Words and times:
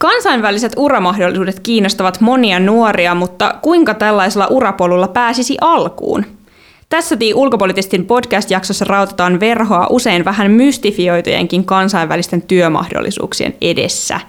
Kansainväliset 0.00 0.72
uramahdollisuudet 0.76 1.60
kiinnostavat 1.60 2.20
monia 2.20 2.60
nuoria, 2.60 3.14
mutta 3.14 3.54
kuinka 3.62 3.94
tällaisella 3.94 4.46
urapolulla 4.46 5.08
pääsisi 5.08 5.56
alkuun? 5.60 6.24
Tässä 6.88 7.16
tii 7.16 7.34
ulkopoliittistin 7.34 8.06
podcast-jaksossa 8.06 8.84
rautetaan 8.84 9.40
verhoa 9.40 9.86
usein 9.90 10.24
vähän 10.24 10.50
mystifioitujenkin 10.50 11.64
kansainvälisten 11.64 12.42
työmahdollisuuksien 12.42 13.54
edessä. 13.60 14.20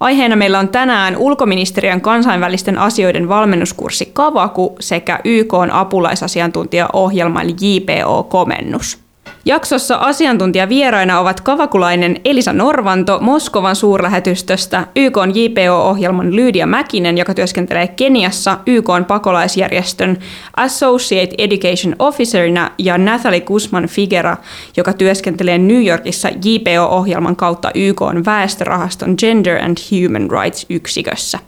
Aiheena 0.00 0.36
meillä 0.36 0.58
on 0.58 0.68
tänään 0.68 1.16
ulkoministeriön 1.16 2.00
kansainvälisten 2.00 2.78
asioiden 2.78 3.28
valmennuskurssi 3.28 4.10
Kavaku 4.12 4.76
sekä 4.80 5.20
YK 5.24 5.54
apulaisasiantuntijaohjelma 5.72 7.42
eli 7.42 7.54
JPO-komennus. 7.60 9.09
Jaksossa 9.44 9.96
asiantuntijavieraina 9.96 11.20
ovat 11.20 11.40
kavakulainen 11.40 12.16
Elisa 12.24 12.52
Norvanto 12.52 13.18
Moskovan 13.20 13.76
suurlähetystöstä, 13.76 14.86
YK 14.96 15.16
JPO-ohjelman 15.34 16.36
Lydia 16.36 16.66
Mäkinen, 16.66 17.18
joka 17.18 17.34
työskentelee 17.34 17.88
Keniassa 17.88 18.58
YK 18.66 18.88
pakolaisjärjestön 19.08 20.18
Associate 20.56 21.34
Education 21.38 21.96
Officerina, 21.98 22.70
ja 22.78 22.98
Nathalie 22.98 23.40
Guzman 23.40 23.86
Figuera, 23.86 24.36
joka 24.76 24.92
työskentelee 24.92 25.58
New 25.58 25.86
Yorkissa 25.86 26.28
JPO-ohjelman 26.28 27.36
kautta 27.36 27.70
YK 27.74 28.00
väestörahaston 28.26 29.14
Gender 29.18 29.64
and 29.64 29.76
Human 29.90 30.42
Rights 30.42 30.66
yksikössä. 30.70 31.38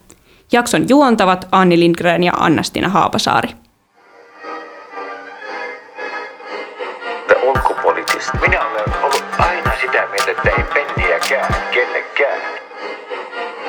Jakson 0.52 0.88
juontavat 0.88 1.48
Anni 1.52 1.78
Lindgren 1.78 2.24
ja 2.24 2.32
Annastina 2.36 2.88
Haapasaari. 2.88 3.48
Minä 8.40 8.60
olen 8.66 9.02
ollut 9.02 9.24
aina 9.38 9.72
sitä 9.80 10.06
mieltä, 10.06 10.30
että 10.30 10.50
ei 10.50 10.64
penniäkään 10.64 11.54
kellekään. 11.70 12.40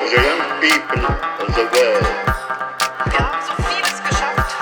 The 0.09 0.15
young 0.15 0.41
people 0.59 1.15
of 1.39 1.53
the 1.55 1.63
world. 1.63 2.05
Wir 3.11 3.21
haben 3.21 3.43
so 3.47 3.53
vieles 3.69 4.01
geschafft. 4.09 4.55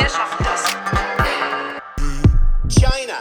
Wir 0.00 0.08
schaffen 0.08 0.44
das. 0.44 0.76
China. 2.68 3.16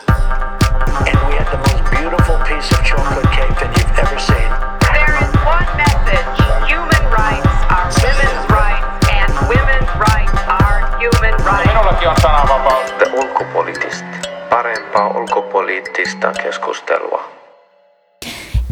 And 1.08 1.18
we 1.28 1.36
had 1.38 1.48
the 1.52 1.58
most 1.58 1.84
beautiful 1.92 2.38
piece 2.38 2.72
of 2.76 2.84
chocolate 2.84 3.30
cake 3.32 3.56
that 3.60 3.72
you've 3.78 4.00
ever 4.00 4.20
seen. 4.20 4.50
There 4.94 5.16
is 5.24 5.30
one 5.46 5.68
message. 5.78 6.28
Human 6.68 7.04
rights 7.12 7.48
are 7.70 7.88
women's 8.04 8.50
rights 8.50 9.08
and 9.12 9.32
women's 9.48 9.92
rights 10.00 10.40
are 10.48 10.80
human 11.00 11.36
rights. 11.46 11.68
Minullakin 11.68 12.10
on 12.10 12.18
sananvapaus. 12.22 12.94
Ulkopoliittista. 13.14 14.23
Parempaa 14.54 15.18
ulkopoliittista 15.18 16.32
keskustelua. 16.44 17.24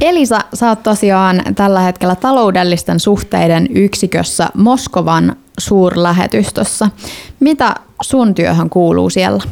Elisa, 0.02 0.40
sä 0.54 0.70
oot 0.70 0.84
tosiaan 0.84 1.42
tällä 1.56 1.80
hetkellä 1.80 2.16
taloudellisten 2.16 3.00
suhteiden 3.00 3.68
yksikössä 3.76 4.48
Moskovan 4.54 5.36
suurlähetystössä. 5.60 6.88
Mitä 7.40 7.76
sun 8.02 8.36
työhön 8.36 8.70
kuuluu 8.70 9.10
siellä? 9.10 9.44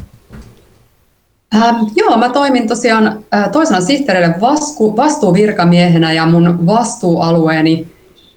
Ähm, 1.54 1.76
joo, 1.96 2.16
mä 2.16 2.28
toimin 2.28 2.68
tosiaan 2.68 3.24
äh, 3.34 3.50
toisena 3.50 3.80
sihteerille 3.80 4.34
vasku, 4.40 4.96
vastuuvirkamiehenä 4.96 6.12
ja 6.12 6.26
mun 6.26 6.66
vastuualueeni 6.66 7.88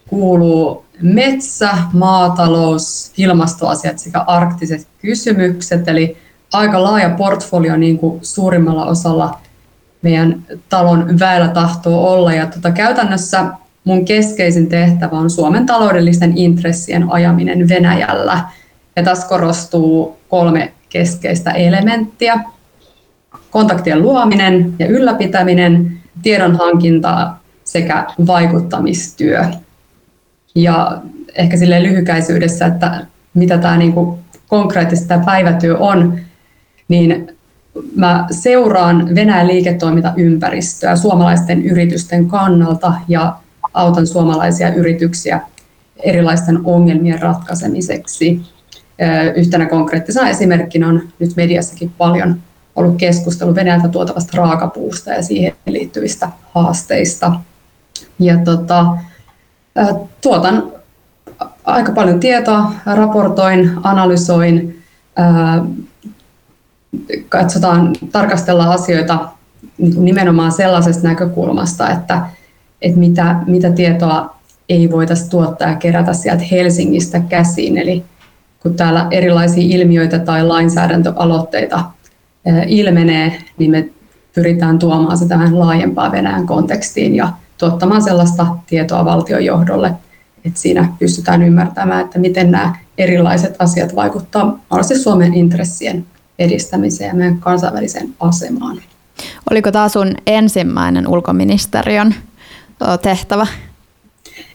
kuuluu 0.07 0.85
metsä, 1.01 1.69
maatalous, 1.93 3.11
ilmastoasiat 3.17 3.99
sekä 3.99 4.21
arktiset 4.21 4.87
kysymykset, 5.01 5.87
eli 5.87 6.22
aika 6.53 6.83
laaja 6.83 7.09
portfolio 7.09 7.77
niin 7.77 7.97
kuin 7.97 8.19
suurimmalla 8.21 8.85
osalla 8.85 9.39
meidän 10.01 10.45
talon 10.69 11.19
väellä 11.19 11.47
tahtoo 11.47 12.13
olla. 12.13 12.33
Ja 12.33 12.45
tota, 12.45 12.71
käytännössä 12.71 13.45
mun 13.83 14.05
keskeisin 14.05 14.69
tehtävä 14.69 15.17
on 15.17 15.29
Suomen 15.29 15.65
taloudellisten 15.65 16.37
intressien 16.37 17.11
ajaminen 17.11 17.69
Venäjällä. 17.69 18.39
Ja 18.95 19.03
tässä 19.03 19.27
korostuu 19.27 20.17
kolme 20.29 20.73
keskeistä 20.89 21.51
elementtiä. 21.51 22.43
Kontaktien 23.51 24.01
luominen 24.01 24.73
ja 24.79 24.87
ylläpitäminen, 24.87 25.97
tiedonhankinta 26.23 27.33
sekä 27.63 28.05
vaikuttamistyö. 28.27 29.45
Ja 30.55 31.01
ehkä 31.35 31.57
sille 31.57 31.83
lyhykäisyydessä, 31.83 32.65
että 32.65 33.05
mitä 33.33 33.57
tämä 33.57 33.77
niinku 33.77 34.19
konkreettisesti 34.47 35.07
tämä 35.07 35.25
päivätyö 35.25 35.77
on, 35.77 36.19
niin 36.87 37.37
mä 37.95 38.27
seuraan 38.31 39.15
Venäjän 39.15 39.47
liiketoimintaympäristöä 39.47 40.95
suomalaisten 40.95 41.65
yritysten 41.65 42.27
kannalta 42.27 42.93
ja 43.07 43.35
autan 43.73 44.07
suomalaisia 44.07 44.73
yrityksiä 44.73 45.41
erilaisten 46.03 46.59
ongelmien 46.63 47.21
ratkaisemiseksi. 47.21 48.41
Yhtenä 49.35 49.65
konkreettisena 49.65 50.29
esimerkkinä 50.29 50.87
on 50.87 51.01
nyt 51.19 51.35
mediassakin 51.35 51.91
paljon 51.97 52.35
ollut 52.75 52.97
keskustelu 52.97 53.55
Venäjältä 53.55 53.87
tuotavasta 53.87 54.37
raakapuusta 54.37 55.11
ja 55.11 55.23
siihen 55.23 55.53
liittyvistä 55.65 56.29
haasteista. 56.53 57.31
Ja 58.19 58.37
tota, 58.37 58.85
tuotan 60.21 60.71
aika 61.65 61.91
paljon 61.91 62.19
tietoa, 62.19 62.71
raportoin, 62.85 63.71
analysoin, 63.83 64.83
katsotaan, 67.29 67.95
tarkastellaan 68.11 68.71
asioita 68.71 69.29
nimenomaan 69.77 70.51
sellaisesta 70.51 71.07
näkökulmasta, 71.07 71.89
että, 71.89 72.21
että 72.81 72.99
mitä, 72.99 73.35
mitä 73.47 73.71
tietoa 73.71 74.35
ei 74.69 74.91
voitaisiin 74.91 75.29
tuottaa 75.29 75.69
ja 75.69 75.75
kerätä 75.75 76.13
sieltä 76.13 76.43
Helsingistä 76.51 77.19
käsiin. 77.19 77.77
Eli 77.77 78.03
kun 78.59 78.75
täällä 78.75 79.07
erilaisia 79.11 79.75
ilmiöitä 79.77 80.19
tai 80.19 80.47
lainsäädäntöaloitteita 80.47 81.83
ilmenee, 82.67 83.37
niin 83.57 83.71
me 83.71 83.89
pyritään 84.35 84.79
tuomaan 84.79 85.17
se 85.17 85.27
tähän 85.27 85.59
laajempaan 85.59 86.11
Venäjän 86.11 86.45
kontekstiin 86.45 87.15
ja 87.15 87.33
tuottamaan 87.57 88.01
sellaista 88.01 88.47
tietoa 88.67 89.05
valtionjohdolle, 89.05 89.93
että 90.45 90.59
siinä 90.59 90.87
pystytään 90.99 91.43
ymmärtämään, 91.43 92.05
että 92.05 92.19
miten 92.19 92.51
nämä 92.51 92.75
erilaiset 92.97 93.55
asiat 93.59 93.95
vaikuttavat 93.95 94.55
mahdollisesti 94.69 95.03
Suomen 95.03 95.33
intressien 95.33 96.05
edistämiseen 96.39 97.07
ja 97.07 97.13
meidän 97.13 97.39
kansainväliseen 97.39 98.13
asemaan. 98.19 98.81
Oliko 99.51 99.71
tämä 99.71 99.89
sun 99.89 100.15
ensimmäinen 100.27 101.07
ulkoministeriön 101.07 102.15
tehtävä? 103.01 103.47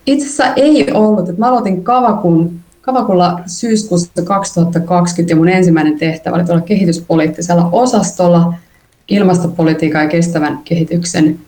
Itse 0.06 0.26
asiassa 0.26 0.54
ei 0.54 0.92
ollut. 0.92 1.38
Mä 1.38 1.48
aloitin 1.48 1.84
Kavakun, 1.84 2.60
Kavakulla 2.80 3.40
syyskuussa 3.46 4.22
2020 4.24 5.32
ja 5.32 5.36
mun 5.36 5.48
ensimmäinen 5.48 5.98
tehtävä 5.98 6.36
oli 6.36 6.44
tuolla 6.44 6.62
kehityspoliittisella 6.62 7.68
osastolla 7.72 8.54
ilmastopolitiikan 9.08 10.02
ja 10.02 10.08
kestävän 10.08 10.58
kehityksen 10.64 11.38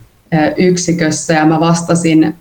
yksikössä 0.56 1.34
ja 1.34 1.46
mä 1.46 1.60
vastasin 1.60 2.34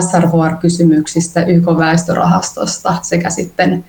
SRHR-kysymyksistä 0.00 1.44
YK-väestörahastosta 1.44 2.96
sekä 3.02 3.30
sitten 3.30 3.84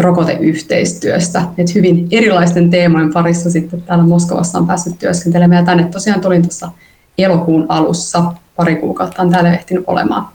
rokoteyhteistyöstä. 0.00 1.42
Et 1.58 1.74
hyvin 1.74 2.08
erilaisten 2.10 2.70
teemojen 2.70 3.12
parissa 3.12 3.50
sitten 3.50 3.82
täällä 3.82 4.04
Moskovassa 4.04 4.58
on 4.58 4.66
päässyt 4.66 4.98
työskentelemään. 4.98 5.62
Ja 5.62 5.66
tänne 5.66 5.84
tosiaan 5.84 6.20
tulin 6.20 6.42
tuossa 6.42 6.70
elokuun 7.18 7.66
alussa. 7.68 8.32
Pari 8.56 8.76
kuukautta 8.76 9.22
on 9.22 9.30
täällä 9.30 9.54
ehtinyt 9.54 9.84
olemaan. 9.86 10.28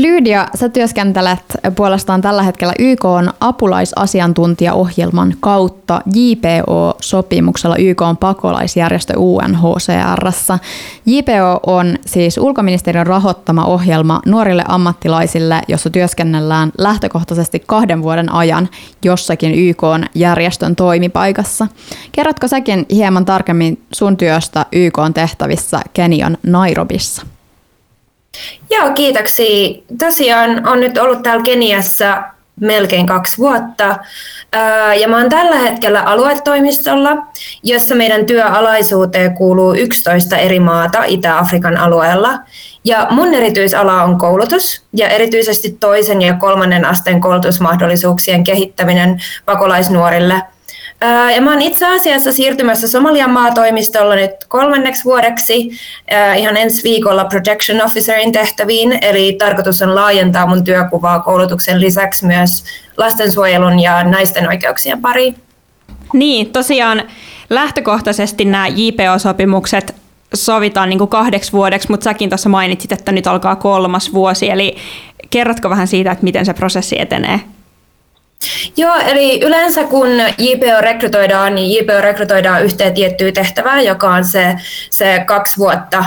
Lydia, 0.00 0.48
sä 0.54 0.68
työskentelet 0.68 1.38
puolestaan 1.76 2.20
tällä 2.20 2.42
hetkellä 2.42 2.72
YK 2.78 3.04
on 3.04 3.30
apulaisasiantuntijaohjelman 3.40 5.34
kautta 5.40 6.00
JPO-sopimuksella 6.14 7.76
YK 7.78 8.02
on 8.02 8.16
pakolaisjärjestö 8.16 9.14
UNHCRssä. 9.16 10.58
JPO 11.06 11.60
on 11.66 11.96
siis 12.06 12.38
ulkoministeriön 12.38 13.06
rahoittama 13.06 13.64
ohjelma 13.64 14.20
nuorille 14.26 14.64
ammattilaisille, 14.68 15.62
jossa 15.68 15.90
työskennellään 15.90 16.72
lähtökohtaisesti 16.78 17.62
kahden 17.66 18.02
vuoden 18.02 18.32
ajan 18.32 18.68
jossakin 19.04 19.54
YK 19.54 19.82
järjestön 20.14 20.76
toimipaikassa. 20.76 21.66
Kerrotko 22.12 22.48
säkin 22.48 22.86
hieman 22.90 23.24
tarkemmin 23.24 23.82
sun 23.92 24.16
työstä 24.16 24.66
YK 24.72 24.98
tehtävissä 25.14 25.80
Kenian 25.92 26.38
Nairobissa? 26.46 27.26
Joo, 28.70 28.90
kiitoksia. 28.94 29.82
Tosiaan 29.98 30.68
on 30.68 30.80
nyt 30.80 30.98
ollut 30.98 31.22
täällä 31.22 31.42
Keniassa 31.42 32.22
melkein 32.60 33.06
kaksi 33.06 33.38
vuotta. 33.38 33.98
Ja 35.00 35.08
mä 35.08 35.16
oon 35.16 35.28
tällä 35.28 35.56
hetkellä 35.56 36.00
aluetoimistolla, 36.00 37.10
jossa 37.62 37.94
meidän 37.94 38.26
työalaisuuteen 38.26 39.34
kuuluu 39.34 39.74
11 39.74 40.36
eri 40.36 40.60
maata 40.60 41.04
Itä-Afrikan 41.04 41.76
alueella. 41.76 42.38
Ja 42.84 43.06
mun 43.10 43.34
erityisala 43.34 44.02
on 44.02 44.18
koulutus 44.18 44.82
ja 44.92 45.08
erityisesti 45.08 45.76
toisen 45.80 46.22
ja 46.22 46.34
kolmannen 46.34 46.84
asteen 46.84 47.20
koulutusmahdollisuuksien 47.20 48.44
kehittäminen 48.44 49.18
pakolaisnuorille 49.44 50.42
Ja 51.34 51.40
mä 51.42 51.50
oon 51.50 51.62
itse 51.62 51.86
asiassa 51.86 52.32
siirtymässä 52.32 52.88
Somalian 52.88 53.30
maatoimistolla 53.30 54.14
nyt 54.14 54.30
kolmanneksi 54.48 55.04
vuodeksi 55.04 55.70
ihan 56.36 56.56
ensi 56.56 56.82
viikolla 56.84 57.24
Protection 57.24 57.84
Officerin 57.84 58.32
tehtäviin, 58.32 58.98
eli 59.02 59.36
tarkoitus 59.38 59.82
on 59.82 59.94
laajentaa 59.94 60.46
mun 60.46 60.64
työkuvaa 60.64 61.20
koulutuksen 61.20 61.80
lisäksi 61.80 62.26
myös 62.26 62.64
lastensuojelun 62.96 63.80
ja 63.80 64.04
naisten 64.04 64.48
oikeuksien 64.48 65.00
pariin. 65.00 65.36
Niin, 66.12 66.52
tosiaan 66.52 67.02
lähtökohtaisesti 67.50 68.44
nämä 68.44 68.68
JPO-sopimukset 68.68 69.94
sovitaan 70.34 70.88
niin 70.88 70.98
kuin 70.98 71.10
kahdeksi 71.10 71.52
vuodeksi, 71.52 71.90
mutta 71.90 72.04
säkin 72.04 72.30
tuossa 72.30 72.48
mainitsit, 72.48 72.92
että 72.92 73.12
nyt 73.12 73.26
alkaa 73.26 73.56
kolmas 73.56 74.12
vuosi, 74.12 74.50
eli 74.50 74.76
kerrotko 75.30 75.70
vähän 75.70 75.86
siitä, 75.86 76.12
että 76.12 76.24
miten 76.24 76.46
se 76.46 76.54
prosessi 76.54 77.00
etenee? 77.00 77.40
Joo, 78.76 78.94
eli 79.06 79.40
yleensä 79.44 79.84
kun 79.84 80.08
JPO 80.38 80.80
rekrytoidaan, 80.80 81.54
niin 81.54 81.78
JPO 81.78 82.00
rekrytoidaan 82.00 82.64
yhteen 82.64 82.94
tiettyyn 82.94 83.34
tehtävään, 83.34 83.84
joka 83.84 84.08
on 84.10 84.24
se, 84.24 84.56
se 84.90 85.22
kaksi 85.26 85.58
vuotta 85.58 86.04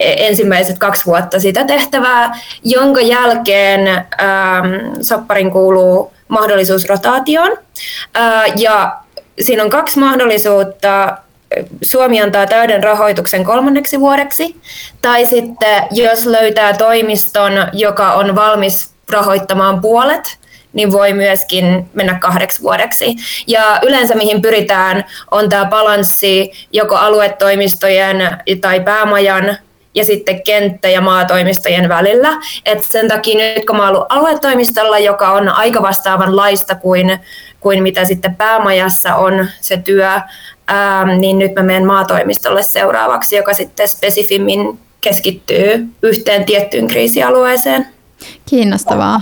e, 0.00 0.26
ensimmäiset 0.26 0.78
kaksi 0.78 1.06
vuotta 1.06 1.40
sitä 1.40 1.64
tehtävää, 1.64 2.38
jonka 2.64 3.00
jälkeen 3.00 3.88
ähm, 3.88 5.00
sopparin 5.02 5.50
kuuluu 5.50 6.12
mahdollisuus 6.28 6.88
rotaatioon. 6.88 7.58
Äh, 8.16 8.52
ja 8.56 8.96
siinä 9.40 9.62
on 9.62 9.70
kaksi 9.70 9.98
mahdollisuutta. 9.98 11.18
Suomi 11.82 12.22
antaa 12.22 12.46
täyden 12.46 12.82
rahoituksen 12.82 13.44
kolmanneksi 13.44 14.00
vuodeksi, 14.00 14.56
tai 15.02 15.26
sitten 15.26 15.82
jos 15.90 16.26
löytää 16.26 16.72
toimiston, 16.72 17.52
joka 17.72 18.12
on 18.12 18.34
valmis 18.34 18.90
rahoittamaan 19.12 19.80
puolet, 19.80 20.38
niin 20.74 20.92
voi 20.92 21.12
myöskin 21.12 21.90
mennä 21.94 22.18
kahdeksi 22.20 22.62
vuodeksi. 22.62 23.16
Ja 23.46 23.78
yleensä 23.82 24.14
mihin 24.14 24.42
pyritään 24.42 25.04
on 25.30 25.48
tämä 25.48 25.64
balanssi 25.64 26.52
joko 26.72 26.96
aluetoimistojen 26.96 28.16
tai 28.60 28.80
päämajan 28.80 29.58
ja 29.94 30.04
sitten 30.04 30.42
kenttä- 30.42 30.88
ja 30.88 31.00
maatoimistojen 31.00 31.88
välillä. 31.88 32.28
Et 32.64 32.84
sen 32.84 33.08
takia 33.08 33.54
nyt 33.54 33.66
kun 33.66 33.76
mä 33.76 33.88
olen 33.88 34.02
aluetoimistolla, 34.08 34.98
joka 34.98 35.32
on 35.32 35.48
aika 35.48 35.82
vastaavanlaista 35.82 36.74
kuin, 36.74 37.18
kuin 37.60 37.82
mitä 37.82 38.04
sitten 38.04 38.36
päämajassa 38.36 39.14
on 39.14 39.46
se 39.60 39.76
työ, 39.76 40.10
ää, 40.66 41.16
niin 41.16 41.38
nyt 41.38 41.54
mä 41.54 41.62
menen 41.62 41.86
maatoimistolle 41.86 42.62
seuraavaksi, 42.62 43.36
joka 43.36 43.54
sitten 43.54 43.88
spesifimmin 43.88 44.78
keskittyy 45.00 45.88
yhteen 46.02 46.44
tiettyyn 46.44 46.86
kriisialueeseen. 46.86 47.93
Kiinnostavaa. 48.46 49.20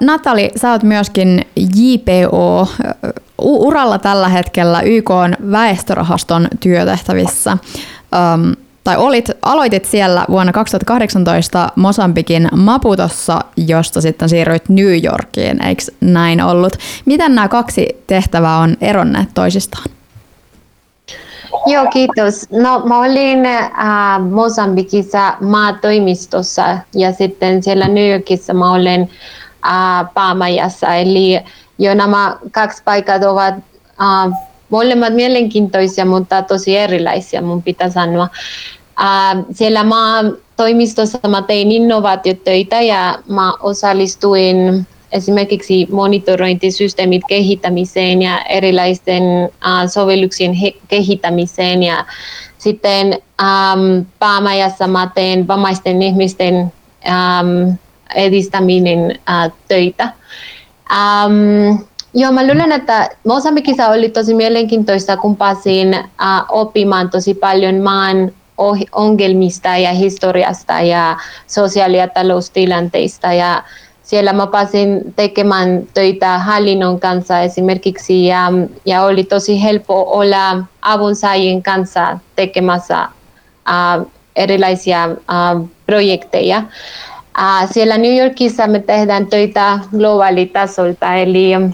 Natali, 0.00 0.50
sä 0.56 0.70
oot 0.70 0.82
myöskin 0.82 1.44
JPO 1.56 2.68
uralla 3.38 3.98
tällä 3.98 4.28
hetkellä 4.28 4.80
YK 4.80 5.10
väestörahaston 5.50 6.48
työtehtävissä. 6.60 7.58
Tai 8.84 8.96
olit, 8.96 9.30
aloitit 9.42 9.84
siellä 9.84 10.24
vuonna 10.30 10.52
2018 10.52 11.68
Mosambikin 11.76 12.48
Maputossa, 12.56 13.40
josta 13.56 14.00
sitten 14.00 14.28
siirryit 14.28 14.68
New 14.68 15.04
Yorkiin, 15.04 15.64
eikö 15.64 15.82
näin 16.00 16.42
ollut? 16.42 16.76
Miten 17.04 17.34
nämä 17.34 17.48
kaksi 17.48 17.88
tehtävää 18.06 18.58
on 18.58 18.76
eronneet 18.80 19.28
toisistaan? 19.34 19.84
Joo, 21.66 21.86
kiitos. 21.92 22.46
No, 22.50 22.82
mä 22.84 22.98
olin 22.98 23.46
äh, 23.46 23.70
Mosambikissa 24.30 25.34
maatoimistossa 25.40 26.78
ja 26.94 27.12
sitten 27.12 27.62
siellä 27.62 27.88
New 27.88 28.10
Yorkissa 28.10 28.54
mä 28.54 28.72
olen 28.72 29.10
äh, 29.66 30.14
Paamajassa. 30.14 30.94
Eli 30.94 31.40
jo 31.78 31.94
nämä 31.94 32.36
kaksi 32.50 32.82
paikat 32.84 33.24
ovat 33.24 33.54
äh, 34.00 34.38
molemmat 34.70 35.14
mielenkiintoisia, 35.14 36.04
mutta 36.04 36.42
tosi 36.42 36.76
erilaisia, 36.76 37.42
mun 37.42 37.62
pitää 37.62 37.90
sanoa. 37.90 38.28
Äh, 39.00 39.44
siellä 39.52 39.84
mä 39.84 40.24
toimistossa 40.56 41.28
mä 41.28 41.42
tein 41.42 41.72
innovaatiotöitä 41.72 42.80
ja 42.80 43.18
mä 43.28 43.52
osallistuin 43.60 44.86
esimerkiksi 45.12 45.88
monitorointisysteemit 45.90 47.22
kehittämiseen 47.28 48.22
ja 48.22 48.42
erilaisten 48.42 49.22
sovelluksien 49.92 50.52
kehittämiseen 50.88 51.82
ja 51.82 52.04
sitten 52.58 53.06
um, 53.42 54.06
päämajassa 54.18 54.86
mä 54.86 55.10
teen 55.14 55.48
vammaisten 55.48 56.02
ihmisten 56.02 56.54
um, 56.54 57.76
edistäminen 58.14 59.00
uh, 59.10 59.52
töitä. 59.68 60.12
Um, 60.90 61.78
Joo, 62.14 62.32
mä 62.32 62.46
luulen, 62.46 62.72
että 62.72 63.08
Mosambikissa 63.26 63.88
oli 63.88 64.08
tosi 64.08 64.34
mielenkiintoista, 64.34 65.16
kun 65.16 65.36
pääsin 65.36 65.94
uh, 65.94 66.44
oppimaan 66.48 67.10
tosi 67.10 67.34
paljon 67.34 67.80
maan 67.80 68.32
ongelmista 68.92 69.76
ja 69.76 69.92
historiasta 69.92 70.80
ja 70.80 71.16
sosiaali- 71.46 71.98
ja 71.98 72.08
taloustilanteista. 72.08 73.32
Ja 73.32 73.62
siellä 74.10 74.32
mä 74.32 74.46
pääsin 74.46 75.14
tekemään 75.16 75.82
töitä 75.94 76.38
hallinnon 76.38 77.00
kanssa 77.00 77.40
esimerkiksi 77.40 78.26
ja, 78.26 78.52
ja 78.86 79.02
oli 79.02 79.24
tosi 79.24 79.62
helppo 79.62 80.18
olla 80.18 80.64
avunsaajien 80.82 81.62
kanssa 81.62 82.18
tekemässä 82.36 83.08
uh, 83.68 84.10
erilaisia 84.36 85.06
uh, 85.06 85.68
projekteja. 85.86 86.58
Uh, 87.38 87.70
siellä 87.72 87.98
New 87.98 88.18
Yorkissa 88.18 88.66
me 88.66 88.80
tehdään 88.80 89.26
töitä 89.26 89.78
globaalitasolta, 89.96 91.14
eli 91.14 91.52
uh, 91.56 91.72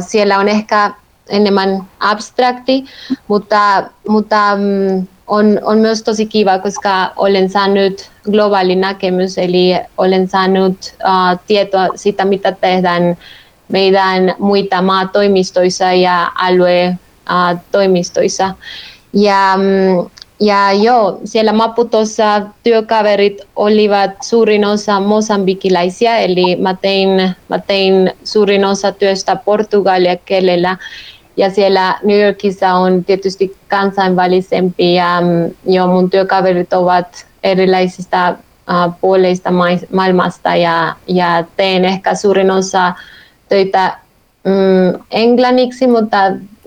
siellä 0.00 0.38
on 0.38 0.48
ehkä 0.48 0.90
enemmän 1.28 1.82
abstrakti, 2.00 2.84
mutta, 3.28 3.82
mutta 4.08 4.52
um, 4.52 5.06
on, 5.26 5.60
on 5.62 5.78
myös 5.78 6.02
tosi 6.02 6.26
kiva, 6.26 6.58
koska 6.58 7.12
olen 7.16 7.50
saanut 7.50 8.10
globaali 8.30 8.76
näkemys, 8.76 9.38
eli 9.38 9.74
olen 9.98 10.28
saanut 10.28 10.94
uh, 11.04 11.38
tietoa 11.46 11.88
siitä, 11.94 12.24
mitä 12.24 12.52
tehdään 12.52 13.16
meidän 13.68 14.34
muita 14.38 14.82
maatoimistoissa 14.82 15.92
ja 15.92 16.32
aluetoimistoissa. 16.34 18.54
Ja, 19.12 19.58
ja 20.40 20.72
joo, 20.72 21.20
siellä 21.24 21.52
Maputossa 21.52 22.42
työkaverit 22.62 23.42
olivat 23.56 24.10
suurin 24.22 24.64
osa 24.64 25.00
mosambikilaisia, 25.00 26.16
eli 26.16 26.56
mä 26.56 26.74
tein, 26.74 27.08
mä 27.48 27.58
tein 27.58 28.12
suurin 28.24 28.64
osa 28.64 28.92
työstä 28.92 29.36
portugalia 29.36 30.16
kielellä 30.16 30.76
ja 31.36 31.50
siellä 31.50 31.98
New 32.02 32.24
Yorkissa 32.24 32.72
on 32.74 33.04
tietysti 33.04 33.56
kansainvälisempi 33.68 34.94
ja 34.94 35.20
mm, 35.20 35.54
jo 35.74 35.86
mun 35.86 36.10
työkaverit 36.10 36.72
ovat 36.72 37.26
erilaisista 37.44 38.30
uh, 38.30 38.94
puoleista 39.00 39.50
maailmasta 39.92 40.56
ja, 40.56 40.96
ja 41.06 41.44
teen 41.56 41.84
ehkä 41.84 42.14
suurin 42.14 42.50
osa 42.50 42.92
töitä 43.48 43.98
mm, 44.44 45.02
englanniksi, 45.10 45.86
mutta 45.86 46.16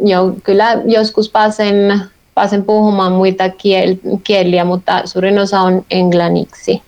jo, 0.06 0.36
kyllä 0.44 0.82
joskus 0.86 1.30
pääsen, 1.30 2.02
pääsen 2.36 2.64
puhumaan 2.64 3.12
muita 3.12 3.50
kiel, 3.50 3.96
kieliä, 4.24 4.66
mutta 4.66 5.02
suurin 5.06 5.40
osa 5.40 5.62
on 5.62 5.86
englanniksi. 5.92 6.82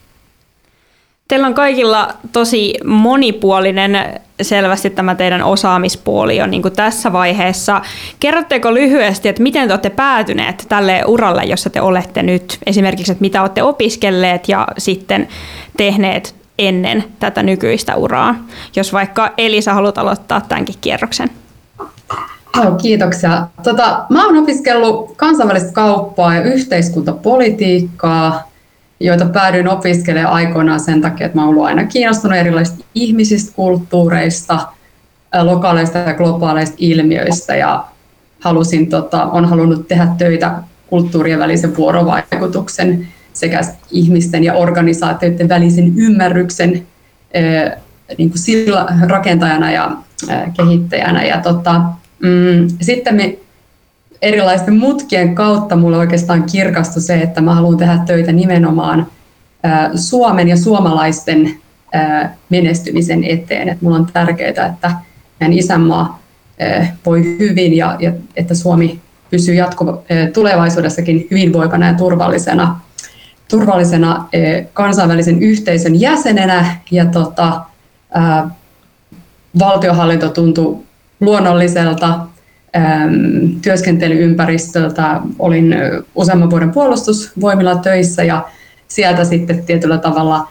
Teillä 1.32 1.48
on 1.48 1.54
kaikilla 1.54 2.08
tosi 2.32 2.74
monipuolinen 2.86 4.22
selvästi 4.42 4.90
tämä 4.90 5.16
teidän 5.16 5.44
osaamispuoli 5.44 6.38
jo 6.38 6.48
niin 6.48 6.62
tässä 6.76 7.14
vaiheessa. 7.14 7.82
Kerrotteko 8.20 8.74
lyhyesti, 8.74 9.30
että 9.30 9.44
miten 9.44 9.68
te 9.68 9.74
olette 9.74 9.90
päätyneet 9.90 10.66
tälle 10.70 11.04
uralle, 11.08 11.44
jossa 11.44 11.70
te 11.70 11.82
olette 11.82 12.24
nyt? 12.24 12.58
Esimerkiksi, 12.66 13.12
että 13.12 13.22
mitä 13.22 13.42
olette 13.42 13.64
opiskelleet 13.64 14.50
ja 14.50 14.68
sitten 14.78 15.28
tehneet 15.78 16.36
ennen 16.60 17.04
tätä 17.20 17.44
nykyistä 17.44 17.96
uraa. 17.96 18.36
Jos 18.76 18.94
vaikka 18.94 19.34
Elisa 19.38 19.74
haluat 19.74 19.98
aloittaa 19.98 20.42
tämänkin 20.42 20.76
kierroksen. 20.82 21.30
Oh, 22.60 22.78
kiitoksia. 22.82 23.48
Tota, 23.64 24.06
mä 24.10 24.26
oon 24.26 24.38
opiskellut 24.38 25.14
kansainvälistä 25.16 25.72
kauppaa 25.72 26.36
ja 26.36 26.44
yhteiskuntapolitiikkaa 26.44 28.51
joita 29.02 29.26
päädyin 29.26 29.68
opiskelemaan 29.68 30.34
aikoinaan 30.34 30.80
sen 30.80 31.02
takia, 31.02 31.26
että 31.26 31.38
mä 31.38 31.48
olen 31.48 31.64
aina 31.64 31.84
kiinnostunut 31.84 32.38
erilaisista 32.38 32.86
ihmisistä, 32.96 33.52
kulttuureista, 33.56 34.68
lokaaleista 35.42 35.98
ja 35.98 36.14
globaaleista 36.14 36.76
ilmiöistä 36.80 37.56
ja 37.56 37.86
halusin, 38.40 38.90
tota, 38.90 39.26
on 39.26 39.46
halunnut 39.46 39.88
tehdä 39.88 40.08
töitä 40.18 40.54
kulttuurien 40.88 41.40
välisen 41.40 41.78
vuorovaikutuksen 41.78 43.08
sekä 43.34 43.62
ihmisten 43.92 44.44
ja 44.44 44.54
organisaatioiden 44.54 45.50
välisen 45.50 45.94
ymmärryksen 45.98 46.88
niin 48.18 48.30
kuin 48.30 48.40
sillä 48.40 48.88
rakentajana 49.08 49.72
ja 49.72 49.92
kehittäjänä. 50.58 51.26
Ja 51.26 51.38
tota, 51.38 51.82
mm, 52.20 52.68
sitten 52.82 53.16
me 53.16 53.38
erilaisten 54.22 54.78
mutkien 54.78 55.36
kautta 55.36 55.76
mulle 55.76 55.98
oikeastaan 55.98 56.44
kirkastui 56.44 57.02
se, 57.02 57.22
että 57.22 57.42
mä 57.42 57.56
haluan 57.56 57.78
tehdä 57.78 58.00
töitä 58.06 58.32
nimenomaan 58.32 59.08
Suomen 59.96 60.48
ja 60.48 60.58
suomalaisten 60.58 61.58
menestymisen 62.50 63.24
eteen. 63.24 63.70
Että 63.70 63.86
mulla 63.86 63.98
on 63.98 64.08
tärkeää, 64.14 64.66
että 64.66 64.92
meidän 65.40 65.58
isänmaa 65.58 66.22
voi 67.06 67.24
hyvin 67.40 67.78
ja, 67.78 67.98
ja 68.00 68.12
että 68.36 68.56
Suomi 68.56 69.00
pysyy 69.30 69.56
jatkuva, 69.56 70.02
tulevaisuudessakin 70.34 71.28
hyvinvoivana 71.32 71.88
ja 71.88 71.94
turvallisena, 71.94 72.80
turvallisena 73.48 74.26
kansainvälisen 74.74 75.42
yhteisön 75.42 76.00
jäsenenä. 76.00 76.76
Ja 76.92 77.06
tota, 77.06 77.62
valtiohallinto 79.60 80.30
tuntuu 80.30 80.86
luonnolliselta 81.22 82.20
työskentelyympäristöltä. 83.62 85.22
Olin 85.40 85.76
useamman 86.16 86.50
vuoden 86.50 86.72
puolustusvoimilla 86.72 87.76
töissä 87.76 88.24
ja 88.24 88.46
sieltä 88.88 89.24
sitten 89.24 89.64
tietyllä 89.66 89.98
tavalla 89.98 90.48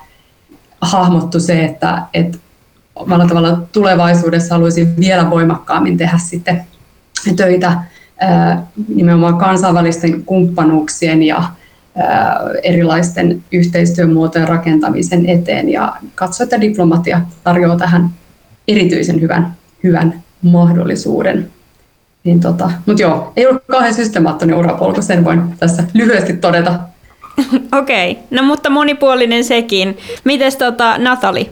hahmottu 0.81 1.41
se, 1.41 1.65
että, 1.65 2.03
että 2.15 2.39
tavalla 3.29 3.63
tulevaisuudessa 3.73 4.55
haluaisin 4.55 4.97
vielä 4.97 5.31
voimakkaammin 5.31 5.97
tehdä 5.97 6.19
sitten 6.19 6.65
töitä 7.37 7.73
nimenomaan 8.89 9.39
kansainvälisten 9.39 10.25
kumppanuuksien 10.25 11.23
ja 11.23 11.43
erilaisten 12.63 13.45
yhteistyömuotojen 13.53 14.49
rakentamisen 14.49 15.27
eteen 15.27 15.69
ja 15.69 15.97
katsoa, 16.15 16.45
että 16.45 16.61
diplomatia 16.61 17.21
tarjoaa 17.45 17.77
tähän 17.77 18.11
erityisen 18.69 19.21
hyvän, 19.21 19.55
hyvän 19.85 20.23
mahdollisuuden. 20.43 21.51
Niin 22.25 22.41
tota, 22.41 22.71
Mutta 22.87 23.03
joo, 23.03 23.33
ei 23.37 23.47
ollut 23.47 23.63
kauhean 23.71 23.95
systemaattinen 23.95 24.57
urapolku, 24.57 25.03
sen 25.03 25.25
voin 25.25 25.43
tässä 25.59 25.85
lyhyesti 25.95 26.33
todeta. 26.33 26.75
Okei, 27.79 28.11
okay. 28.11 28.25
no 28.31 28.43
mutta 28.43 28.71
monipuolinen 28.71 29.45
sekin. 29.45 29.99
Mites 30.25 30.57
tota, 30.57 30.99
Natali? 30.99 31.51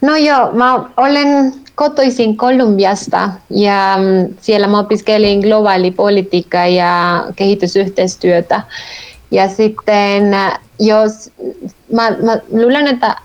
No 0.00 0.16
joo, 0.16 0.52
mä 0.52 0.74
olen 0.96 1.52
kotoisin 1.74 2.36
Kolumbiasta 2.36 3.30
ja 3.50 3.98
mm, 3.98 4.34
siellä 4.40 4.66
mä 4.66 4.78
opiskelin 4.78 5.40
globaalipolitiikkaa 5.40 6.66
ja 6.66 7.24
kehitysyhteistyötä. 7.36 8.62
Ja 9.30 9.48
sitten 9.48 10.36
jos, 10.80 11.30
mä, 11.92 12.10
mä 12.10 12.38
luulen, 12.52 12.86
että 12.86 13.16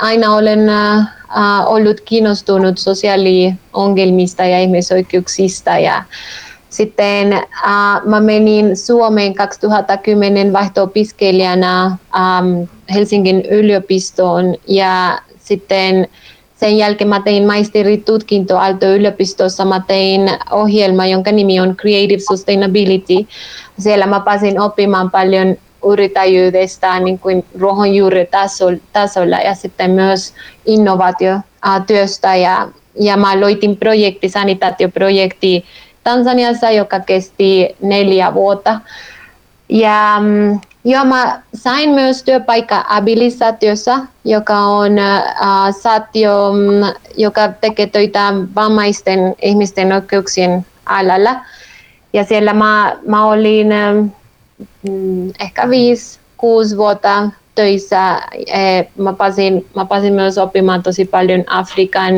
aina 0.00 0.34
olen 0.34 0.60
uh, 0.60 1.72
ollut 1.72 2.00
kiinnostunut 2.00 2.78
sosiaaliongelmista 2.78 4.44
ja 4.44 4.60
ihmisoikeuksista 4.60 5.78
ja 5.78 6.02
sitten 6.70 7.32
uh, 7.32 8.08
mä 8.08 8.20
menin 8.20 8.76
Suomeen 8.76 9.34
2010 9.34 10.52
vaihto-opiskelijana 10.52 11.98
Helsingin 12.94 13.42
yliopistoon 13.50 14.54
ja 14.68 15.18
sitten 15.38 16.08
sen 16.62 16.78
jälkeen 16.78 17.08
mä 17.08 17.20
tein 17.20 17.46
maisteritutkinto 17.46 18.58
Aalto-yliopistossa. 18.58 19.64
Mä 19.64 19.82
tein 19.86 20.30
ohjelma, 20.50 21.06
jonka 21.06 21.32
nimi 21.32 21.60
on 21.60 21.76
Creative 21.76 22.20
Sustainability. 22.28 23.26
Siellä 23.78 24.06
mä 24.06 24.20
pääsin 24.20 24.60
oppimaan 24.60 25.10
paljon 25.10 25.56
yrittäjyydestä 25.92 27.00
niin 27.00 27.18
kuin 27.18 27.44
ruohonjuuritasolla 27.58 29.36
ja 29.44 29.54
sitten 29.54 29.90
myös 29.90 30.34
innovaatiotyöstä. 30.66 32.36
Ja, 32.36 32.68
ja 33.00 33.16
mä 33.16 33.30
aloitin 33.30 33.76
projekti, 33.76 34.28
sanitaatioprojekti 34.28 35.64
Tansaniassa, 36.04 36.70
joka 36.70 37.00
kesti 37.00 37.76
neljä 37.80 38.34
vuotta. 38.34 38.80
Ja 39.68 40.16
mm, 40.20 40.60
Joo, 40.84 41.04
mä 41.04 41.42
sain 41.54 41.90
myös 41.90 42.22
työpaikka 42.22 42.84
Abilisaatiossa, 42.88 43.98
joka 44.24 44.58
on 44.58 44.98
äh, 44.98 45.24
saatio, 45.80 46.52
mm, 46.52 46.98
joka 47.16 47.48
tekee 47.48 47.86
töitä 47.86 48.32
vammaisten 48.54 49.34
ihmisten 49.42 49.92
oikeuksien 49.92 50.66
alalla. 50.86 51.36
Ja 52.12 52.24
siellä 52.24 52.52
mä, 52.52 52.96
mä 53.06 53.24
olin 53.24 53.72
äh, 53.72 53.94
ehkä 55.40 55.70
viisi, 55.70 56.20
kuusi 56.36 56.76
vuotta 56.76 57.30
töissä. 57.54 58.20
Mä 58.98 59.12
pääsin, 59.12 59.66
mä 59.76 59.84
pääsin 59.84 60.12
myös 60.12 60.38
oppimaan 60.38 60.82
tosi 60.82 61.04
paljon 61.04 61.44
Afrikan 61.46 62.14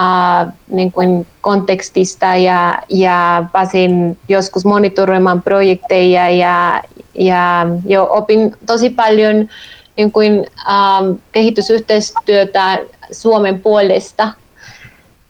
uh, 0.00 0.52
niin 0.68 0.92
kuin 0.92 1.26
kontekstista 1.40 2.26
ja, 2.26 2.78
ja 2.88 3.44
pääsin 3.52 4.18
joskus 4.28 4.64
monitoroimaan 4.64 5.42
projekteja 5.42 6.30
ja, 6.30 6.82
ja 7.14 7.66
jo 7.86 8.08
opin 8.10 8.56
tosi 8.66 8.90
paljon 8.90 9.48
niin 9.96 10.12
kuin, 10.12 10.32
um, 10.38 11.18
kehitysyhteistyötä 11.32 12.78
Suomen 13.12 13.60
puolesta. 13.60 14.28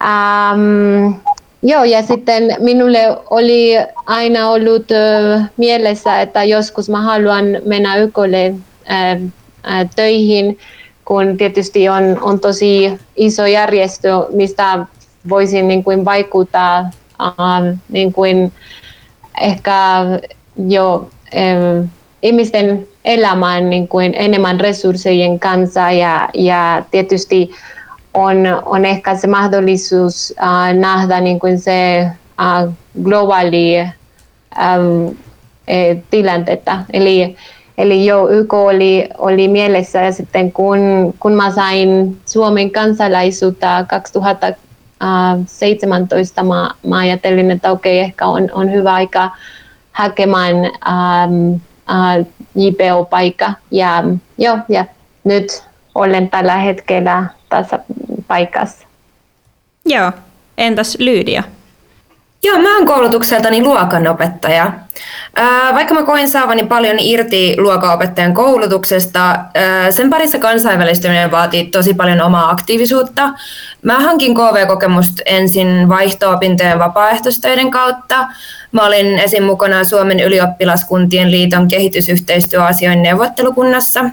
Um, 0.04 1.14
joo, 1.62 1.84
ja 1.84 2.02
sitten 2.02 2.56
minulle 2.58 2.98
oli 3.30 3.72
aina 4.06 4.48
ollut 4.48 4.86
uh, 4.90 5.42
mielessä, 5.56 6.20
että 6.20 6.44
joskus 6.44 6.88
mä 6.88 7.00
haluan 7.00 7.44
mennä 7.66 7.96
YKlle 7.96 8.48
uh, 8.50 9.22
uh, 9.22 9.90
töihin, 9.96 10.58
kun 11.10 11.36
tietysti 11.36 11.88
on, 11.88 12.02
on 12.20 12.40
tosi 12.40 12.98
iso 13.16 13.46
järjestö, 13.46 14.08
mistä 14.32 14.86
voisin 15.28 15.68
niin 15.68 15.84
kuin 15.84 16.04
vaikuttaa 16.04 16.90
uh, 17.22 17.78
niin 17.88 18.12
kuin 18.12 18.52
ehkä 19.40 19.74
jo 20.68 21.10
ihmisten 22.22 22.88
elämään 23.04 23.70
niin 23.70 23.88
kuin 23.88 24.14
enemmän 24.16 24.60
resurssejen 24.60 25.40
kanssa 25.40 25.90
ja, 25.90 26.28
ja 26.34 26.84
tietysti 26.90 27.50
on, 28.14 28.36
on 28.64 28.84
ehkä 28.84 29.16
se 29.16 29.26
mahdollisuus 29.26 30.34
uh, 30.42 30.78
nähdä 30.78 31.20
niin 31.20 31.40
kuin 31.40 31.58
se 31.58 32.06
uh, 32.40 32.72
globaali 33.02 33.74
um, 33.80 35.16
e, 35.68 35.94
tilanteetta. 36.10 36.78
Eli, 36.92 37.36
eli 37.78 38.06
jo 38.06 38.28
YK 38.28 38.54
oli, 38.54 39.08
oli 39.18 39.48
mielessä 39.48 40.00
ja 40.00 40.12
sitten 40.12 40.52
kun, 40.52 40.78
kun 41.20 41.32
mä 41.32 41.50
sain 41.50 42.16
Suomen 42.26 42.70
kansalaisuutta 42.70 43.84
2017, 43.88 46.42
mä, 46.42 46.70
mä 46.86 46.98
ajattelin, 46.98 47.50
että 47.50 47.70
okei, 47.70 48.00
okay, 48.00 48.04
ehkä 48.04 48.26
on, 48.26 48.48
on 48.52 48.72
hyvä 48.72 48.94
aika 48.94 49.30
hakemaan 49.92 50.54
um, 50.54 51.54
uh, 51.54 51.60
JPO-paikka. 52.54 53.52
Ja, 53.70 54.04
jo, 54.38 54.58
ja 54.68 54.84
nyt 55.24 55.64
olen 55.94 56.30
tällä 56.30 56.56
hetkellä 56.56 57.24
tässä 57.48 57.78
paikassa. 58.26 58.86
Joo, 59.86 60.12
entäs 60.58 60.96
Lyydia? 60.98 61.42
Joo, 62.42 62.58
mä 62.58 62.76
oon 62.76 62.86
koulutukseltani 62.86 63.62
luokanopettaja. 63.62 64.72
Vaikka 65.74 65.94
mä 65.94 66.02
koin 66.02 66.28
saavani 66.28 66.66
paljon 66.66 66.96
irti 66.98 67.56
luokanopettajan 67.58 68.34
koulutuksesta, 68.34 69.38
sen 69.90 70.10
parissa 70.10 70.38
kansainvälistyminen 70.38 71.30
vaatii 71.30 71.64
tosi 71.64 71.94
paljon 71.94 72.20
omaa 72.20 72.50
aktiivisuutta. 72.50 73.28
Mä 73.82 74.00
hankin 74.00 74.34
KV-kokemusta 74.34 75.22
ensin 75.26 75.88
vaihto-opintojen 75.88 76.78
vapaaehtoistöiden 76.78 77.70
kautta. 77.70 78.26
Mä 78.72 78.86
olin 78.86 79.18
esim. 79.18 79.44
mukana 79.44 79.84
Suomen 79.84 80.20
ylioppilaskuntien 80.20 81.30
liiton 81.30 81.68
kehitysyhteistyöasioiden 81.68 83.02
neuvottelukunnassa. 83.02 84.04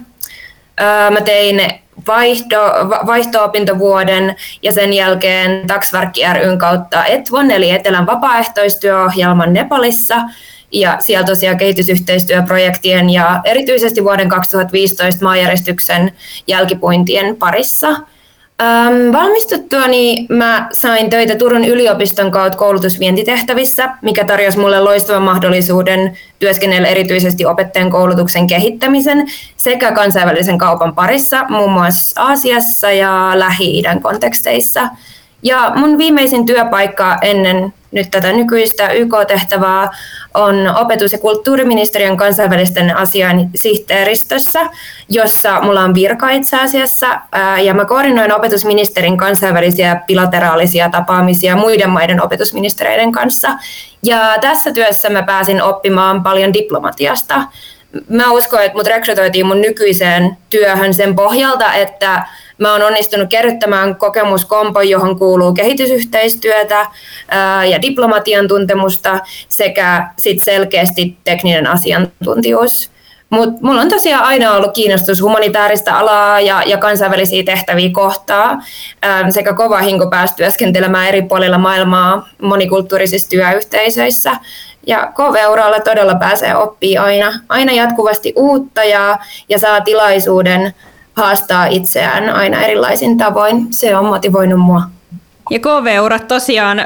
Mä 1.12 1.22
tein 1.26 1.62
vaihto, 2.08 2.58
vaihto-opintovuoden 3.06 4.36
ja 4.62 4.72
sen 4.72 4.94
jälkeen 4.94 5.68
Taksvarkki 5.68 6.22
ryn 6.34 6.58
kautta 6.58 7.06
ETVON 7.06 7.51
eli 7.51 7.70
Etelän 7.70 8.06
vapaaehtoistyöohjelman 8.06 9.54
Nepalissa. 9.54 10.22
Ja 10.72 10.98
siellä 11.00 11.25
tosiaan 11.25 11.58
kehitysyhteistyöprojektien 11.58 13.10
ja 13.10 13.42
erityisesti 13.44 14.04
vuoden 14.04 14.30
2015 14.30 15.25
maanjäristyksen 15.25 16.12
jälkipuintien 16.48 17.36
parissa– 17.36 17.88
Ähm, 18.62 19.14
valmistuttuani 19.14 20.26
mä 20.30 20.68
sain 20.72 21.10
töitä 21.10 21.36
Turun 21.36 21.66
yliopiston 21.66 22.32
kautta 22.32 22.58
koulutusvientitehtävissä, 22.58 23.90
mikä 24.02 24.26
tarjosi 24.26 24.60
mulle 24.60 24.80
loistavan 24.80 25.22
mahdollisuuden 25.22 26.18
työskennellä 26.40 26.88
erityisesti 26.88 27.46
opettajan 27.46 27.90
koulutuksen 27.90 28.48
kehittämisen 28.48 29.26
sekä 29.58 29.92
kansainvälisen 29.92 30.58
kaupan 30.58 30.96
parissa, 30.96 31.46
muun 31.50 31.72
muassa 31.72 32.22
Aasiassa 32.24 32.92
ja 32.92 33.32
Lähi-idän 33.36 34.02
konteksteissa. 34.02 34.90
Ja 35.44 35.72
mun 35.75 35.98
viimeisin 35.98 36.46
työpaikka 36.46 37.17
ennen 37.22 37.74
nyt 37.91 38.12
tätä 38.12 38.32
nykyistä 38.32 38.88
YK-tehtävää 38.88 39.89
on 40.34 40.75
opetus- 40.75 41.12
ja 41.12 41.17
kulttuuriministeriön 41.17 42.17
kansainvälisten 42.17 42.98
asian 42.98 43.50
sihteeristössä, 43.56 44.60
jossa 45.10 45.62
mulla 45.62 45.82
on 45.82 45.94
virka 45.94 46.29
itse 46.29 46.58
asiassa, 46.58 47.22
ja 47.63 47.74
mä 47.74 47.86
koordinoin 47.86 48.34
opetusministerin 48.34 49.17
kansainvälisiä 49.17 50.01
bilateraalisia 50.08 50.89
tapaamisia 50.89 51.56
muiden 51.56 51.89
maiden 51.89 52.24
opetusministereiden 52.24 53.12
kanssa. 53.12 53.50
Ja 54.03 54.38
tässä 54.41 54.72
työssä 54.72 55.10
mä 55.10 55.24
pääsin 55.24 55.62
oppimaan 55.62 56.24
paljon 56.24 56.53
diplomatiasta. 56.53 57.44
Mä 58.10 58.32
uskon, 58.32 58.63
että 58.63 58.77
mut 58.77 58.88
rekrytoitiin 58.88 59.46
mun 59.46 59.62
nykyiseen 59.62 60.38
työhön 60.50 60.94
sen 60.94 61.15
pohjalta, 61.15 61.74
että 61.74 62.25
Mä 62.58 62.72
oon 62.72 62.84
onnistunut 62.84 63.30
kerryttämään 63.30 63.96
kokemuskompo, 63.96 64.82
johon 64.82 65.20
kuuluu 65.20 65.54
kehitysyhteistyötä 65.54 66.86
ja 67.70 67.82
diplomatian 67.82 68.48
tuntemusta 68.48 69.20
sekä 69.50 70.08
sit 70.18 70.44
selkeästi 70.44 71.18
tekninen 71.24 71.68
asiantuntijuus. 71.68 72.92
Mutta 73.30 73.60
mulla 73.62 73.82
on 73.82 73.90
tosiaan 73.90 74.24
aina 74.24 74.54
ollut 74.54 74.74
kiinnostus 74.74 75.22
humanitaarista 75.22 76.00
alaa 76.00 76.42
ja, 76.42 76.64
ja 76.66 76.78
kansainvälisiä 76.78 77.44
tehtäviä 77.44 77.90
kohtaa 77.94 78.62
ää, 79.02 79.32
sekä 79.32 79.54
kova 79.54 79.78
hinku 79.78 80.10
päästä 80.10 80.38
työskentelemään 80.38 81.08
eri 81.08 81.22
puolilla 81.22 81.58
maailmaa 81.58 82.30
monikulttuurisissa 82.42 83.30
työyhteisöissä. 83.30 84.38
Ja 84.88 85.12
KV-uralla 85.16 85.80
todella 85.80 86.16
pääsee 86.16 86.56
oppii 86.56 86.98
aina, 86.98 87.34
aina 87.50 87.72
jatkuvasti 87.74 88.34
uutta 88.36 88.84
ja, 88.84 89.18
ja 89.50 89.60
saa 89.60 89.82
tilaisuuden 89.82 90.74
haastaa 91.18 91.66
itseään 91.66 92.30
aina 92.30 92.62
erilaisin 92.62 93.18
tavoin. 93.18 93.68
Se 93.74 93.98
on 93.98 94.06
motivoinut 94.06 94.60
mua. 94.60 94.82
Ja 95.50 95.60
KV-urat 95.60 96.28
tosiaan 96.28 96.86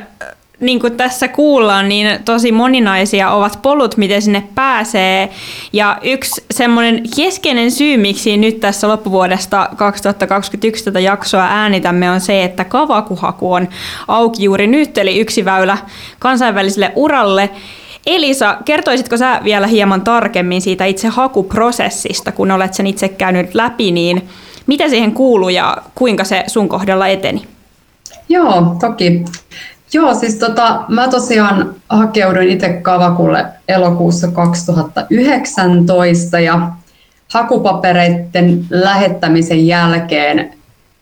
niin 0.59 0.79
kuin 0.79 0.97
tässä 0.97 1.27
kuullaan, 1.27 1.89
niin 1.89 2.23
tosi 2.25 2.51
moninaisia 2.51 3.31
ovat 3.31 3.59
polut, 3.61 3.97
miten 3.97 4.21
sinne 4.21 4.43
pääsee. 4.55 5.29
Ja 5.73 5.97
yksi 6.01 6.43
semmoinen 6.51 7.03
keskeinen 7.15 7.71
syy, 7.71 7.97
miksi 7.97 8.37
nyt 8.37 8.59
tässä 8.59 8.87
loppuvuodesta 8.87 9.69
2021 9.75 10.83
tätä 10.83 10.99
jaksoa 10.99 11.47
äänitämme, 11.49 12.11
on 12.11 12.21
se, 12.21 12.43
että 12.43 12.65
kavakuhaku 12.65 13.53
on 13.53 13.67
auki 14.07 14.43
juuri 14.43 14.67
nyt, 14.67 14.97
eli 14.97 15.19
yksi 15.19 15.45
väylä 15.45 15.77
kansainväliselle 16.19 16.91
uralle. 16.95 17.49
Elisa, 18.05 18.57
kertoisitko 18.65 19.17
sä 19.17 19.41
vielä 19.43 19.67
hieman 19.67 20.01
tarkemmin 20.01 20.61
siitä 20.61 20.85
itse 20.85 21.07
hakuprosessista, 21.07 22.31
kun 22.31 22.51
olet 22.51 22.73
sen 22.73 22.87
itse 22.87 23.09
käynyt 23.09 23.55
läpi, 23.55 23.91
niin 23.91 24.29
mitä 24.67 24.89
siihen 24.89 25.11
kuuluu 25.11 25.49
ja 25.49 25.77
kuinka 25.95 26.23
se 26.23 26.43
sun 26.47 26.69
kohdalla 26.69 27.07
eteni? 27.07 27.47
Joo, 28.29 28.75
toki. 28.79 29.25
Joo, 29.93 30.13
siis 30.13 30.35
tota, 30.35 30.83
mä 30.87 31.07
tosiaan 31.07 31.75
hakeuduin 31.89 32.49
itse 32.49 32.69
Kavakulle 32.69 33.45
elokuussa 33.67 34.31
2019 34.31 36.39
ja 36.39 36.69
hakupapereiden 37.33 38.65
lähettämisen 38.69 39.67
jälkeen 39.67 40.53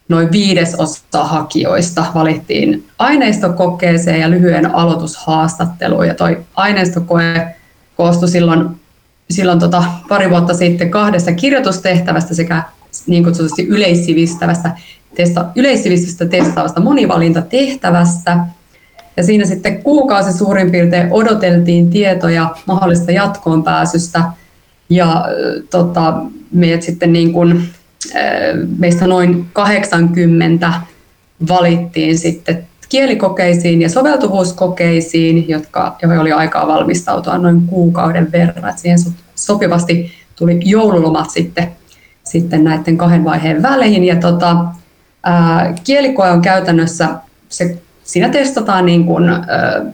noin 0.09 0.31
viidesosa 0.31 1.23
hakijoista 1.23 2.05
valittiin 2.13 2.87
aineistokokeeseen 2.99 4.21
ja 4.21 4.29
lyhyen 4.29 4.75
aloitushaastatteluun. 4.75 6.07
Ja 6.07 6.13
toi 6.13 6.37
aineistokoe 6.55 7.55
koostui 7.95 8.29
silloin, 8.29 8.69
silloin 9.29 9.59
tota, 9.59 9.83
pari 10.09 10.29
vuotta 10.29 10.53
sitten 10.53 10.91
kahdesta 10.91 11.31
kirjoitustehtävästä 11.31 12.35
sekä 12.35 12.63
niin 13.07 13.23
kutsutusti 13.23 13.67
yleissivistävästä, 13.67 14.77
testa, 15.15 15.45
yleissivistystä 15.55 16.25
testaavasta 16.25 16.81
monivalintatehtävästä– 16.81 18.37
ja 19.19 19.23
siinä 19.23 19.45
sitten 19.45 19.83
kuukausi 19.83 20.37
suurin 20.37 20.71
piirtein 20.71 21.07
odoteltiin 21.11 21.89
tietoja 21.89 22.55
mahdollista 22.65 23.11
jatkoon 23.11 23.63
pääsystä. 23.63 24.23
Ja 24.89 25.25
tota, 25.69 26.21
meidät 26.51 26.81
sitten 26.81 27.13
niin 27.13 27.33
kuin, 27.33 27.69
meistä 28.77 29.07
noin 29.07 29.45
80 29.53 30.73
valittiin 31.49 32.17
sitten 32.17 32.67
kielikokeisiin 32.89 33.81
ja 33.81 33.89
soveltuvuuskokeisiin, 33.89 35.49
jotka, 35.49 35.95
joihin 36.01 36.19
oli 36.19 36.31
aikaa 36.31 36.67
valmistautua 36.67 37.37
noin 37.37 37.61
kuukauden 37.61 38.31
verran. 38.31 38.77
siihen 38.77 38.99
sopivasti 39.35 40.11
tuli 40.35 40.59
joululomat 40.65 41.29
sitten, 41.29 41.71
sitten 42.23 42.63
näiden 42.63 42.97
kahden 42.97 43.23
vaiheen 43.23 43.61
väleihin. 43.61 44.03
Ja 44.03 44.15
tota, 44.15 44.65
ää, 45.23 45.73
kielikoe 45.83 46.31
on 46.31 46.41
käytännössä, 46.41 47.09
se 47.49 47.77
siinä 48.03 48.29
testataan 48.29 48.85
niin 48.85 49.05
kuin 49.05 49.23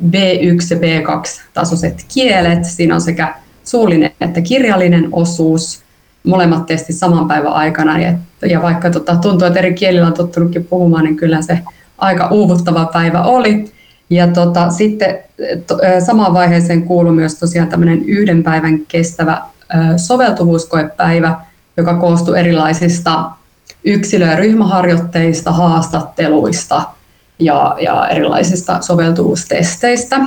B1 0.10 0.68
ja 0.70 0.78
B2-tasoiset 0.78 2.06
kielet. 2.14 2.66
Siinä 2.66 2.96
on 2.96 3.02
sekä 3.02 3.36
suullinen 3.64 4.12
että 4.22 4.42
kirjallinen 4.42 5.10
osuus, 5.12 5.85
molemmat 6.26 6.66
testit 6.66 6.96
saman 6.96 7.28
päivän 7.28 7.54
aikana. 7.54 8.00
Ja, 8.00 8.14
ja 8.50 8.62
vaikka 8.62 8.90
tota, 8.90 9.16
tuntuu, 9.16 9.48
että 9.48 9.60
eri 9.60 9.74
kielillä 9.74 10.08
on 10.08 10.14
tottunutkin 10.14 10.66
puhumaan, 10.66 11.04
niin 11.04 11.16
kyllä 11.16 11.42
se 11.42 11.60
aika 11.98 12.28
uuvuttava 12.28 12.90
päivä 12.94 13.24
oli. 13.24 13.72
Ja 14.10 14.28
tota, 14.28 14.70
sitten 14.70 15.18
to, 15.68 15.78
samaan 16.06 16.34
vaiheeseen 16.34 16.84
kuuluu 16.84 17.14
myös 17.14 17.40
tosiaan 17.40 17.68
tämmöinen 17.68 18.06
yhden 18.06 18.44
päivän 18.44 18.80
kestävä 18.88 19.42
soveltuvuuskoepäivä, 19.98 21.36
joka 21.78 21.94
koostuu 21.94 22.34
erilaisista 22.34 23.32
yksilö- 23.86 24.26
ja 24.26 24.36
ryhmäharjoitteista, 24.36 25.52
haastatteluista– 25.52 26.82
ja, 27.40 27.76
ja 27.82 28.08
erilaisista 28.08 28.82
soveltuvuustesteistä. 28.82 30.20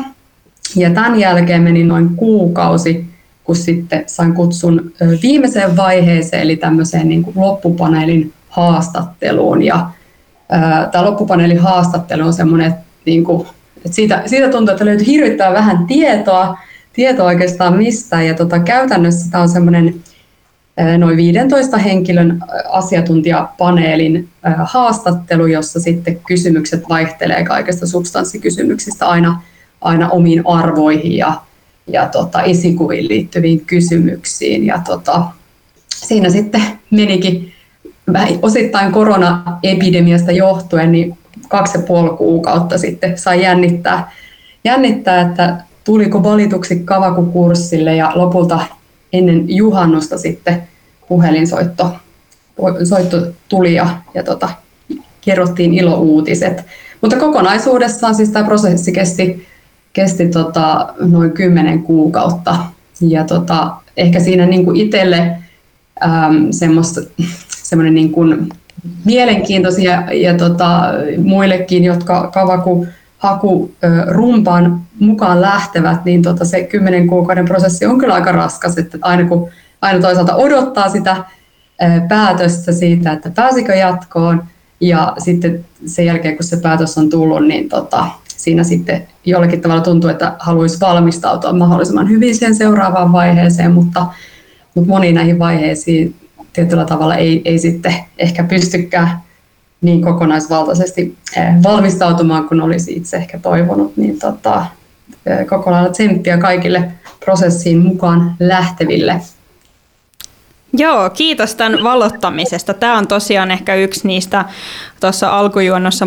Ja 0.77 0.91
tämän 0.91 1.21
jälkeen 1.21 1.63
meni 1.63 1.85
noin 1.85 2.17
kuukausi, 2.17 3.08
kun 3.49 3.57
sitten 3.57 4.05
sain 4.07 4.35
kutsun 4.35 4.93
viimeiseen 5.23 5.77
vaiheeseen, 5.77 6.43
eli 6.43 6.57
tämmöiseen 6.57 7.09
niin 7.09 7.23
kuin 7.23 7.41
loppupaneelin 7.41 8.33
haastatteluun. 8.49 9.63
Ja 9.63 9.91
tämä 10.93 11.05
loppupaneelin 11.05 11.59
haastattelu 11.59 12.27
on 12.27 12.33
semmoinen, 12.33 12.67
että, 12.67 12.81
niin 13.05 13.25
kuin, 13.25 13.47
että 13.77 13.93
siitä, 13.93 14.23
siitä 14.27 14.49
tuntuu, 14.49 14.73
että 14.73 14.85
löytyy 14.85 15.07
hirvittää 15.07 15.53
vähän 15.53 15.87
tietoa, 15.87 16.59
tietoa 16.93 17.27
oikeastaan 17.27 17.77
mistään. 17.77 18.27
Ja 18.27 18.35
tota, 18.35 18.59
käytännössä 18.59 19.31
tämä 19.31 19.43
on 19.43 19.49
semmoinen 19.49 19.95
noin 20.99 21.17
15 21.17 21.77
henkilön 21.77 22.41
asiantuntijapaneelin 22.71 24.29
haastattelu, 24.65 25.47
jossa 25.47 25.81
sitten 25.81 26.21
kysymykset 26.27 26.89
vaihtelee 26.89 27.45
kaikista 27.45 27.87
substanssikysymyksistä 27.87 29.09
aina, 29.09 29.43
aina 29.81 30.09
omiin 30.09 30.43
arvoihin 30.47 31.17
ja, 31.17 31.48
ja 31.89 32.09
tota, 32.09 32.43
esikuviin 32.43 33.09
liittyviin 33.09 33.61
kysymyksiin. 33.61 34.67
Ja 34.67 34.81
tota, 34.87 35.23
siinä 35.89 36.31
sitten 36.31 36.63
menikin 36.91 37.53
osittain 38.43 38.93
koronaepidemiasta 38.93 40.33
johtuen, 40.33 40.93
niin 40.93 41.19
kaksi 41.49 41.79
ja 41.79 41.85
puoli 41.85 42.17
kuukautta 42.17 42.79
sitten 42.79 43.19
sai 43.19 43.43
jännittää, 43.43 44.13
jännittää 44.65 45.21
että 45.21 45.57
tuliko 45.85 46.23
valituksi 46.23 46.79
kavakukurssille 46.85 47.97
ja 47.97 48.13
lopulta 48.15 48.61
ennen 49.13 49.45
juhannusta 49.57 50.19
sitten 50.19 50.63
puhelinsoitto 51.09 51.93
soitto 52.85 53.17
tuli 53.49 53.75
ja, 53.75 53.89
ja 54.15 54.23
tota, 54.23 54.49
kerrottiin 55.21 55.75
ilouutiset. 55.75 56.65
Mutta 57.01 57.17
kokonaisuudessaan 57.17 58.15
siis 58.15 58.31
tämä 58.31 58.45
prosessi 58.45 58.93
kesti, 58.93 59.47
kesti 59.99 60.29
tota, 60.29 60.95
noin 61.01 61.33
kymmenen 61.33 61.83
kuukautta. 61.83 62.57
Ja 63.01 63.25
tota, 63.25 63.73
ehkä 63.97 64.21
siinä 64.21 64.47
niin 64.47 64.65
kuin 64.65 64.81
itselle 64.81 65.37
semmoinen 67.51 67.95
niin 67.95 68.13
kuin 68.13 68.49
mielenkiintoisia 69.05 69.91
ja, 69.91 70.13
ja 70.13 70.35
tota, 70.35 70.81
muillekin, 71.23 71.85
jotka 71.85 72.31
kavaku 72.35 72.87
haku 73.19 73.71
rumpaan 74.09 74.81
mukaan 75.01 75.41
lähtevät, 75.41 76.05
niin 76.05 76.23
tota 76.23 76.45
se 76.45 76.63
kymmenen 76.63 77.07
kuukauden 77.07 77.45
prosessi 77.45 77.87
on 77.87 77.99
kyllä 77.99 78.15
aika 78.15 78.33
raskas, 78.33 78.79
että 78.79 78.99
aina 79.03 79.29
kun 79.29 79.49
aina 79.81 80.01
toisaalta 80.01 80.35
odottaa 80.35 80.89
sitä 80.89 81.17
päätöstä 82.09 82.73
siitä, 82.73 83.13
että 83.13 83.31
pääsikö 83.31 83.75
jatkoon, 83.75 84.43
ja 84.81 85.15
sitten 85.19 85.65
sen 85.87 86.07
jälkeen, 86.07 86.37
kun 86.37 86.45
se 86.45 86.57
päätös 86.57 86.99
on 86.99 87.11
tullut, 87.11 87.47
niin 87.47 87.69
tota, 87.69 88.07
siinä 88.39 88.65
sitten 88.65 89.09
jollakin 89.25 89.61
tavalla 89.61 89.83
tuntuu, 89.83 90.11
että 90.11 90.37
haluaisi 90.39 90.81
valmistautua 90.81 91.53
mahdollisimman 91.53 92.09
hyvin 92.09 92.35
siihen 92.37 92.55
seuraavaan 92.55 93.13
vaiheeseen, 93.13 93.73
mutta, 93.73 94.07
mutta 94.75 94.91
moni 94.91 95.13
näihin 95.13 95.39
vaiheisiin 95.39 96.15
tietyllä 96.53 96.85
tavalla 96.85 97.17
ei, 97.17 97.43
ei 97.45 97.59
sitten 97.59 97.95
ehkä 98.19 98.45
pystykään 98.45 99.11
niin 99.81 100.03
kokonaisvaltaisesti 100.03 101.17
valmistautumaan 101.63 102.49
kuin 102.49 102.61
olisi 102.61 102.93
itse 102.93 103.17
ehkä 103.17 103.39
toivonut, 103.39 103.97
niin 103.97 104.19
tota, 104.19 104.67
koko 105.49 105.71
lailla 105.71 105.91
tsemppiä 105.91 106.39
kaikille 106.39 106.93
prosessiin 107.25 107.79
mukaan 107.79 108.37
lähteville. 108.41 109.21
Joo, 110.73 111.11
kiitos 111.11 111.55
tämän 111.55 111.85
valottamisesta. 111.85 112.75
Tämä 112.75 112.99
on 112.99 113.07
tosiaan 113.07 113.51
ehkä 113.51 113.75
yksi 113.75 114.07
niistä 114.07 114.45
tuossa 115.01 115.39
alkujuonnossa 115.39 116.07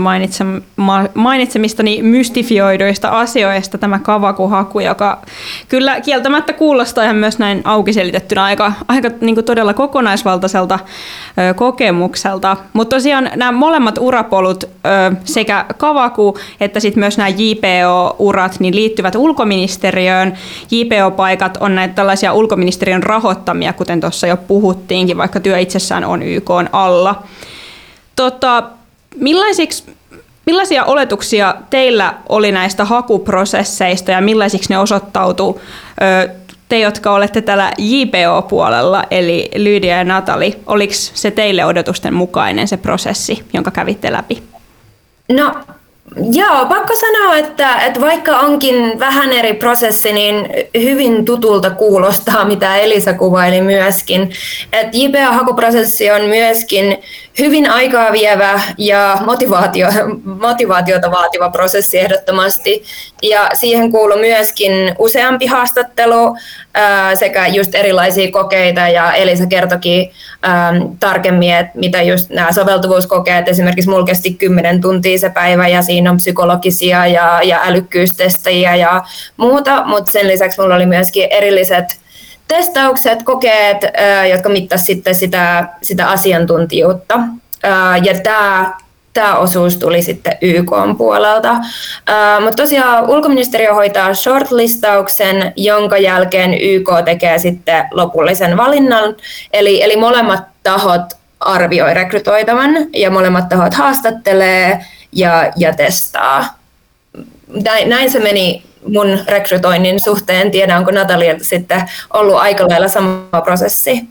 mainitsemistani 1.14 2.02
mystifioiduista 2.02 3.10
asioista, 3.10 3.78
tämä 3.78 4.00
kavakuhaku, 4.00 4.80
joka 4.80 5.22
kyllä 5.68 6.02
kieltämättä 6.02 6.54
kuulostaa 6.54 7.04
ihan 7.04 7.16
myös 7.16 7.40
näin 7.40 7.62
auki 7.64 7.94
selitettynä 7.94 8.44
aika, 8.44 8.74
aika 8.88 9.10
niin 9.22 9.44
todella 9.46 9.74
kokonaisvaltaiselta 9.74 10.80
ö, 11.50 11.54
kokemukselta. 11.54 12.58
Mutta 12.74 12.96
tosiaan 12.96 13.32
nämä 13.36 13.52
molemmat 13.52 13.98
urapolut, 13.98 14.64
ö, 14.64 14.70
sekä 15.24 15.66
kavaku 15.78 16.38
että 16.60 16.80
sitten 16.80 17.00
myös 17.00 17.18
nämä 17.18 17.30
JPO-urat, 17.30 18.60
niin 18.60 18.76
liittyvät 18.76 19.16
ulkoministeriöön. 19.16 20.34
JPO-paikat 20.72 21.58
on 21.60 21.76
näitä 21.76 21.94
tällaisia 21.94 22.34
ulkoministeriön 22.34 23.04
rahoittamia, 23.04 23.74
kuten 23.74 24.02
tuossa 24.02 24.28
jo 24.28 24.38
puhuttiinkin, 24.38 25.18
vaikka 25.18 25.40
työ 25.40 25.60
itsessään 25.60 26.06
on 26.06 26.24
YK 26.24 26.50
alla. 26.72 27.24
tota, 28.16 28.64
millaisiksi, 29.16 29.84
millaisia 30.46 30.86
oletuksia 30.86 31.56
teillä 31.70 32.14
oli 32.30 32.52
näistä 32.52 32.86
hakuprosesseista 32.86 34.12
ja 34.12 34.22
millaisiksi 34.22 34.70
ne 34.70 34.78
osoittautuu 34.78 35.62
te, 36.70 36.80
jotka 36.80 37.12
olette 37.14 37.42
täällä 37.42 37.72
JPO-puolella, 37.78 39.04
eli 39.12 39.52
Lydia 39.56 39.98
ja 39.98 40.04
Natali, 40.04 40.60
oliko 40.66 40.94
se 40.94 41.32
teille 41.32 41.66
odotusten 41.66 42.14
mukainen 42.14 42.68
se 42.68 42.78
prosessi, 42.78 43.44
jonka 43.54 43.72
kävitte 43.72 44.12
läpi? 44.12 44.44
No 45.32 45.56
Joo, 46.32 46.66
pakko 46.66 46.96
sanoa, 46.96 47.38
että, 47.38 47.76
että 47.76 48.02
vaikka 48.02 48.40
onkin 48.40 49.00
vähän 49.00 49.34
eri 49.34 49.54
prosessi, 49.54 50.14
niin 50.14 50.50
hyvin 50.82 51.26
tutulta 51.26 51.70
kuulostaa, 51.70 52.46
mitä 52.46 52.78
Elisa 52.78 53.14
kuvaili 53.14 53.62
myöskin. 53.62 54.32
Että 54.74 54.98
JPA-hakuprosessi 54.98 56.12
on 56.12 56.22
myöskin 56.22 56.98
hyvin 57.40 57.70
aikaa 57.70 58.12
vievä 58.12 58.62
ja 58.78 59.18
motivaatio, 59.26 59.88
motivaatiota 60.24 61.12
vaativa 61.12 61.50
prosessi 61.50 62.00
ehdottomasti. 62.00 62.84
Ja 63.24 63.50
siihen 63.54 63.92
kuuluu 63.92 64.18
myöskin 64.18 64.72
useampi 65.00 65.46
haastattelu 65.46 66.38
sekä 67.14 67.48
just 67.48 67.76
erilaisia 67.76 68.32
kokeita. 68.32 68.88
Ja 68.88 69.14
Elisa 69.14 69.46
kertoki 69.46 70.12
tarkemmin, 71.00 71.54
että 71.54 71.80
mitä 71.80 72.02
just 72.02 72.30
nämä 72.30 72.52
soveltuvuuskokeet, 72.52 73.48
esimerkiksi 73.48 73.90
mulla 73.90 74.06
kesti 74.06 74.34
10 74.34 74.82
tuntia 74.82 75.20
se 75.20 75.30
päivä 75.30 75.68
ja 75.68 75.82
siinä 75.82 76.12
on 76.12 76.18
psykologisia 76.18 77.08
ja, 77.08 77.40
ja 77.44 77.60
älykkyystestejä 77.64 78.76
ja 78.76 79.04
muuta, 79.38 79.86
mutta 79.86 80.12
sen 80.12 80.28
lisäksi 80.28 80.62
mulla 80.62 80.76
oli 80.76 80.86
myöskin 80.86 81.28
erilliset 81.32 82.01
testaukset, 82.56 83.24
kokeet, 83.24 83.78
jotka 84.32 84.50
mittasivat 84.50 84.86
sitten 84.86 85.16
sitä, 85.16 85.70
sitä 85.82 86.10
asiantuntijuutta. 86.10 87.20
Ja 88.04 88.20
tämä 88.24 88.74
tämä 89.14 89.36
osuus 89.36 89.78
tuli 89.78 90.02
sitten 90.02 90.38
YK 90.42 90.72
puolelta. 90.98 91.56
Mutta 92.42 92.56
tosiaan 92.56 93.10
ulkoministeriö 93.10 93.74
hoitaa 93.74 94.14
shortlistauksen, 94.14 95.54
jonka 95.56 95.98
jälkeen 95.98 96.54
YK 96.62 96.90
tekee 97.06 97.40
sitten 97.40 97.88
lopullisen 97.92 98.58
valinnan. 98.58 99.16
Eli, 99.54 99.84
eli 99.84 99.96
molemmat 99.98 100.44
tahot 100.64 101.02
arvioi 101.40 101.94
rekrytoitavan 101.94 102.72
ja 102.94 103.12
molemmat 103.12 103.50
tahot 103.50 103.74
haastattelee 103.74 104.86
ja, 105.12 105.52
ja 105.56 105.74
testaa. 105.74 106.61
Näin, 107.86 108.12
se 108.12 108.20
meni 108.20 108.64
mun 108.88 109.20
rekrytoinnin 109.28 110.00
suhteen. 110.00 110.52
Tiedä, 110.52 110.78
onko 110.78 110.92
Natalia 110.92 111.36
sitten 111.42 111.90
ollut 112.14 112.36
aika 112.36 112.68
lailla 112.68 112.88
sama 112.88 113.42
prosessi. 113.44 114.08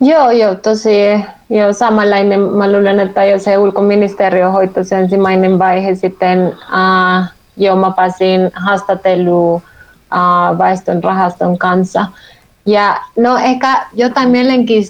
Joo, 0.00 0.30
joo, 0.30 0.54
tosi 0.54 1.24
joo, 1.50 1.72
samanlainen. 1.72 2.40
Mä 2.40 2.72
luulen, 2.72 3.00
että 3.00 3.24
jo 3.24 3.38
se 3.38 3.58
ulkoministeriö 3.58 4.50
hoitoi 4.50 4.84
se 4.84 4.96
ensimmäinen 4.96 5.58
vaihe 5.58 5.94
sitten, 5.94 6.46
uh, 6.48 7.24
jo 7.56 7.76
mä 7.76 7.90
pääsin 7.90 8.50
haastatteluun 8.54 9.62
uh, 10.14 10.58
väestön 10.58 11.04
rahaston 11.04 11.58
kanssa. 11.58 12.06
Ja 12.66 12.96
no 13.16 13.36
ehkä 13.36 13.86
jotain 13.92 14.28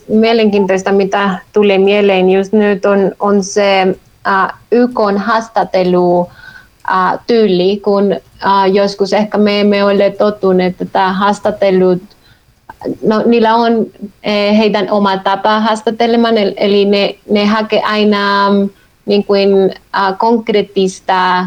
mielenkiintoista, 0.09 0.93
mitä 0.93 1.39
tuli 1.53 1.79
mieleen 1.79 2.31
just 2.31 2.53
nyt 2.53 2.85
on, 2.85 3.13
on 3.21 3.43
se 3.43 3.87
uh, 3.91 4.55
YK 4.73 5.01
haastattelu 5.17 6.29
uh, 6.91 7.21
tyyli, 7.27 7.81
kun 7.85 8.05
uh, 8.13 8.75
joskus 8.75 9.13
ehkä 9.13 9.39
me 9.39 9.61
emme 9.61 9.85
ole 9.85 10.11
tottuneet, 10.11 10.81
että 10.81 11.13
haastattelut 11.13 12.03
no, 13.03 13.23
niillä 13.27 13.55
on 13.55 13.87
eh, 14.23 14.59
heidän 14.59 14.91
oma 14.91 15.19
tapa 15.19 15.61
haastattelemaan, 15.61 16.35
eli 16.57 16.85
ne, 16.85 17.15
ne 17.31 17.47
hakee 17.47 17.83
aina 17.83 18.51
mm, 18.51 18.71
niin 19.07 19.25
kuin, 19.25 19.49
uh, 19.55 20.19
konkreettista 20.19 21.47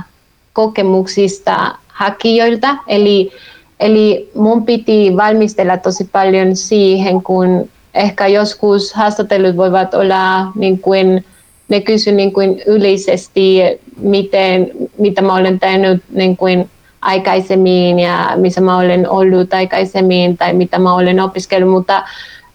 kokemuksista 0.53 1.75
hakijoilta. 1.87 2.77
Eli, 2.87 3.31
eli 3.79 4.29
mun 4.35 4.65
piti 4.65 5.17
valmistella 5.17 5.77
tosi 5.77 6.03
paljon 6.11 6.55
siihen, 6.55 7.23
kun 7.23 7.69
ehkä 7.93 8.27
joskus 8.27 8.93
haastattelut 8.93 9.57
voivat 9.57 9.93
olla 9.93 10.51
niin 10.55 10.79
kuin, 10.79 11.25
ne 11.71 11.81
kysy 11.81 12.11
niin 12.11 12.33
kuin 12.33 12.61
yleisesti, 12.65 13.59
miten, 13.97 14.71
mitä 14.97 15.21
mä 15.21 15.35
olen 15.35 15.59
tehnyt 15.59 16.03
niin 16.09 16.37
kuin 16.37 16.69
aikaisemmin 17.01 17.99
ja 17.99 18.31
missä 18.35 18.61
mä 18.61 18.77
olen 18.77 19.09
ollut 19.09 19.53
aikaisemmin 19.53 20.37
tai 20.37 20.53
mitä 20.53 20.79
mä 20.79 20.95
olen 20.95 21.19
opiskellut, 21.19 21.71
mutta 21.71 22.03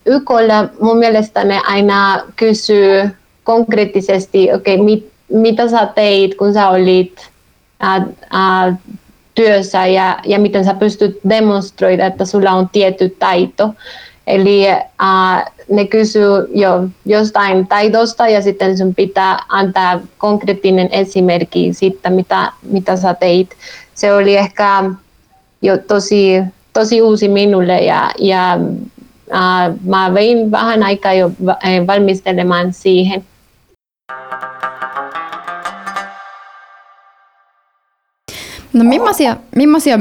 YKlla 0.07 0.69
mun 0.81 0.99
mielestä 0.99 1.45
ne 1.45 1.61
aina 1.67 2.21
kysyy 2.37 3.11
konkreettisesti, 3.45 4.53
okei, 4.53 4.75
okay, 4.75 4.85
mit, 4.85 5.11
mitä 5.29 5.69
sä 5.69 5.87
teit, 5.95 6.35
kun 6.35 6.53
sä 6.53 6.69
olit 6.69 7.31
ää, 7.81 8.07
ää, 8.31 8.77
työssä 9.35 9.87
ja, 9.87 10.19
ja 10.25 10.39
miten 10.39 10.65
sä 10.65 10.75
pystyt 10.75 11.21
demonstroida, 11.29 12.07
että 12.07 12.25
sulla 12.25 12.51
on 12.51 12.69
tietty 12.69 13.17
taito. 13.19 13.71
Eli 14.27 14.67
ää, 14.99 15.51
ne 15.69 15.87
kysyy 15.87 16.49
jo 16.55 16.89
jostain 17.05 17.67
taidosta 17.67 18.29
ja 18.29 18.43
sitten 18.43 18.79
sun 18.79 18.95
pitää 18.95 19.39
antaa 19.49 20.01
konkreettinen 20.19 20.89
esimerkki 20.93 21.73
siitä, 21.73 22.11
mitä, 22.11 22.53
mitä 22.63 22.97
sä 22.97 23.15
teit 23.15 23.57
se 23.97 24.15
oli 24.15 24.37
ehkä 24.37 24.91
jo 25.63 25.79
tosi, 25.79 26.43
tosi 26.73 27.03
uusi 27.03 27.29
minulle 27.29 27.79
ja, 27.79 28.11
ja 28.19 28.53
äh, 29.35 29.75
mä 29.85 30.15
vein 30.15 30.51
vähän 30.51 30.83
aikaa 30.83 31.13
jo 31.13 31.31
valmistelemaan 31.87 32.73
siihen. 32.73 33.25
No 38.73 38.85
millaisia, 38.85 39.37
millaisia 39.57 39.99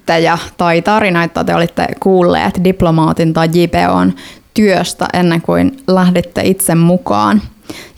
myyttejä 0.00 0.38
tai 0.56 0.82
tarinoita 0.82 1.44
te 1.44 1.54
olitte 1.54 1.86
kuulleet 2.00 2.64
diplomaatin 2.64 3.32
tai 3.32 3.48
JPOn 3.52 4.12
työstä 4.54 5.06
ennen 5.12 5.42
kuin 5.42 5.76
lähditte 5.88 6.40
itse 6.44 6.74
mukaan? 6.74 7.42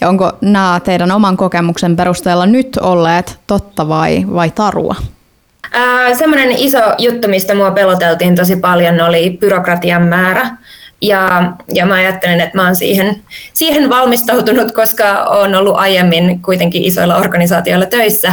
Ja 0.00 0.08
onko 0.08 0.32
nämä 0.40 0.80
teidän 0.84 1.10
oman 1.10 1.36
kokemuksen 1.36 1.96
perusteella 1.96 2.46
nyt 2.46 2.76
olleet 2.76 3.38
totta 3.46 3.88
vai, 3.88 4.24
vai 4.34 4.50
tarua? 4.50 4.94
semmoinen 6.18 6.50
iso 6.50 6.78
juttu, 6.98 7.28
mistä 7.28 7.54
mua 7.54 7.70
peloteltiin 7.70 8.36
tosi 8.36 8.56
paljon, 8.56 9.00
oli 9.00 9.36
byrokratian 9.40 10.02
määrä. 10.02 10.46
Ja, 11.02 11.52
ja 11.74 11.86
mä 11.86 11.94
ajattelen, 11.94 12.40
että 12.40 12.58
mä 12.58 12.64
oon 12.64 12.76
siihen, 12.76 13.22
siihen 13.52 13.88
valmistautunut, 13.88 14.72
koska 14.72 15.24
olen 15.24 15.54
ollut 15.54 15.76
aiemmin 15.76 16.42
kuitenkin 16.42 16.84
isoilla 16.84 17.16
organisaatioilla 17.16 17.86
töissä. 17.86 18.32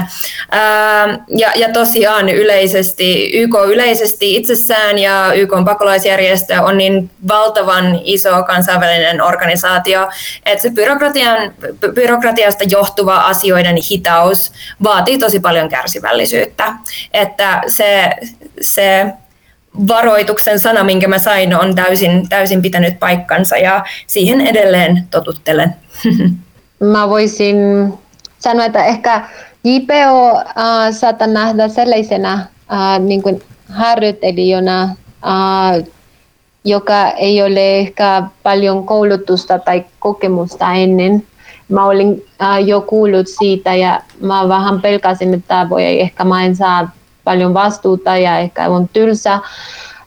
Ää, 0.51 1.19
ja, 1.27 1.51
ja 1.55 1.69
tosiaan 1.73 2.29
yleisesti, 2.29 3.31
YK 3.33 3.55
yleisesti 3.67 4.35
itsessään 4.35 4.99
ja 4.99 5.31
YK 5.35 5.51
pakolaisjärjestö 5.65 6.61
on 6.61 6.77
niin 6.77 7.09
valtavan 7.27 7.99
iso 8.03 8.43
kansainvälinen 8.43 9.21
organisaatio, 9.21 10.09
että 10.45 10.61
se 10.61 10.69
byrokratian, 10.69 11.53
byrokratiasta 11.93 12.63
johtuva 12.63 13.17
asioiden 13.17 13.77
hitaus 13.91 14.51
vaatii 14.83 15.17
tosi 15.17 15.39
paljon 15.39 15.69
kärsivällisyyttä. 15.69 16.73
Että 17.13 17.61
se, 17.67 18.09
se 18.61 19.05
varoituksen 19.87 20.59
sana, 20.59 20.83
minkä 20.83 21.07
mä 21.07 21.19
sain, 21.19 21.55
on 21.55 21.75
täysin, 21.75 22.29
täysin 22.29 22.61
pitänyt 22.61 22.99
paikkansa 22.99 23.57
ja 23.57 23.83
siihen 24.07 24.41
edelleen 24.41 25.07
totuttelen. 25.11 25.75
Mä 26.79 27.09
voisin 27.09 27.57
sanoa, 28.39 28.65
että 28.65 28.85
ehkä 28.85 29.21
JPO 29.63 30.37
äh, 30.37 30.91
saattaa 30.91 31.27
nähdä 31.27 31.67
sellaisena 31.67 32.33
äh, 32.33 32.99
niin 32.99 33.23
kuin 33.23 33.41
harjoittelijana, 33.69 34.83
äh, 34.83 35.83
joka 36.65 37.07
ei 37.07 37.41
ole 37.43 37.77
ehkä 37.77 38.23
paljon 38.43 38.85
koulutusta 38.85 39.59
tai 39.59 39.85
kokemusta 39.99 40.73
ennen. 40.73 41.23
Mä 41.69 41.85
olin 41.85 42.25
äh, 42.41 42.67
jo 42.67 42.81
kuullut 42.81 43.27
siitä 43.27 43.75
ja 43.75 44.01
mä 44.21 44.49
vähän 44.49 44.81
pelkäsin, 44.81 45.33
että 45.33 45.67
voi 45.69 46.01
ehkä 46.01 46.23
mä 46.23 46.45
en 46.45 46.55
saa 46.55 46.89
paljon 47.23 47.53
vastuuta 47.53 48.17
ja 48.17 48.37
ehkä 48.37 48.69
on 48.69 48.89
tylsä. 48.93 49.39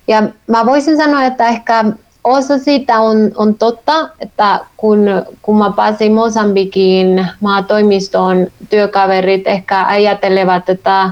Ja 0.09 0.23
mä 0.47 0.67
voisin 0.67 0.97
sanoa, 0.97 1.25
että 1.25 1.49
ehkä 1.49 1.85
osa 2.25 2.59
siitä 2.59 3.01
on, 3.01 3.33
on 3.37 3.55
totta, 3.55 4.09
että 4.21 4.61
kun, 4.77 4.99
kun 5.43 5.59
mä 5.59 5.73
pääsin 5.77 6.13
Mosambikiin 6.13 7.27
maatoimistoon, 7.41 8.47
työkaverit 8.71 9.47
ehkä 9.47 9.87
ajattelevat, 9.87 10.69
että 10.69 11.11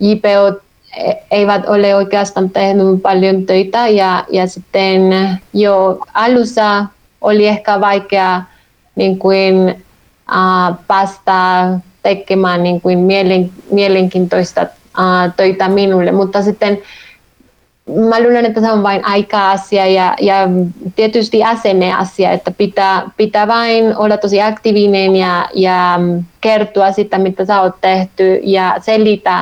JPO 0.00 0.60
eivät 1.30 1.68
ole 1.68 1.94
oikeastaan 1.94 2.50
tehnyt 2.50 3.02
paljon 3.02 3.46
töitä 3.46 3.88
ja, 3.88 4.24
ja 4.30 4.46
sitten 4.46 5.00
jo 5.52 5.98
alussa 6.14 6.86
oli 7.20 7.46
ehkä 7.46 7.80
vaikea 7.80 8.42
niin 8.94 9.18
kuin, 9.18 9.84
uh, 10.30 10.76
päästä 10.86 11.68
tekemään 12.02 12.62
niin 12.62 12.80
kuin 12.80 12.98
mielen, 12.98 13.50
mielenkiintoista 13.70 14.66
töitä 15.36 15.68
minulle, 15.68 16.12
mutta 16.12 16.42
sitten 16.42 16.78
mä 17.86 18.22
luulen, 18.22 18.46
että 18.46 18.60
se 18.60 18.72
on 18.72 18.82
vain 18.82 19.04
aika-asia 19.04 19.86
ja, 19.86 20.14
ja 20.20 20.34
tietysti 20.96 21.44
asenneasia, 21.44 22.30
että 22.30 22.50
pitää, 22.50 23.10
pitää 23.16 23.46
vain 23.46 23.96
olla 23.96 24.16
tosi 24.16 24.42
aktiivinen 24.42 25.16
ja, 25.16 25.48
ja 25.54 26.00
kertoa 26.40 26.92
sitä, 26.92 27.18
mitä 27.18 27.44
sä 27.44 27.60
oot 27.60 27.74
tehty 27.80 28.40
ja 28.42 28.76
selittää 28.80 29.40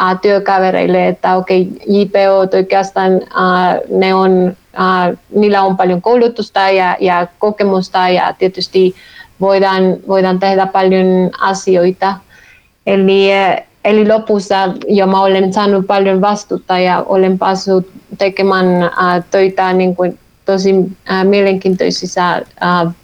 uh, 0.00 0.20
työkavereille, 0.20 1.08
että 1.08 1.36
okei, 1.36 1.62
okay, 1.62 1.78
JPO 1.86 2.56
oikeastaan 2.56 3.14
uh, 3.14 3.98
ne 3.98 4.14
on, 4.14 4.56
uh, 4.74 5.18
niillä 5.30 5.62
on 5.62 5.76
paljon 5.76 6.02
koulutusta 6.02 6.60
ja, 6.60 6.96
ja 7.00 7.26
kokemusta 7.38 8.08
ja 8.08 8.34
tietysti 8.38 8.94
voidaan, 9.40 9.96
voidaan 10.08 10.38
tehdä 10.38 10.66
paljon 10.66 11.30
asioita. 11.40 12.14
Eli 12.86 13.30
Eli 13.84 14.08
lopussa 14.08 14.54
jo 14.88 15.06
mä 15.06 15.22
olen 15.22 15.52
saanut 15.52 15.86
paljon 15.86 16.20
vastuuta 16.20 16.78
ja 16.78 17.02
olen 17.02 17.38
päässyt 17.38 17.90
tekemään 18.18 18.82
äh, 18.82 19.24
töitä 19.30 19.72
niin 19.72 19.96
kuin 19.96 20.18
tosi 20.44 20.74
äh, 21.10 21.24
mielenkiintoisissa 21.24 22.34
äh, 22.34 22.42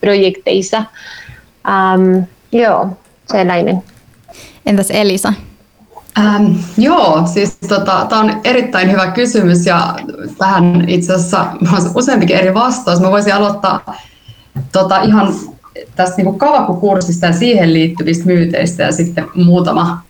projekteissa. 0.01 0.85
Ähm, 1.69 2.25
joo, 2.53 2.89
sellainen. 3.27 3.83
Entäs 4.67 4.91
Elisa? 4.91 5.33
Ähm, 6.19 6.53
joo, 6.79 7.23
siis 7.33 7.59
tota, 7.69 8.07
tämä 8.09 8.21
on 8.21 8.41
erittäin 8.45 8.93
hyvä 8.93 9.11
kysymys 9.11 9.67
ja 9.67 9.95
tähän 10.39 10.85
itse 10.89 11.13
asiassa 11.15 11.47
useampikin 11.95 12.37
eri 12.37 12.55
vastaus. 12.55 13.01
Mä 13.01 13.11
voisin 13.11 13.35
aloittaa 13.35 13.95
tota, 14.73 15.03
ihan 15.03 15.35
tästä 15.97 16.17
niin 16.17 16.39
kavakukurssista 16.39 17.27
ja 17.27 17.33
siihen 17.33 17.73
liittyvistä 17.73 18.27
myyteistä 18.27 18.83
ja 18.83 18.93
sitten 18.93 19.27
muutama 19.35 20.03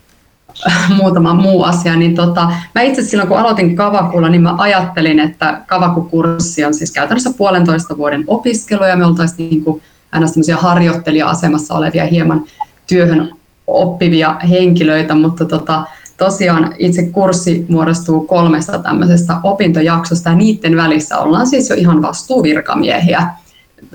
muutama 0.96 1.34
muu 1.34 1.62
asia, 1.62 1.96
niin 1.96 2.14
tota, 2.14 2.52
mä 2.74 2.82
itse 2.82 3.02
silloin 3.02 3.28
kun 3.28 3.38
aloitin 3.38 3.76
Kavakulla, 3.76 4.28
niin 4.28 4.42
mä 4.42 4.54
ajattelin, 4.58 5.20
että 5.20 5.60
Kavaku-kurssi 5.66 6.64
on 6.64 6.74
siis 6.74 6.92
käytännössä 6.92 7.30
puolentoista 7.36 7.96
vuoden 7.96 8.24
opiskelu 8.26 8.84
ja 8.84 8.96
me 8.96 9.06
oltaisiin 9.06 9.50
niin 9.50 9.64
kuin 9.64 9.82
aina 10.12 10.26
harjoittelija-asemassa 10.56 11.74
olevia 11.74 12.06
hieman 12.06 12.44
työhön 12.86 13.32
oppivia 13.66 14.36
henkilöitä, 14.50 15.14
mutta 15.14 15.44
tota, 15.44 15.84
tosiaan 16.16 16.74
itse 16.78 17.02
kurssi 17.02 17.66
muodostuu 17.68 18.20
kolmesta 18.20 18.78
tämmöisestä 18.78 19.36
opintojaksosta 19.42 20.30
ja 20.30 20.36
niiden 20.36 20.76
välissä 20.76 21.18
ollaan 21.18 21.46
siis 21.46 21.70
jo 21.70 21.76
ihan 21.76 22.02
vastuuvirkamiehiä 22.02 23.28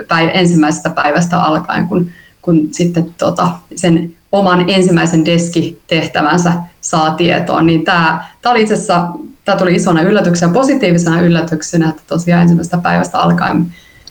päiv- 0.01 0.31
ensimmäisestä 0.33 0.89
päivästä 0.89 1.43
alkaen, 1.43 1.87
kun, 1.87 2.09
kun 2.41 2.67
sitten 2.71 3.15
tota, 3.17 3.51
sen 3.75 4.15
oman 4.31 4.69
ensimmäisen 4.69 5.25
deskitehtävänsä 5.25 6.53
saa 6.81 7.11
tietoon, 7.11 7.65
niin 7.65 7.85
tämä, 7.85 8.25
tämä 8.41 8.51
oli 8.51 8.61
itse 8.61 8.73
asiassa, 8.73 9.07
tämä 9.45 9.57
tuli 9.57 9.75
isona 9.75 10.01
yllätyksenä, 10.01 10.53
positiivisena 10.53 11.21
yllätyksenä, 11.21 11.89
että 11.89 12.01
tosiaan 12.07 12.41
ensimmäisestä 12.41 12.77
päivästä 12.77 13.19
alkaen 13.19 13.65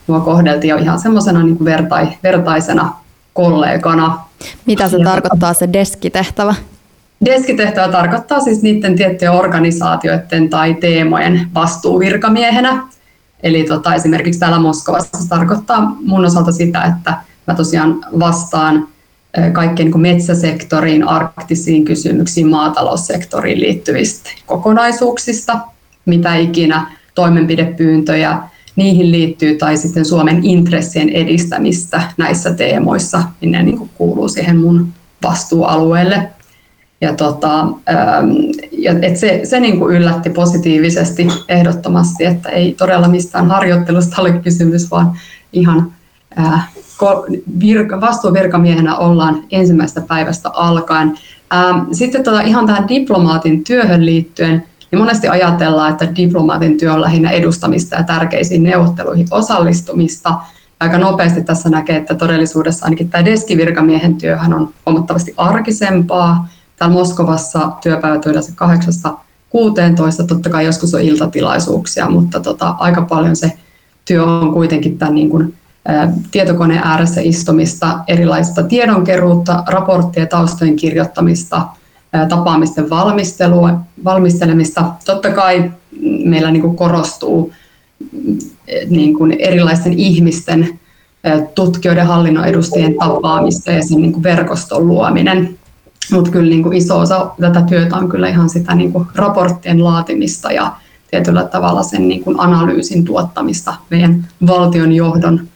mua 0.07 0.21
kohdeltiin 0.21 0.69
jo 0.69 0.77
ihan 0.77 1.01
semmoisena 1.01 1.43
niin 1.43 1.65
vertai, 1.65 2.09
vertaisena 2.23 2.93
kollegana. 3.33 4.19
Mitä 4.67 4.89
se 4.89 4.97
ja 4.97 5.05
tarkoittaa 5.05 5.55
se 5.55 5.73
deskitehtävä? 5.73 6.55
Deskitehtävä 7.25 7.89
tarkoittaa 7.89 8.41
siis 8.41 8.63
niiden 8.63 8.97
tiettyjen 8.97 9.33
organisaatioiden 9.33 10.49
tai 10.49 10.75
teemojen 10.75 11.49
vastuuvirkamiehenä. 11.55 12.83
Eli 13.43 13.65
tota, 13.65 13.95
esimerkiksi 13.95 14.41
täällä 14.41 14.59
Moskovassa 14.59 15.23
se 15.23 15.29
tarkoittaa 15.29 15.97
mun 16.05 16.25
osalta 16.25 16.53
sitä, 16.53 16.83
että 16.83 17.15
mä 17.47 17.55
tosiaan 17.55 18.01
vastaan 18.19 18.89
kaikkien 19.53 19.91
niin 19.91 20.01
metsäsektoriin, 20.01 21.09
arktisiin 21.09 21.85
kysymyksiin, 21.85 22.49
maataloussektoriin 22.49 23.61
liittyvistä 23.61 24.31
kokonaisuuksista, 24.47 25.59
mitä 26.07 26.35
ikinä 26.37 26.97
toimenpidepyyntöjä 27.15 28.39
niihin 28.77 29.13
liittyy, 29.13 29.59
tai 29.59 29.77
sitten 29.77 30.05
Suomen 30.05 30.45
intressien 30.45 31.09
edistämistä 31.09 32.03
näissä 32.17 32.55
teemoissa, 32.55 33.23
niin 33.41 33.53
ne 33.53 33.63
niin 33.63 33.91
kuuluu 33.95 34.29
siihen 34.29 34.57
mun 34.57 34.89
vastuualueelle. 35.23 36.31
Ja 37.01 37.15
tota, 37.15 37.67
et 39.03 39.17
se, 39.17 39.41
se 39.45 39.61
niin 39.61 39.79
kuin 39.79 39.97
yllätti 39.97 40.31
positiivisesti 40.31 41.29
ehdottomasti, 41.49 42.25
että 42.25 42.49
ei 42.49 42.73
todella 42.79 43.09
mistään 43.09 43.51
harjoittelusta 43.51 44.23
ole 44.23 44.33
kysymys, 44.33 44.91
vaan 44.91 45.13
ihan 45.53 45.93
virka, 47.61 48.01
vastuuvirkamiehenä 48.01 48.97
ollaan 48.97 49.45
ensimmäisestä 49.51 50.01
päivästä 50.01 50.51
alkaen. 50.51 51.19
Ähm, 51.55 51.79
sitten 51.93 52.25
tota, 52.25 52.41
ihan 52.41 52.67
tähän 52.67 52.89
diplomaatin 52.89 53.65
työhön 53.65 54.07
liittyen, 54.07 54.65
niin 54.91 54.99
monesti 54.99 55.29
ajatellaan, 55.29 55.93
että 55.93 56.17
diplomaatin 56.17 56.79
työ 56.79 56.93
on 56.93 57.01
lähinnä 57.01 57.31
edustamista 57.31 57.97
ja 57.97 58.03
tärkeisiin 58.03 58.63
neuvotteluihin 58.63 59.27
osallistumista. 59.31 60.35
Aika 60.81 60.99
nopeasti 60.99 61.45
tässä 61.45 61.69
näkee, 61.69 61.97
että 61.97 62.15
todellisuudessa 62.15 62.85
ainakin 62.85 63.11
tämä 63.11 63.25
deskivirkamiehen 63.25 64.17
työhän 64.17 64.55
on 64.55 64.69
huomattavasti 64.87 65.35
arkisempaa. 65.37 66.49
Täällä 66.77 66.95
Moskovassa 66.95 67.73
työpäivät 67.83 68.27
yleensä 68.27 68.53
8-16, 70.23 70.27
totta 70.29 70.51
kai 70.51 70.65
joskus 70.65 70.95
on 70.95 71.01
iltatilaisuuksia, 71.01 72.11
mutta 72.11 72.41
tota, 72.41 72.75
aika 72.79 73.03
paljon 73.03 73.37
se 73.37 73.53
työ 74.05 74.25
on 74.25 74.53
kuitenkin 74.53 74.99
tämän 74.99 75.15
niin 75.15 75.31
kuin 75.31 75.55
tietokoneen 76.31 76.83
ääressä 76.85 77.21
istumista, 77.21 77.99
erilaista 78.09 78.63
tiedonkeruutta, 78.63 79.63
raporttien 79.67 80.29
taustojen 80.29 80.77
kirjoittamista, 80.77 81.63
tapaamisten 82.29 82.91
valmistelua, 82.91 83.81
valmistelemista. 84.05 84.85
Totta 85.05 85.31
kai 85.31 85.71
meillä 86.25 86.51
niin 86.51 86.63
kuin 86.63 86.77
korostuu 86.77 87.53
niin 88.89 89.19
kuin 89.19 89.37
erilaisten 89.39 89.93
ihmisten, 89.93 90.79
tutkijoiden, 91.55 92.07
hallinnon 92.07 92.45
edustajien 92.45 92.95
tapaamista 92.95 93.73
ja 93.73 93.83
sen 93.83 94.01
niin 94.01 94.13
kuin 94.13 94.23
verkoston 94.23 94.87
luominen. 94.87 95.59
Mutta 96.13 96.31
kyllä 96.31 96.51
niin 96.51 96.63
kuin 96.63 96.77
iso 96.77 96.99
osa 96.99 97.31
tätä 97.41 97.63
työtä 97.63 97.97
on 97.97 98.09
kyllä 98.09 98.29
ihan 98.29 98.51
sitä 98.51 98.75
niin 98.75 98.93
kuin 98.93 99.07
raporttien 99.15 99.85
laatimista 99.85 100.53
ja 100.53 100.73
tietyllä 101.11 101.45
tavalla 101.45 101.83
sen 101.83 102.09
niin 102.09 102.25
kuin 102.25 102.41
analyysin 102.41 103.05
tuottamista 103.05 103.75
meidän 103.91 104.29
valtion 104.47 104.93
johdon 104.93 105.49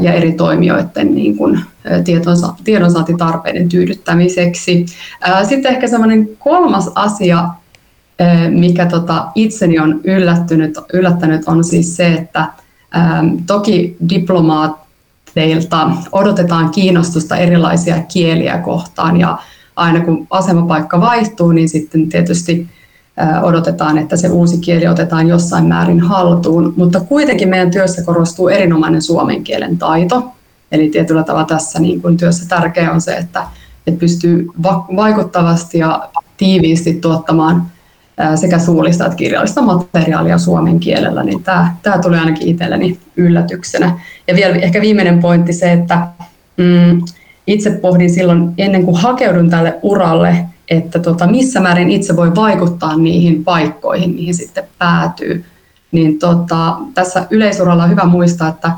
ja 0.00 0.12
eri 0.12 0.32
toimijoiden 0.32 1.14
niin 1.14 1.36
kuin, 1.36 1.60
tietonsa, 2.04 2.54
tiedonsaantitarpeiden 2.64 3.68
tyydyttämiseksi. 3.68 4.86
Sitten 5.48 5.72
ehkä 5.72 5.86
semmoinen 5.86 6.28
kolmas 6.38 6.90
asia, 6.94 7.48
mikä 8.50 8.86
tota 8.86 9.26
itseni 9.34 9.78
on 9.78 10.00
yllättynyt, 10.04 10.78
yllättänyt, 10.92 11.42
on 11.46 11.64
siis 11.64 11.96
se, 11.96 12.12
että 12.12 12.46
toki 13.46 13.96
diplomaatteilta 14.08 15.90
odotetaan 16.12 16.70
kiinnostusta 16.70 17.36
erilaisia 17.36 18.02
kieliä 18.12 18.58
kohtaan 18.58 19.20
ja 19.20 19.38
aina 19.76 20.00
kun 20.00 20.26
asemapaikka 20.30 21.00
vaihtuu, 21.00 21.52
niin 21.52 21.68
sitten 21.68 22.08
tietysti 22.08 22.66
odotetaan, 23.42 23.98
että 23.98 24.16
se 24.16 24.28
uusi 24.28 24.58
kieli 24.58 24.86
otetaan 24.86 25.28
jossain 25.28 25.64
määrin 25.64 26.00
haltuun, 26.00 26.74
mutta 26.76 27.00
kuitenkin 27.00 27.48
meidän 27.48 27.70
työssä 27.70 28.02
korostuu 28.02 28.48
erinomainen 28.48 29.02
suomen 29.02 29.44
kielen 29.44 29.78
taito. 29.78 30.32
Eli 30.72 30.88
tietyllä 30.88 31.22
tavalla 31.22 31.46
tässä 31.46 31.80
niin 31.80 32.02
kuin 32.02 32.16
työssä 32.16 32.48
tärkeää 32.48 32.92
on 32.92 33.00
se, 33.00 33.16
että, 33.16 33.44
että 33.86 34.00
pystyy 34.00 34.46
vaikuttavasti 34.96 35.78
ja 35.78 36.08
tiiviisti 36.36 36.94
tuottamaan 36.94 37.66
sekä 38.34 38.58
suullista 38.58 39.04
että 39.04 39.16
kirjallista 39.16 39.62
materiaalia 39.62 40.38
suomen 40.38 40.80
kielellä, 40.80 41.22
niin 41.22 41.42
tämä, 41.42 41.74
tämä 41.82 41.98
tuli 41.98 42.16
ainakin 42.16 42.48
itselleni 42.48 42.98
yllätyksenä. 43.16 43.98
Ja 44.28 44.34
vielä 44.34 44.56
ehkä 44.56 44.80
viimeinen 44.80 45.20
pointti 45.20 45.52
se, 45.52 45.72
että 45.72 46.06
mm, 46.56 47.02
itse 47.46 47.70
pohdin 47.70 48.10
silloin 48.10 48.54
ennen 48.58 48.84
kuin 48.84 48.96
hakeudun 48.96 49.50
tälle 49.50 49.78
uralle, 49.82 50.46
että 50.68 50.98
tota, 50.98 51.26
missä 51.26 51.60
määrin 51.60 51.90
itse 51.90 52.16
voi 52.16 52.34
vaikuttaa 52.34 52.96
niihin 52.96 53.44
paikkoihin, 53.44 54.14
mihin 54.14 54.34
sitten 54.34 54.64
päätyy. 54.78 55.44
Niin 55.92 56.18
tota, 56.18 56.76
tässä 56.94 57.26
yleisuralla 57.30 57.84
on 57.84 57.90
hyvä 57.90 58.04
muistaa, 58.04 58.48
että 58.48 58.70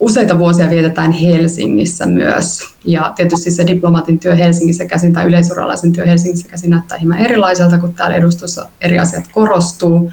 useita 0.00 0.38
vuosia 0.38 0.70
vietetään 0.70 1.12
Helsingissä 1.12 2.06
myös. 2.06 2.60
Ja 2.84 3.12
tietysti 3.16 3.50
se 3.50 3.66
diplomaatin 3.66 4.18
työ 4.18 4.34
Helsingissä 4.34 4.84
käsin 4.84 5.12
tai 5.12 5.26
yleisuralaisen 5.26 5.92
työ 5.92 6.06
Helsingissä 6.06 6.48
käsin 6.48 6.70
näyttää 6.70 6.98
hieman 6.98 7.18
erilaiselta, 7.18 7.78
kun 7.78 7.94
täällä 7.94 8.16
edustossa 8.16 8.66
eri 8.80 8.98
asiat 8.98 9.24
korostuu. 9.32 10.12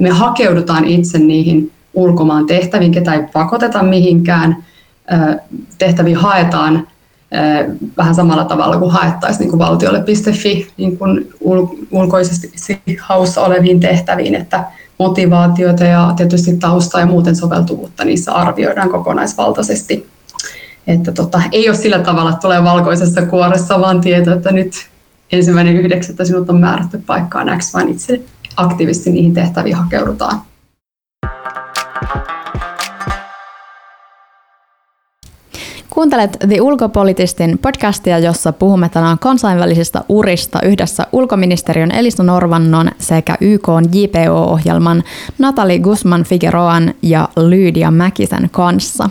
Me 0.00 0.10
hakeudutaan 0.10 0.84
itse 0.84 1.18
niihin 1.18 1.72
ulkomaan 1.94 2.46
tehtäviin, 2.46 2.92
ketä 2.92 3.14
ei 3.14 3.22
pakoteta 3.32 3.82
mihinkään. 3.82 4.56
Tehtäviin 5.78 6.16
haetaan 6.16 6.86
vähän 7.96 8.14
samalla 8.14 8.44
tavalla 8.44 8.78
kuin 8.78 8.90
haettaisiin 8.90 9.40
niin 9.40 9.50
kuin 9.50 9.58
valtiolle.fi 9.58 10.68
niin 10.76 10.98
kuin 10.98 11.32
ulkoisesti 11.90 12.52
haussa 13.00 13.42
oleviin 13.42 13.80
tehtäviin, 13.80 14.34
että 14.34 14.64
motivaatiota 14.98 15.84
ja 15.84 16.12
tietysti 16.16 16.56
taustaa 16.56 17.00
ja 17.00 17.06
muuten 17.06 17.36
soveltuvuutta 17.36 18.04
niissä 18.04 18.32
arvioidaan 18.32 18.90
kokonaisvaltaisesti. 18.90 20.06
Että 20.86 21.12
tota, 21.12 21.42
ei 21.52 21.68
ole 21.68 21.76
sillä 21.76 21.98
tavalla, 21.98 22.30
että 22.30 22.40
tulee 22.40 22.64
valkoisessa 22.64 23.26
kuoressa, 23.26 23.80
vaan 23.80 24.00
tieto, 24.00 24.32
että 24.32 24.52
nyt 24.52 24.72
ensimmäinen 25.32 25.76
yhdeksättä 25.76 26.24
sinut 26.24 26.50
on 26.50 26.60
määrätty 26.60 26.98
paikkaan 27.06 27.58
X, 27.58 27.74
vaan 27.74 27.88
itse 27.88 28.20
aktiivisesti 28.56 29.10
niihin 29.10 29.34
tehtäviin 29.34 29.76
hakeudutaan. 29.76 30.40
Kuuntelet 35.98 36.36
The 36.48 36.60
Ulkopolitistin 36.60 37.58
podcastia, 37.58 38.18
jossa 38.18 38.52
puhumme 38.52 38.88
tänään 38.88 39.18
kansainvälisistä 39.18 40.04
urista 40.08 40.58
yhdessä 40.62 41.06
ulkoministeriön 41.12 41.90
Elisa 41.90 42.22
Norvannon 42.22 42.90
sekä 42.98 43.36
YK 43.40 43.68
JPO-ohjelman 43.92 45.02
Natali 45.38 45.78
Guzman 45.78 46.24
Figueroan 46.24 46.94
ja 47.02 47.28
Lydia 47.36 47.90
Mäkisen 47.90 48.48
kanssa. 48.52 49.10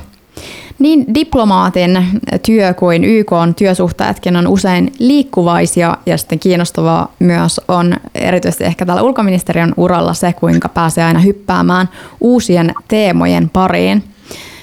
Niin 0.80 1.14
diplomaatin 1.14 2.06
työ 2.46 2.74
kuin 2.74 3.04
YK 3.04 3.32
on 3.32 3.56
työsuhteetkin 3.56 4.36
on 4.36 4.48
usein 4.48 4.92
liikkuvaisia 5.00 5.98
ja 6.06 6.18
sitten 6.18 6.40
kiinnostavaa 6.40 7.14
myös 7.20 7.62
on 7.68 7.96
erityisesti 8.16 8.64
ehkä 8.64 8.86
tällä 8.86 9.04
ulkoministeriön 9.04 9.74
uralla 9.78 10.14
se, 10.14 10.34
kuinka 10.34 10.70
pääsee 10.70 11.04
aina 11.04 11.20
hyppäämään 11.20 11.90
uusien 12.22 12.74
teemojen 12.88 13.50
pariin– 13.50 14.04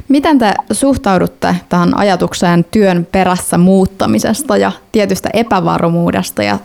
Miten 0.08 0.38
te 0.38 0.54
suhtaudutte 0.72 1.56
tähän 1.68 1.98
ajatukseen 1.98 2.64
työn 2.70 3.06
perässä 3.12 3.58
muuttamisesta 3.58 4.56
ja 4.56 4.72
tietystä 4.92 5.30
epävarmuudesta 5.32 6.42
ja 6.42 6.58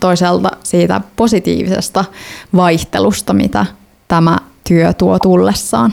toisaalta 0.00 0.50
siitä 0.62 1.00
positiivisesta 1.16 2.04
vaihtelusta, 2.56 3.32
mitä 3.32 3.66
tämä 4.08 4.38
työ 4.68 4.92
tuo 4.92 5.18
tullessaan? 5.18 5.92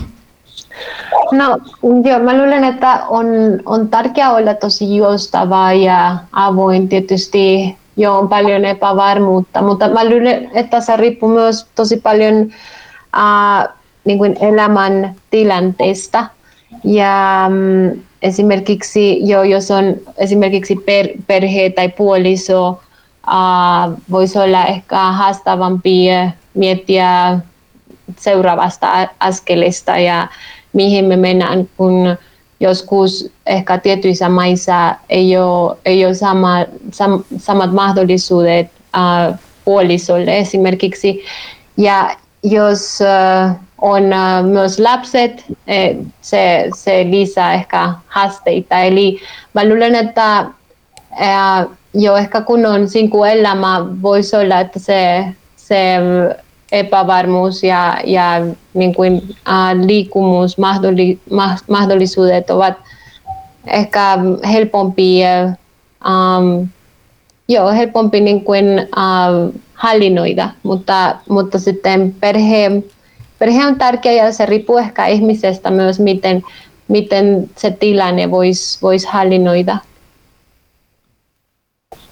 No, 1.32 1.58
joo, 2.10 2.20
mä 2.20 2.38
luulen, 2.38 2.64
että 2.64 3.06
on, 3.10 3.26
on 3.66 3.88
tärkeää 3.88 4.32
olla 4.32 4.54
tosi 4.54 4.96
joustava 4.96 5.74
ja 5.74 6.18
avoin. 6.32 6.90
Tietysti 6.90 7.76
jo 7.98 8.18
on 8.18 8.30
paljon 8.30 8.66
epävarmuutta, 8.66 9.62
mutta 9.62 9.88
mä 9.88 10.10
luulen, 10.10 10.52
että 10.54 10.82
se 10.82 10.98
riippuu 10.98 11.30
myös 11.30 11.68
tosi 11.76 11.98
paljon 11.98 12.52
äh, 13.18 13.68
niin 14.06 14.18
kuin 14.18 14.38
elämän 14.42 15.16
tilanteesta. 15.32 16.26
Ja 16.84 17.46
mm, 17.50 18.02
esimerkiksi 18.22 19.28
jo, 19.30 19.44
jos 19.44 19.72
on 19.72 19.96
esimerkiksi 20.18 20.76
per, 20.76 21.08
perhe 21.28 21.70
tai 21.70 21.90
puoliso, 21.90 22.70
uh, 23.28 24.02
voisi 24.12 24.40
olla 24.40 24.66
ehkä 24.66 24.98
haastavampi 24.98 26.08
miettiä 26.54 27.40
seuraavasta 28.18 29.08
askelista 29.20 29.98
ja 29.98 30.28
mihin 30.74 31.06
me 31.06 31.16
mennään, 31.16 31.70
kun 31.78 32.18
joskus 32.60 33.32
ehkä 33.46 33.78
tietyissä 33.78 34.30
maissa 34.30 34.96
ei 35.10 35.38
ole, 35.38 35.78
ei 35.86 36.06
ole 36.06 36.14
sama, 36.14 36.66
sam, 36.92 37.24
samat 37.38 37.74
mahdollisuudet 37.74 38.68
uh, 38.98 39.36
puolisolle 39.66 40.38
esimerkiksi. 40.38 41.24
Ja 41.78 42.16
jos 42.44 43.00
uh, 43.02 43.56
on 43.82 44.04
uh, 44.04 44.46
myös 44.46 44.80
lapset, 44.80 45.46
eh, 45.68 45.98
se, 46.22 46.70
se 46.76 47.06
lisää 47.10 47.54
ehkä 47.54 47.94
haasteita. 48.08 48.80
Eli 48.80 49.20
mä 49.54 49.70
luulen, 49.70 49.96
että 49.96 50.46
uh, 51.12 51.72
jo 51.94 52.16
ehkä 52.16 52.42
kun 52.42 52.66
on 52.66 52.88
elämä, 53.32 53.86
voisi 54.02 54.36
olla, 54.36 54.60
että 54.60 54.80
se, 54.80 55.26
se 55.56 55.98
epävarmuus 56.72 57.64
ja, 57.64 57.98
ja 58.06 58.24
niin 58.74 58.96
kuin, 58.96 59.14
uh, 59.16 59.86
liikkumus, 59.86 60.58
mahdollisuudet 61.68 62.50
ovat 62.50 62.74
ehkä 63.68 64.18
helpompi, 64.52 65.22
um, 66.06 66.68
joo, 67.48 67.72
helpompi 67.72 68.20
niin 68.20 68.44
kuin, 68.44 68.66
uh, 68.80 69.62
hallinnoida, 69.74 70.50
mutta, 70.64 71.16
mutta 71.30 71.60
sitten 71.60 72.16
perhe, 72.20 72.72
perhe 73.42 73.66
on 73.66 73.76
tärkeä 73.76 74.12
ja 74.12 74.32
se 74.32 74.46
riippuu 74.46 74.78
ehkä 74.78 75.06
ihmisestä 75.06 75.72
myös, 75.72 76.00
miten, 76.00 76.44
miten 76.88 77.50
se 77.58 77.72
tilanne 77.72 78.32
voisi 78.32 78.82
vois 78.82 79.06
hallinnoida. 79.06 79.78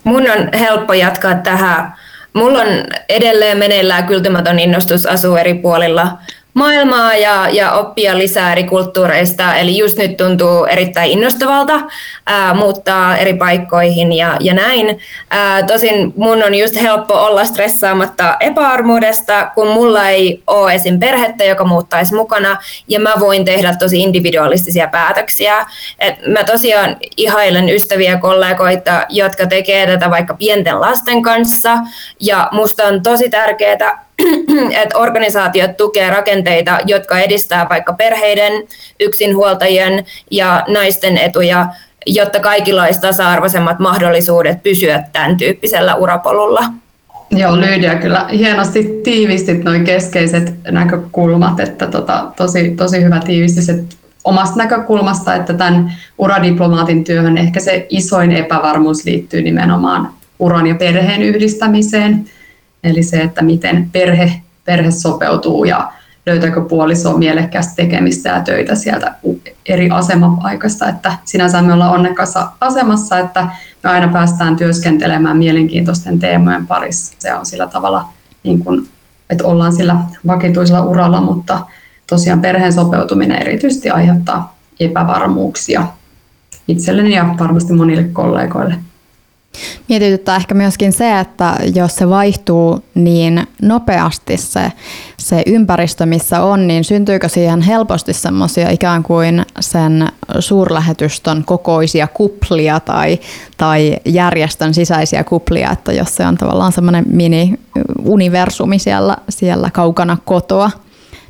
Mun 0.04 0.32
on 0.32 0.50
helppo 0.60 0.94
jatkaa 0.94 1.36
tähän. 1.36 1.94
Mulla 2.34 2.60
on 2.62 2.68
edelleen 3.10 3.58
meneillään 3.58 4.08
kyltymätön 4.08 4.60
innostus 4.60 5.06
asua 5.06 5.40
eri 5.40 5.54
puolilla 5.54 6.18
maailmaa 6.54 7.16
ja, 7.16 7.50
ja 7.50 7.72
oppia 7.72 8.18
lisää 8.18 8.52
eri 8.52 8.64
kulttuureista. 8.64 9.56
Eli 9.56 9.78
just 9.78 9.98
nyt 9.98 10.18
tuntuu 10.18 10.66
erittäin 10.66 11.12
innostavalta 11.12 11.82
ää, 12.26 12.54
muuttaa 12.54 13.18
eri 13.18 13.34
paikkoihin 13.34 14.14
ja, 14.14 14.38
ja 14.40 14.54
näin. 14.54 15.00
Ää, 15.30 15.64
tosin 15.64 16.14
mun 16.16 16.44
on 16.44 16.56
just 16.56 16.82
helppo 16.82 17.14
olla 17.14 17.46
stressaamatta 17.46 18.38
epäarmuudesta, 18.40 19.52
kun 19.56 19.68
mulla 19.68 20.10
ei 20.10 20.44
ole 20.48 20.74
esim. 20.74 21.00
perhettä, 21.00 21.44
joka 21.44 21.64
muuttaisi 21.64 22.16
mukana, 22.16 22.58
ja 22.88 23.00
mä 23.00 23.14
voin 23.20 23.46
tehdä 23.46 23.76
tosi 23.76 24.00
individualistisia 24.00 24.88
päätöksiä. 24.88 25.66
Et 26.00 26.16
mä 26.28 26.44
tosiaan 26.44 26.98
ihailen 27.18 27.70
ystäviä 27.70 28.18
kollegoita, 28.18 29.06
jotka 29.10 29.48
tekee 29.48 29.88
tätä 29.88 30.10
vaikka 30.10 30.34
pienten 30.34 30.82
lasten 30.82 31.22
kanssa, 31.22 31.78
ja 32.20 32.50
musta 32.52 32.84
on 32.84 33.04
tosi 33.04 33.30
tärkeää 33.30 34.09
että 34.84 34.98
organisaatiot 34.98 35.78
tukee 35.78 36.10
rakenteita, 36.10 36.80
jotka 36.86 37.20
edistää 37.20 37.70
vaikka 37.70 37.94
perheiden, 37.94 38.64
yksinhuoltajien 39.00 40.06
ja 40.32 40.64
naisten 40.68 41.18
etuja, 41.18 41.68
jotta 42.06 42.40
kaikilla 42.40 42.84
olisi 42.84 43.02
tasa-arvoisemmat 43.02 43.80
mahdollisuudet 43.80 44.64
pysyä 44.64 45.04
tämän 45.14 45.38
tyyppisellä 45.38 45.96
urapolulla. 45.96 46.64
Joo, 47.32 47.58
Lydia, 47.58 47.96
kyllä 47.96 48.28
hienosti 48.32 49.02
tiivistit 49.04 49.64
noin 49.64 49.84
keskeiset 49.84 50.54
näkökulmat, 50.72 51.60
että 51.60 51.88
tota, 51.88 52.32
tosi, 52.36 52.70
tosi 52.70 53.04
hyvä 53.04 53.20
tiivistys, 53.20 53.72
omasta 54.24 54.58
näkökulmasta, 54.58 55.36
että 55.36 55.54
tämän 55.54 55.94
uradiplomaatin 56.18 57.04
työhön 57.04 57.38
ehkä 57.38 57.60
se 57.60 57.86
isoin 57.90 58.32
epävarmuus 58.32 59.06
liittyy 59.06 59.42
nimenomaan 59.42 60.10
uran 60.40 60.68
ja 60.68 60.76
perheen 60.76 61.22
yhdistämiseen– 61.22 62.26
Eli 62.84 63.04
se, 63.04 63.22
että 63.22 63.42
miten 63.42 63.90
perhe, 63.92 64.42
perhe 64.66 64.92
sopeutuu 64.92 65.64
ja 65.64 65.92
löytääkö 66.26 66.62
puoliso 66.62 67.18
mielekkäästi 67.18 67.76
tekemistä 67.76 68.30
ja 68.30 68.42
töitä 68.42 68.76
sieltä 68.76 69.16
eri 69.66 69.90
asemapaikasta. 69.90 70.90
Että 70.90 71.14
sinänsä 71.26 71.62
me 71.62 71.74
ollaan 71.74 71.94
onnekkaassa 71.94 72.52
asemassa, 72.62 73.20
että 73.20 73.48
me 73.84 73.90
aina 73.90 74.08
päästään 74.08 74.56
työskentelemään 74.56 75.38
mielenkiintoisten 75.38 76.20
teemojen 76.20 76.68
parissa. 76.68 77.16
Se 77.20 77.34
on 77.34 77.46
sillä 77.46 77.68
tavalla, 77.68 78.10
niin 78.44 78.60
kuin, 78.60 78.88
että 79.30 79.48
ollaan 79.48 79.74
sillä 79.74 79.96
vakituisella 80.28 80.84
uralla, 80.84 81.22
mutta 81.22 81.66
tosiaan 82.08 82.42
perheen 82.42 82.74
sopeutuminen 82.74 83.42
erityisesti 83.42 83.90
aiheuttaa 83.90 84.58
epävarmuuksia 84.80 85.88
itselleni 86.68 87.16
ja 87.16 87.36
varmasti 87.40 87.74
monille 87.74 88.04
kollegoille. 88.04 88.76
Mietityttää 89.90 90.36
ehkä 90.36 90.56
myöskin 90.56 90.94
se, 90.94 91.20
että 91.20 91.56
jos 91.76 91.96
se 91.96 92.10
vaihtuu 92.10 92.84
niin 92.96 93.48
nopeasti 93.62 94.38
se, 94.38 94.72
se 95.18 95.44
ympäristö, 95.46 96.06
missä 96.06 96.42
on, 96.42 96.68
niin 96.68 96.84
syntyykö 96.84 97.30
siihen 97.30 97.62
helposti 97.62 98.14
semmoisia 98.14 98.70
ikään 98.70 99.04
kuin 99.04 99.46
sen 99.60 100.08
suurlähetystön 100.40 101.44
kokoisia 101.46 102.08
kuplia 102.08 102.80
tai, 102.80 103.20
tai 103.58 103.98
järjestön 104.06 104.74
sisäisiä 104.74 105.24
kuplia, 105.24 105.72
että 105.72 105.94
jos 105.94 106.16
se 106.16 106.26
on 106.26 106.38
tavallaan 106.38 106.72
semmoinen 106.72 107.06
mini-universumi 107.08 108.80
siellä, 108.80 109.18
siellä 109.30 109.70
kaukana 109.74 110.18
kotoa, 110.26 110.72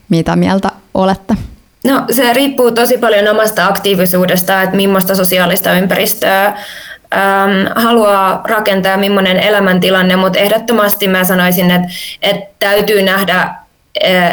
mitä 0.10 0.36
mieltä 0.36 0.72
olette? 0.94 1.36
No 1.86 2.06
se 2.12 2.34
riippuu 2.34 2.72
tosi 2.72 2.98
paljon 2.98 3.28
omasta 3.28 3.68
aktiivisuudesta, 3.68 4.62
että 4.62 4.76
millaista 4.76 5.16
sosiaalista 5.16 5.74
ympäristöä 5.74 6.58
ähm, 7.14 7.84
haluaa 7.84 8.42
rakentaa, 8.46 8.98
millainen 8.98 9.38
elämäntilanne, 9.38 10.16
mutta 10.16 10.40
ehdottomasti 10.40 11.08
mä 11.08 11.24
sanoisin, 11.24 11.72
että, 11.72 11.88
että 12.22 12.56
täytyy 12.60 13.02
nähdä 13.02 13.56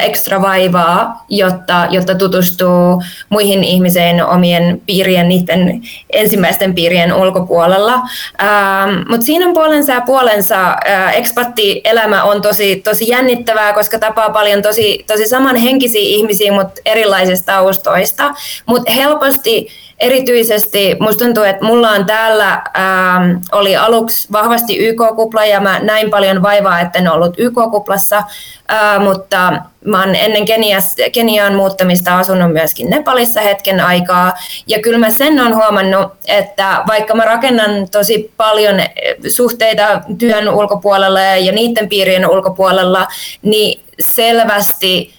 ekstra 0.02 0.42
vaivaa, 0.42 1.24
jotta, 1.28 1.86
jotta 1.90 2.14
tutustuu 2.14 3.02
muihin 3.28 3.64
ihmisiin 3.64 4.24
omien 4.24 4.82
piirien, 4.86 5.28
niiden 5.28 5.82
ensimmäisten 6.10 6.74
piirien 6.74 7.12
ulkopuolella. 7.12 7.94
Ähm, 8.42 8.94
Mutta 9.08 9.26
siinä 9.26 9.46
on 9.46 9.54
puolensa 9.54 9.92
ja 9.92 10.00
puolensa. 10.00 10.76
Äh, 10.88 11.16
Ekspatti-elämä 11.16 12.24
on 12.24 12.42
tosi, 12.42 12.76
tosi 12.76 13.08
jännittävää, 13.08 13.72
koska 13.72 13.98
tapaa 13.98 14.30
paljon 14.30 14.62
tosi, 14.62 15.04
tosi 15.06 15.26
samanhenkisiä 15.28 16.00
ihmisiä, 16.00 16.52
mutta 16.52 16.80
erilaisista 16.84 17.52
taustoista. 17.52 18.34
Mutta 18.66 18.92
helposti 18.92 19.68
erityisesti 19.98 20.96
musta 21.00 21.24
tuntuu, 21.24 21.44
että 21.44 21.64
mulla 21.64 21.90
on 21.90 22.06
täällä, 22.06 22.52
ähm, 22.52 23.30
oli 23.52 23.76
aluksi 23.76 24.28
vahvasti 24.32 24.78
YK-kupla 24.78 25.44
ja 25.44 25.60
mä 25.60 25.78
näin 25.78 26.10
paljon 26.10 26.42
vaivaa, 26.42 26.80
että 26.80 26.98
en 26.98 27.12
ollut 27.12 27.34
YK-kuplassa, 27.38 28.22
äh, 28.72 29.00
mutta 29.00 29.52
mä 29.84 30.00
oon 30.00 30.14
ennen 30.14 30.44
Kenias, 30.44 30.96
Keniaan 31.12 31.54
muuttamista 31.54 32.18
asunut 32.18 32.52
myöskin 32.52 32.90
Nepalissa 32.90 33.40
hetken 33.40 33.80
aikaa 33.80 34.34
ja 34.66 34.82
kyllä 34.82 34.98
mä 34.98 35.10
sen 35.10 35.40
on 35.40 35.56
huomannut, 35.56 36.12
että 36.28 36.82
vaikka 36.88 37.14
mä 37.14 37.24
rakennan 37.24 37.88
tosi 37.88 38.32
paljon 38.36 38.74
suhteita 39.28 40.00
työn 40.18 40.48
ulkopuolella 40.48 41.20
ja 41.20 41.52
niiden 41.52 41.88
piirien 41.88 42.30
ulkopuolella, 42.30 43.06
niin 43.42 43.82
selvästi 44.00 45.14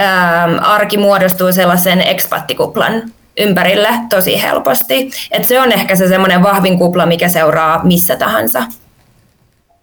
ähm, 0.00 0.54
arki 0.60 0.96
muodostuu 0.96 1.52
sellaisen 1.52 2.00
ekspattikuplan 2.00 3.02
ympärille 3.38 3.88
tosi 4.10 4.42
helposti. 4.42 5.10
Et 5.30 5.44
se 5.44 5.60
on 5.60 5.72
ehkä 5.72 5.96
se 5.96 6.08
semmoinen 6.08 6.42
vahvin 6.42 6.78
kupla, 6.78 7.06
mikä 7.06 7.28
seuraa 7.28 7.84
missä 7.84 8.16
tahansa. 8.16 8.62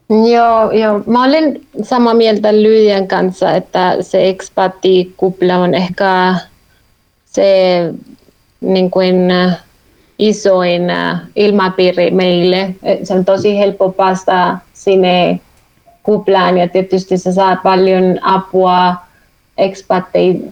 Joo, 0.10 0.72
joo. 0.72 1.02
Mä 1.06 1.24
olen 1.24 1.62
samaa 1.84 2.14
mieltä 2.14 2.54
Lyijän 2.54 3.08
kanssa, 3.08 3.52
että 3.52 3.98
se 4.02 4.30
ekspattikupla 4.30 5.56
on 5.58 5.74
ehkä 5.74 6.36
se 7.26 7.94
niin 8.62 8.92
kuin, 8.92 9.16
isoin 10.20 10.90
äh, 10.90 11.22
ilmapiiri 11.36 12.12
meille. 12.12 12.76
Se 13.04 13.14
on 13.14 13.26
tosi 13.26 13.58
helppo 13.58 13.92
päästä 13.92 14.58
sinne 14.74 15.40
kuplaan 16.04 16.58
ja 16.58 16.68
tietysti 16.68 17.18
sä 17.18 17.34
saat 17.34 17.64
paljon 17.64 18.20
apua 18.22 18.96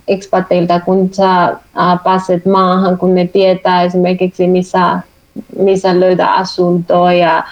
ekspateilta, 0.07 0.79
kun 0.79 1.13
sä 1.13 1.43
äh, 1.43 1.57
pääset 2.03 2.45
maahan, 2.45 2.97
kun 2.97 3.15
ne 3.15 3.27
tietää 3.27 3.83
esimerkiksi 3.83 4.47
missä, 4.47 4.99
missä 5.59 5.99
löydä 5.99 6.27
asuntoa 6.27 7.13
ja 7.13 7.43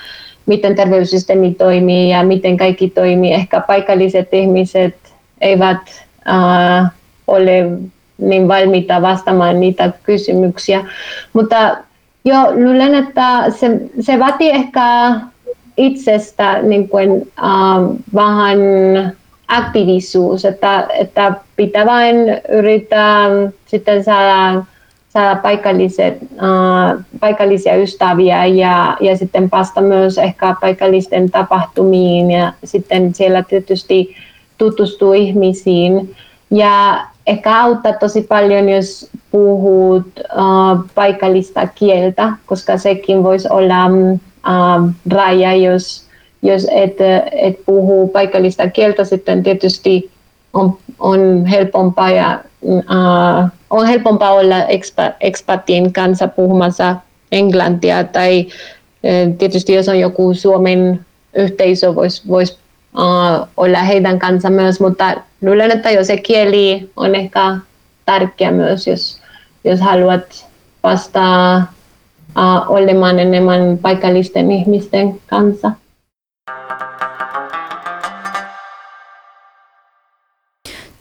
miten 0.46 0.76
terveyssysteemi 0.76 1.54
toimii 1.54 2.10
ja 2.10 2.24
miten 2.24 2.58
kaikki 2.58 2.90
toimii. 2.90 3.34
Ehkä 3.34 3.60
paikalliset 3.60 4.34
ihmiset 4.34 4.96
eivät 5.42 6.06
äh, 6.30 6.92
ole 7.28 7.70
niin 8.18 8.48
valmiita 8.48 9.02
vastaamaan 9.02 9.60
niitä 9.60 9.92
kysymyksiä. 10.04 10.86
Mutta 11.34 11.78
joo, 12.26 12.52
luulen, 12.52 12.96
että 12.96 13.52
se, 13.52 13.82
se 14.00 14.20
vaatii 14.20 14.50
ehkä 14.50 15.16
itsestä 15.78 16.62
niin 16.62 16.90
kuin, 16.90 17.32
äh, 17.40 17.98
vähän 18.14 18.60
aktiivisuus, 19.48 20.46
että, 20.46 20.88
että 21.00 21.34
pitää 21.56 21.86
vain 21.86 22.16
yrittää 22.50 23.30
sitten 23.66 24.04
saada, 24.04 24.64
saada 25.16 25.36
paikalliset, 25.36 26.18
äh, 26.24 27.06
paikallisia 27.20 27.76
ystäviä 27.76 28.46
ja, 28.46 28.98
ja 29.00 29.18
sitten 29.18 29.50
päästä 29.50 29.82
myös 29.82 30.18
ehkä 30.18 30.56
paikallisten 30.62 31.32
tapahtumiin 31.32 32.32
ja 32.32 32.54
sitten 32.64 33.14
siellä 33.14 33.44
tietysti 33.44 34.16
tutustuu 34.58 35.14
ihmisiin. 35.14 36.16
Ja 36.52 37.06
ehkä 37.28 37.62
auttaa 37.62 37.94
tosi 37.94 38.22
paljon, 38.22 38.70
jos 38.70 39.10
puhut 39.32 40.06
uh, 40.18 40.86
paikallista 40.96 41.68
kieltä, 41.68 42.34
koska 42.46 42.78
sekin 42.78 43.24
voisi 43.24 43.48
olla 43.52 43.86
uh, 43.86 44.90
raja, 45.12 45.56
jos, 45.56 46.06
jos 46.42 46.68
et, 46.72 46.98
et 47.32 47.60
puhu 47.66 48.08
paikallista 48.08 48.70
kieltä, 48.70 49.04
sitten 49.04 49.44
tietysti 49.44 50.12
on, 50.56 50.78
on 51.00 51.46
helpompaa 51.46 52.12
ja 52.12 52.40
uh, 52.62 52.84
on 53.70 53.86
helpompaa 53.88 54.34
olla 54.34 54.66
expat, 54.66 55.14
expatien 55.22 55.94
kanssa 55.94 56.28
puhumassa 56.28 56.96
englantia 57.32 58.04
tai 58.04 58.48
tietysti 59.38 59.74
jos 59.74 59.90
on 59.90 60.00
joku 60.00 60.34
Suomen 60.34 61.06
yhteisö, 61.34 61.96
voisi 61.96 62.22
vois 62.28 62.60
uh, 62.98 63.48
olla 63.58 63.78
heidän 63.78 64.20
kanssa 64.20 64.50
myös, 64.50 64.80
mutta 64.80 65.16
luulen, 65.42 65.72
että 65.72 65.92
jo 65.92 66.04
se 66.04 66.18
kieli 66.18 66.90
on 66.96 67.16
ehkä 67.16 67.58
tärkeä 68.06 68.52
myös, 68.52 68.88
jos, 68.88 69.22
jos 69.64 69.80
haluat 69.80 70.48
vastaa 70.84 71.58
uh, 71.58 72.72
olemaan 72.72 73.20
enemmän 73.20 73.78
paikallisten 73.82 74.52
ihmisten 74.52 75.22
kanssa. 75.28 75.72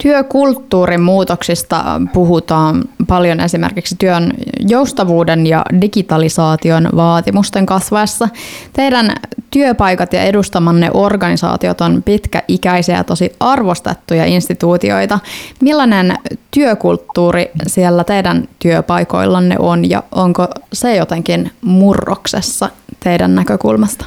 Työkulttuurin 0.05 1.00
muutoksista 1.00 1.84
puhutaan 2.12 2.84
paljon 3.09 3.40
esimerkiksi 3.40 3.96
työn 3.98 4.32
joustavuuden 4.68 5.46
ja 5.46 5.64
digitalisaation 5.80 6.88
vaatimusten 6.96 7.66
kasvaessa. 7.66 8.28
Teidän 8.72 9.12
työpaikat 9.50 10.12
ja 10.12 10.22
edustamanne 10.22 10.90
organisaatiot 10.94 11.80
on 11.80 12.02
pitkäikäisiä 12.02 12.96
ja 12.96 13.05
tosi 13.05 13.32
arvostettuja 13.40 14.24
instituutioita. 14.24 15.18
Millainen 15.61 16.14
työkulttuuri 16.50 17.50
siellä 17.66 18.05
teidän 18.05 18.48
työpaikoillanne 18.59 19.57
on 19.59 19.90
ja 19.90 20.02
onko 20.12 20.48
se 20.72 20.96
jotenkin 20.96 21.50
murroksessa 21.61 22.68
teidän 23.00 23.34
näkökulmasta? 23.34 24.07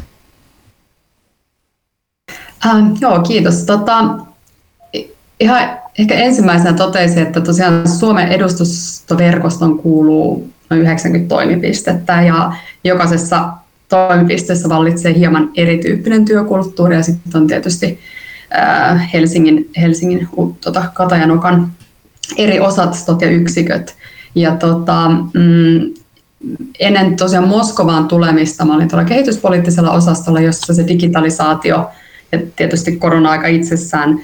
Ähm, 2.65 2.93
joo, 3.01 3.19
kiitos. 3.19 3.63
Tota, 3.63 4.03
ihan 5.39 5.86
ehkä 5.97 6.15
ensimmäisenä 6.15 6.73
totesin, 6.73 7.23
että 7.23 7.41
tosiaan 7.41 7.89
Suomen 7.89 8.27
edustustoverkoston 8.27 9.79
kuuluu 9.79 10.49
noin 10.69 10.81
90 10.81 11.35
toimipistettä 11.35 12.21
ja 12.21 12.53
jokaisessa 12.83 13.49
toimipisteessä 13.89 14.69
vallitsee 14.69 15.13
hieman 15.13 15.49
erityyppinen 15.55 16.25
työkulttuuri 16.25 16.95
ja 16.95 17.03
sitten 17.03 17.41
on 17.41 17.47
tietysti 17.47 17.99
Helsingin, 19.13 19.69
Helsingin 19.81 20.27
tota, 20.61 20.83
Katajanokan 20.93 21.71
eri 22.37 22.59
osastot 22.59 23.21
ja 23.21 23.29
yksiköt. 23.29 23.95
Ja 24.35 24.55
tota, 24.55 25.09
mm, 25.33 25.93
ennen 26.79 27.15
tosiaan 27.15 27.47
Moskovaan 27.47 28.07
tulemista 28.07 28.65
mä 28.65 28.75
olin 28.75 28.87
tuolla 28.87 29.05
kehityspoliittisella 29.05 29.91
osastolla, 29.91 30.39
jossa 30.39 30.73
se 30.73 30.87
digitalisaatio 30.87 31.89
ja 32.31 32.39
tietysti 32.55 32.95
korona-aika 32.95 33.47
itsessään 33.47 34.19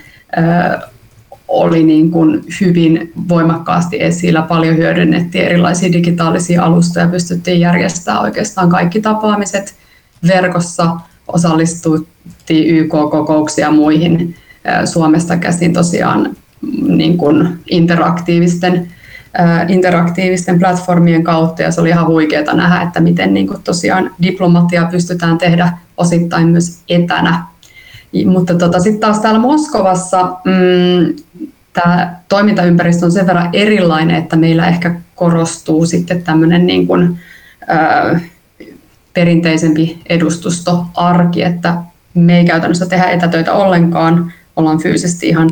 oli 1.48 1.84
niin 1.84 2.12
kuin 2.12 2.42
hyvin 2.62 3.12
voimakkaasti 3.30 4.04
esillä. 4.04 4.42
Paljon 4.42 4.78
hyödynnettiin 4.78 5.46
erilaisia 5.46 5.94
digitaalisia 5.94 6.64
alustoja, 6.64 7.08
pystyttiin 7.08 7.60
järjestämään 7.60 8.24
oikeastaan 8.24 8.70
kaikki 8.70 9.02
tapaamiset 9.02 9.76
verkossa, 10.28 10.98
osallistuttiin 11.28 12.78
YK-kokouksia 12.78 13.72
muihin 13.72 14.36
Suomesta 14.86 15.38
käsin 15.38 15.74
tosiaan 15.74 16.36
niin 16.88 17.18
kuin 17.18 17.60
interaktiivisten, 17.70 18.88
interaktiivisten 19.68 20.60
platformien 20.60 21.24
kautta 21.24 21.62
ja 21.62 21.72
se 21.72 21.82
oli 21.82 21.90
ihan 21.90 22.08
huikeaa 22.08 22.54
nähdä, 22.54 22.82
että 22.82 23.00
miten 23.00 23.34
niin 23.34 23.48
kuin 23.48 23.64
tosiaan 23.64 24.12
diplomatia 24.22 24.88
pystytään 24.92 25.38
tehdä 25.38 25.78
osittain 25.98 26.48
myös 26.48 26.80
etänä 26.90 27.53
mutta 28.26 28.56
tota, 28.56 28.80
sitten 28.80 29.00
taas 29.00 29.20
täällä 29.20 29.40
Moskovassa 29.40 30.24
mm, 30.24 31.16
tämä 31.74 32.16
toimintaympäristö 32.30 33.06
on 33.06 33.12
sen 33.12 33.28
verran 33.28 33.50
erilainen, 33.54 34.16
että 34.16 34.36
meillä 34.36 34.68
ehkä 34.68 34.96
korostuu 35.16 35.86
sitten 35.86 36.24
tämmöinen 36.24 36.66
niin 36.66 36.88
kuin, 36.88 37.20
ö, 37.62 38.20
perinteisempi 39.14 40.00
edustustoarki, 40.10 41.44
että 41.44 41.78
me 42.14 42.38
ei 42.38 42.46
käytännössä 42.46 42.86
tehdä 42.86 43.06
etätöitä 43.06 43.54
ollenkaan, 43.54 44.34
ollaan 44.56 44.80
fyysisesti 44.80 45.28
ihan 45.28 45.50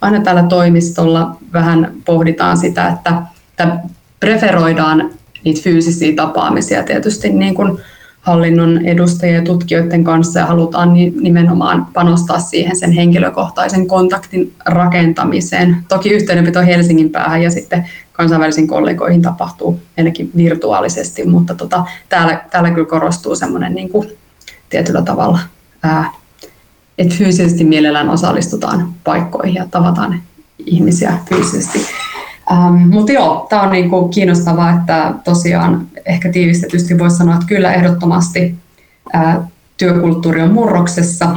aina 0.00 0.20
täällä 0.20 0.42
toimistolla, 0.42 1.36
vähän 1.52 1.92
pohditaan 2.04 2.58
sitä, 2.58 2.88
että, 2.88 3.22
että 3.50 3.76
preferoidaan 4.20 5.10
niitä 5.44 5.60
fyysisiä 5.62 6.14
tapaamisia 6.16 6.82
tietysti 6.82 7.28
niin 7.28 7.54
kuin 7.54 7.78
hallinnon 8.24 8.86
edustajien 8.86 9.36
ja 9.36 9.42
tutkijoiden 9.42 10.04
kanssa 10.04 10.40
ja 10.40 10.46
halutaan 10.46 10.94
nimenomaan 11.20 11.86
panostaa 11.92 12.40
siihen 12.40 12.76
sen 12.76 12.92
henkilökohtaisen 12.92 13.86
kontaktin 13.86 14.52
rakentamiseen. 14.64 15.76
Toki 15.88 16.10
yhteydenpito 16.10 16.62
Helsingin 16.62 17.10
päähän 17.10 17.42
ja 17.42 17.50
sitten 17.50 17.88
kansainvälisiin 18.12 18.68
kollegoihin 18.68 19.22
tapahtuu 19.22 19.80
ainakin 19.98 20.30
virtuaalisesti, 20.36 21.26
mutta 21.26 21.54
tota, 21.54 21.84
täällä, 22.08 22.40
täällä 22.50 22.70
kyllä 22.70 22.88
korostuu 22.88 23.36
semmoinen 23.36 23.74
niin 23.74 23.88
kuin 23.88 24.08
tietyllä 24.70 25.02
tavalla, 25.02 25.38
ää, 25.82 26.10
että 26.98 27.14
fyysisesti 27.14 27.64
mielellään 27.64 28.10
osallistutaan 28.10 28.94
paikkoihin 29.04 29.54
ja 29.54 29.66
tavataan 29.70 30.22
ihmisiä 30.58 31.18
fyysisesti. 31.28 31.78
Ähm, 32.52 32.88
Mutta 32.90 33.12
joo, 33.12 33.46
tämä 33.48 33.62
on 33.62 33.72
niinku 33.72 34.08
kiinnostavaa, 34.08 34.70
että 34.70 35.14
tosiaan 35.24 35.86
ehkä 36.06 36.32
tiivistetysti 36.32 36.98
voisi 36.98 37.16
sanoa, 37.16 37.34
että 37.34 37.46
kyllä 37.46 37.72
ehdottomasti 37.72 38.54
ää, 39.12 39.46
työkulttuuri 39.76 40.42
on 40.42 40.52
murroksessa 40.52 41.36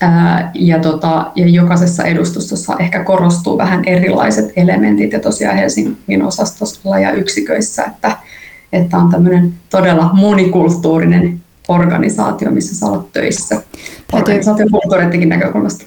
ää, 0.00 0.50
ja, 0.54 0.78
tota, 0.78 1.30
ja 1.34 1.46
jokaisessa 1.46 2.04
edustustossa 2.04 2.76
ehkä 2.78 3.04
korostuu 3.04 3.58
vähän 3.58 3.84
erilaiset 3.86 4.52
elementit 4.56 5.12
ja 5.12 5.20
tosiaan 5.20 5.56
Helsingin 5.56 6.22
osastolla 6.22 6.98
ja 6.98 7.12
yksiköissä, 7.12 7.84
että, 7.84 8.16
että 8.72 8.96
on 8.96 9.10
tämmöinen 9.10 9.54
todella 9.70 10.10
monikulttuurinen 10.12 11.40
organisaatio, 11.68 12.50
missä 12.50 12.74
sä 12.74 12.86
olet 12.86 13.12
töissä 13.12 13.62
organisaatiokulttuurittikin 14.12 15.28
näkökulmasta. 15.28 15.84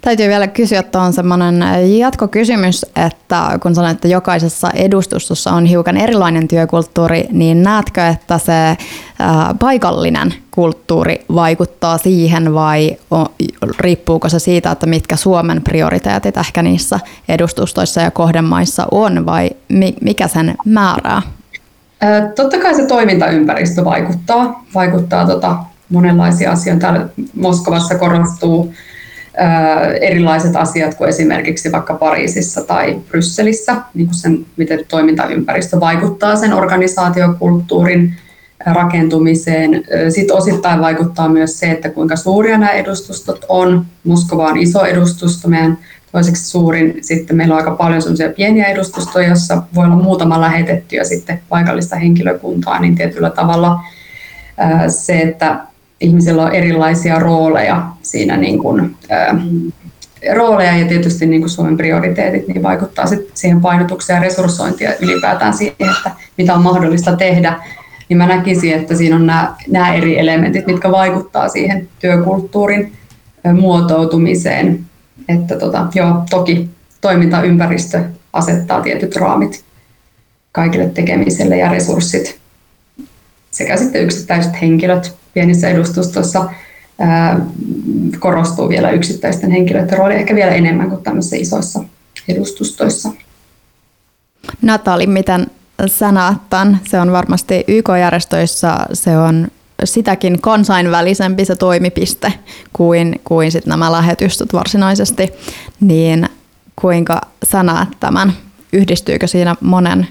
Täytyy 0.00 0.28
vielä 0.28 0.46
kysyä 0.46 0.82
tuohon 0.82 1.12
semmoinen 1.12 1.64
jatkokysymys, 1.98 2.86
että 2.96 3.58
kun 3.62 3.74
sanoit, 3.74 3.94
että 3.94 4.08
jokaisessa 4.08 4.70
edustustossa 4.74 5.50
on 5.50 5.64
hiukan 5.66 5.96
erilainen 5.96 6.48
työkulttuuri, 6.48 7.24
niin 7.32 7.62
näetkö, 7.62 8.06
että 8.06 8.38
se 8.38 8.52
ää, 8.52 8.76
paikallinen 9.58 10.34
kulttuuri 10.50 11.24
vaikuttaa 11.34 11.98
siihen 11.98 12.54
vai 12.54 12.96
riippuuko 13.78 14.28
se 14.28 14.38
siitä, 14.38 14.70
että 14.70 14.86
mitkä 14.86 15.16
Suomen 15.16 15.62
prioriteetit 15.62 16.36
ehkä 16.36 16.62
niissä 16.62 17.00
edustustoissa 17.28 18.00
ja 18.00 18.10
kohdemaissa 18.10 18.86
on 18.90 19.26
vai 19.26 19.50
mikä 20.00 20.28
sen 20.28 20.54
määrää? 20.64 21.22
Totta 22.36 22.58
kai 22.58 22.74
se 22.74 22.86
toimintaympäristö 22.86 23.84
vaikuttaa, 23.84 24.64
vaikuttaa 24.74 25.26
tota 25.26 25.56
monenlaisia 25.88 26.52
asioita. 26.52 26.80
Täällä 26.80 27.08
Moskovassa 27.34 27.98
korostuu 27.98 28.74
erilaiset 30.00 30.56
asiat 30.56 30.94
kuin 30.94 31.08
esimerkiksi 31.08 31.72
vaikka 31.72 31.94
Pariisissa 31.94 32.64
tai 32.64 33.00
Brysselissä, 33.08 33.76
niin 33.94 34.06
kuin 34.06 34.14
sen, 34.14 34.46
miten 34.56 34.80
toimintaympäristö 34.88 35.80
vaikuttaa 35.80 36.36
sen 36.36 36.52
organisaatiokulttuurin 36.52 38.14
rakentumiseen. 38.66 39.84
Sitten 40.08 40.36
osittain 40.36 40.80
vaikuttaa 40.80 41.28
myös 41.28 41.58
se, 41.58 41.70
että 41.70 41.88
kuinka 41.88 42.16
suuria 42.16 42.58
nämä 42.58 42.72
edustustot 42.72 43.44
on. 43.48 43.86
Moskova 44.04 44.46
on 44.46 44.58
iso 44.58 44.84
edustusto, 44.84 45.48
meidän 45.48 45.78
toiseksi 46.12 46.50
suurin. 46.50 46.98
Sitten 47.00 47.36
meillä 47.36 47.54
on 47.54 47.60
aika 47.60 47.70
paljon 47.70 48.02
sellaisia 48.02 48.28
pieniä 48.28 48.64
edustustoja, 48.64 49.28
joissa 49.28 49.62
voi 49.74 49.84
olla 49.84 49.96
muutama 49.96 50.40
lähetetty 50.40 50.96
ja 50.96 51.04
sitten 51.04 51.40
paikallista 51.48 51.96
henkilökuntaa, 51.96 52.80
niin 52.80 52.94
tietyllä 52.94 53.30
tavalla 53.30 53.80
se, 54.88 55.20
että 55.20 55.60
ihmisillä 56.00 56.42
on 56.42 56.52
erilaisia 56.52 57.18
rooleja 57.18 57.86
siinä 58.02 58.36
niin 58.36 58.58
kuin, 58.58 58.96
ää, 59.08 59.40
rooleja 60.34 60.76
ja 60.76 60.88
tietysti 60.88 61.26
niin 61.26 61.42
kuin 61.42 61.50
Suomen 61.50 61.76
prioriteetit 61.76 62.48
niin 62.48 62.62
vaikuttaa 62.62 63.06
sit 63.06 63.30
siihen 63.34 63.60
painotukseen 63.60 64.16
ja 64.16 64.22
resurssointiin 64.22 64.90
ja 64.90 64.96
ylipäätään 65.00 65.54
siihen, 65.54 65.90
että 65.96 66.10
mitä 66.36 66.54
on 66.54 66.62
mahdollista 66.62 67.16
tehdä. 67.16 67.62
Niin 68.08 68.18
mä 68.18 68.26
näkisin, 68.26 68.74
että 68.74 68.96
siinä 68.96 69.16
on 69.16 69.26
nämä, 69.26 69.54
nämä 69.68 69.94
eri 69.94 70.18
elementit, 70.18 70.66
mitkä 70.66 70.90
vaikuttaa 70.90 71.48
siihen 71.48 71.88
työkulttuurin 71.98 72.92
muotoutumiseen. 73.54 74.80
Että 75.28 75.58
tota, 75.58 75.86
joo, 75.94 76.22
toki 76.30 76.70
toimintaympäristö 77.00 78.04
asettaa 78.32 78.80
tietyt 78.80 79.16
raamit 79.16 79.64
kaikille 80.52 80.88
tekemiselle 80.88 81.56
ja 81.56 81.68
resurssit 81.68 82.40
sekä 83.50 83.76
sitten 83.76 84.02
yksittäiset 84.02 84.62
henkilöt 84.62 85.19
pienissä 85.34 85.68
edustustoissa 85.68 86.50
korostuu 88.18 88.68
vielä 88.68 88.90
yksittäisten 88.90 89.50
henkilöiden 89.50 89.98
rooli 89.98 90.14
ehkä 90.14 90.34
vielä 90.34 90.50
enemmän 90.50 90.90
kuin 90.90 91.02
tämmöisissä 91.02 91.36
isoissa 91.36 91.84
edustustoissa. 92.28 93.10
Natali, 94.62 95.06
miten 95.06 95.46
sä 95.86 96.12
näet 96.12 96.38
tämän? 96.50 96.80
Se 96.88 97.00
on 97.00 97.12
varmasti 97.12 97.64
YK-järjestöissä, 97.68 98.76
se 98.92 99.18
on 99.18 99.48
sitäkin 99.84 100.40
kansainvälisempi 100.40 101.44
se 101.44 101.56
toimipiste 101.56 102.32
kuin, 102.72 103.20
kuin 103.24 103.52
sit 103.52 103.66
nämä 103.66 103.92
lähetystöt 103.92 104.52
varsinaisesti, 104.52 105.32
niin 105.80 106.28
kuinka 106.80 107.20
sä 107.44 107.62
näet 107.62 107.88
tämän? 108.00 108.32
Yhdistyykö 108.72 109.26
siinä 109.26 109.56
monen 109.60 110.08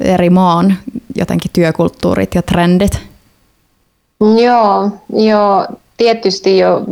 eri 0.00 0.30
maan 0.30 0.76
jotenkin 1.16 1.50
työkulttuurit 1.52 2.34
ja 2.34 2.42
trendit? 2.42 3.13
Joo, 4.20 4.90
joo, 5.12 5.66
tietysti 5.96 6.58
jo 6.58 6.82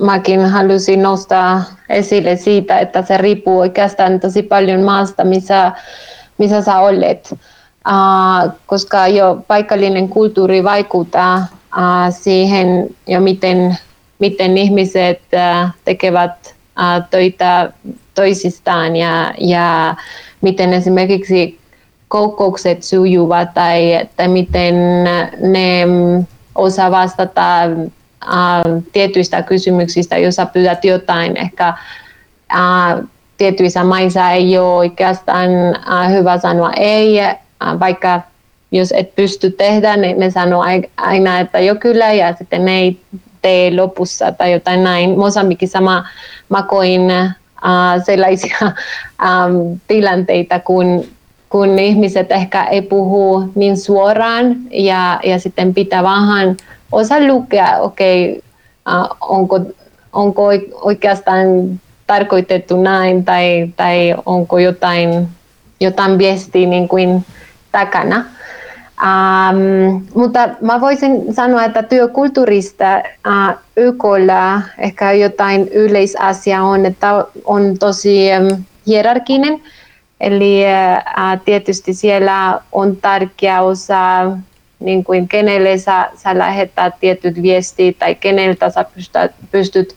mäkin 0.00 0.46
halusin 0.46 1.02
nostaa 1.02 1.62
esille 1.88 2.36
siitä, 2.36 2.78
että 2.78 3.02
se 3.02 3.16
riippuu 3.16 3.58
oikeastaan 3.58 4.20
tosi 4.20 4.42
paljon 4.42 4.82
maasta, 4.82 5.24
missä, 5.24 5.72
missä 6.38 6.62
sä 6.62 6.78
olet. 6.78 7.28
Uh, 7.88 8.52
koska 8.66 9.06
jo 9.08 9.44
paikallinen 9.48 10.08
kulttuuri 10.08 10.64
vaikuttaa 10.64 11.36
uh, 11.76 12.14
siihen 12.20 12.88
ja 13.06 13.20
miten, 13.20 13.78
miten 14.18 14.58
ihmiset 14.58 15.20
uh, 15.32 15.70
tekevät 15.84 16.54
uh, 16.78 17.04
töitä 17.10 17.72
toisistaan 18.14 18.96
ja, 18.96 19.34
ja 19.38 19.94
miten 20.40 20.72
esimerkiksi 20.72 21.58
kokoukset 22.08 22.82
sujuvat 22.82 23.54
tai, 23.54 24.08
tai 24.16 24.28
miten 24.28 25.04
ne 25.40 25.86
osaa 26.54 26.90
vastata 26.90 27.62
äh, 27.62 27.70
tietyistä 28.92 29.42
kysymyksistä, 29.42 30.18
jos 30.18 30.34
sä 30.34 30.46
pyydät 30.46 30.84
jotain. 30.84 31.36
Ehkä 31.36 31.68
äh, 31.68 33.06
tietyissä 33.36 33.84
maissa 33.84 34.30
ei 34.30 34.58
ole 34.58 34.74
oikeastaan 34.74 35.50
äh, 35.92 36.12
hyvä 36.12 36.38
sanoa 36.38 36.72
ei, 36.72 37.20
äh, 37.20 37.36
vaikka 37.80 38.20
jos 38.72 38.92
et 38.96 39.14
pysty 39.14 39.50
tehdä, 39.50 39.96
niin 39.96 40.18
ne 40.18 40.30
sanoo 40.30 40.64
aina, 40.96 41.40
että 41.40 41.58
jo 41.58 41.74
kyllä 41.74 42.12
ja 42.12 42.34
sitten 42.36 42.64
ne 42.64 42.78
ei 42.78 43.00
tee 43.42 43.76
lopussa 43.76 44.32
tai 44.32 44.52
jotain 44.52 44.84
näin. 44.84 45.18
Mosambikissa 45.18 45.80
mä, 45.80 46.04
mä 46.48 46.62
koin 46.62 47.10
äh, 47.10 47.36
sellaisia 48.04 48.56
ähm, 49.26 49.54
tilanteita, 49.88 50.60
kun 50.60 51.04
kun 51.50 51.78
ihmiset 51.78 52.32
ehkä 52.32 52.64
ei 52.64 52.82
puhu 52.82 53.44
niin 53.54 53.76
suoraan 53.76 54.56
ja, 54.70 55.20
ja 55.24 55.38
sitten 55.38 55.74
pitää 55.74 56.02
vähän 56.02 56.56
osa 56.92 57.26
lukea, 57.26 57.78
okei, 57.78 58.42
okay, 58.84 59.00
uh, 59.00 59.16
onko, 59.20 59.60
onko 60.12 60.44
oikeastaan 60.72 61.46
tarkoitettu 62.06 62.82
näin 62.82 63.24
tai, 63.24 63.70
tai 63.76 64.14
onko 64.26 64.58
jotain, 64.58 65.28
jotain 65.80 66.18
viestiä 66.18 66.68
niin 66.68 66.88
kuin 66.88 67.24
takana. 67.72 68.24
Um, 69.02 70.06
mutta 70.14 70.48
mä 70.60 70.80
voisin 70.80 71.34
sanoa, 71.34 71.64
että 71.64 71.82
työkulttuurista 71.82 72.84
uh, 72.96 73.58
YKlla 73.76 74.62
ehkä 74.78 75.12
jotain 75.12 75.68
yleisasia 75.68 76.62
on, 76.62 76.86
että 76.86 77.24
on 77.44 77.78
tosi 77.78 78.28
um, 78.40 78.64
hierarkinen 78.86 79.62
Eli 80.20 80.66
äh, 80.66 81.40
tietysti 81.44 81.94
siellä 81.94 82.60
on 82.72 82.96
tärkeä 82.96 83.62
osa, 83.62 84.30
niin 84.80 85.04
kuin 85.04 85.28
kenelle 85.28 85.78
sä, 85.78 86.10
sä 86.14 86.38
lähetät 86.38 86.94
tietyt 87.00 87.42
viestit 87.42 87.98
tai 87.98 88.14
keneltä 88.14 88.70
sä 88.70 88.84
pystyt, 88.84 89.32
pystyt 89.50 89.96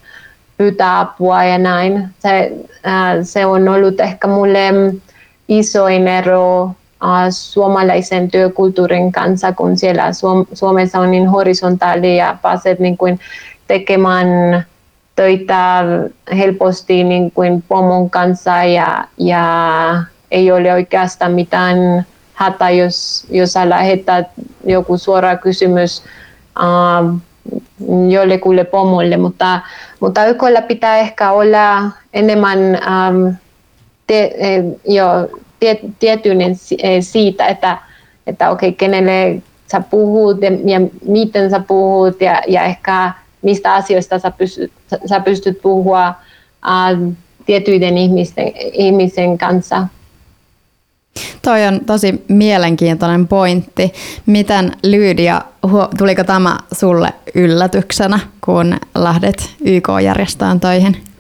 pyytää 0.57 0.99
apua 0.99 1.43
ja 1.43 1.57
näin. 1.57 2.09
Se, 2.19 2.51
äh, 2.87 3.17
se 3.23 3.45
on 3.45 3.69
ollut 3.69 3.99
ehkä 3.99 4.27
mulle 4.27 4.59
isoin 5.47 6.07
ero 6.07 6.65
äh, 6.65 7.27
suomalaisen 7.29 8.31
työkulttuurin 8.31 9.11
kanssa, 9.11 9.51
kun 9.51 9.77
siellä 9.77 10.13
Suom- 10.13 10.47
Suomessa 10.53 10.99
on 10.99 11.11
niin 11.11 11.27
horisontaali 11.27 12.17
ja 12.17 12.37
pääset 12.41 12.79
niin 12.79 12.97
kuin 12.97 13.19
tekemään 13.67 14.27
töitä 15.15 15.83
helposti 16.37 17.03
niin 17.03 17.31
kuin 17.31 17.63
pomon 17.67 18.09
kanssa 18.09 18.63
ja, 18.63 19.05
ja 19.17 20.03
ei 20.33 20.51
ole 20.51 20.73
oikeastaan 20.73 21.31
mitään 21.31 22.05
hätä, 22.33 22.69
jos, 22.69 23.25
jos 23.29 23.53
sä 23.53 23.69
lähetät 23.69 24.27
joku 24.65 24.97
suora 24.97 25.37
kysymys 25.37 26.03
uh, 26.59 27.19
jollekulle 28.09 28.63
pomolle, 28.63 29.17
mutta, 29.17 29.59
mutta 29.99 30.25
YKlla 30.25 30.61
pitää 30.61 30.97
ehkä 30.97 31.31
olla 31.31 31.91
enemmän 32.13 32.59
um, 32.59 33.35
te, 34.07 34.31
jo, 34.87 35.05
tie, 35.59 35.79
tietoinen 35.99 36.55
siitä, 37.01 37.47
että, 37.47 37.77
että 38.27 38.49
okei, 38.49 38.69
okay, 38.69 38.77
kenelle 38.77 39.41
sä 39.71 39.81
puhut 39.89 40.41
ja, 40.41 40.51
ja 40.65 40.81
miten 41.05 41.49
sä 41.49 41.59
puhut 41.59 42.21
ja, 42.21 42.41
ja 42.47 42.63
ehkä 42.63 43.11
mistä 43.41 43.73
asioista 43.73 44.19
sä 44.19 44.31
pystyt, 44.31 44.71
sä 45.05 45.19
pystyt 45.19 45.61
puhua 45.61 46.13
uh, 46.65 47.13
tietyiden 47.45 47.97
ihmisten, 47.97 48.51
ihmisen 48.55 49.37
kanssa. 49.37 49.87
Toi 51.41 51.65
on 51.67 51.79
tosi 51.85 52.23
mielenkiintoinen 52.27 53.27
pointti. 53.27 53.93
Miten 54.25 54.71
Lyydia, 54.83 55.41
tuliko 55.97 56.23
tämä 56.23 56.57
sulle 56.71 57.13
yllätyksenä, 57.35 58.19
kun 58.41 58.77
lähdet 58.95 59.55
YK-järjestöön 59.65 60.59
töihin? 60.59 61.12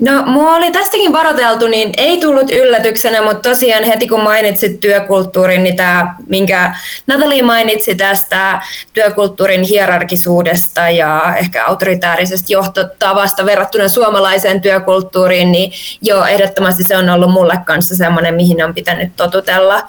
No, 0.00 0.22
mua 0.26 0.54
oli 0.54 0.72
tästäkin 0.72 1.12
varoteltu, 1.12 1.66
niin 1.66 1.92
ei 1.96 2.20
tullut 2.20 2.50
yllätyksenä, 2.50 3.22
mutta 3.22 3.48
tosiaan 3.50 3.84
heti 3.84 4.08
kun 4.08 4.22
mainitsit 4.22 4.80
työkulttuurin, 4.80 5.62
niin 5.62 5.76
tämä, 5.76 6.14
minkä 6.26 6.74
Natalie 7.06 7.42
mainitsi 7.42 7.94
tästä 7.94 8.62
työkulttuurin 8.92 9.62
hierarkisuudesta 9.62 10.90
ja 10.90 11.34
ehkä 11.38 11.66
autoritäärisestä 11.66 12.52
johtotavasta 12.52 13.46
verrattuna 13.46 13.88
suomalaiseen 13.88 14.60
työkulttuuriin, 14.60 15.52
niin 15.52 15.72
joo, 16.02 16.24
ehdottomasti 16.24 16.84
se 16.84 16.96
on 16.96 17.10
ollut 17.10 17.30
mulle 17.30 17.60
kanssa 17.66 17.96
semmoinen, 17.96 18.34
mihin 18.34 18.64
on 18.64 18.74
pitänyt 18.74 19.12
totutella. 19.16 19.82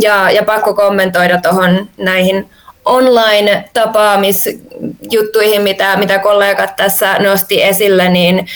Ja, 0.00 0.30
ja 0.30 0.42
pakko 0.42 0.74
kommentoida 0.74 1.40
tuohon 1.40 1.88
näihin 1.96 2.50
online-tapaamisjuttuihin, 2.84 5.62
mitä, 5.62 5.96
mitä 5.96 6.18
kollegat 6.18 6.76
tässä 6.76 7.18
nosti 7.18 7.62
esille, 7.62 8.08
niin 8.08 8.46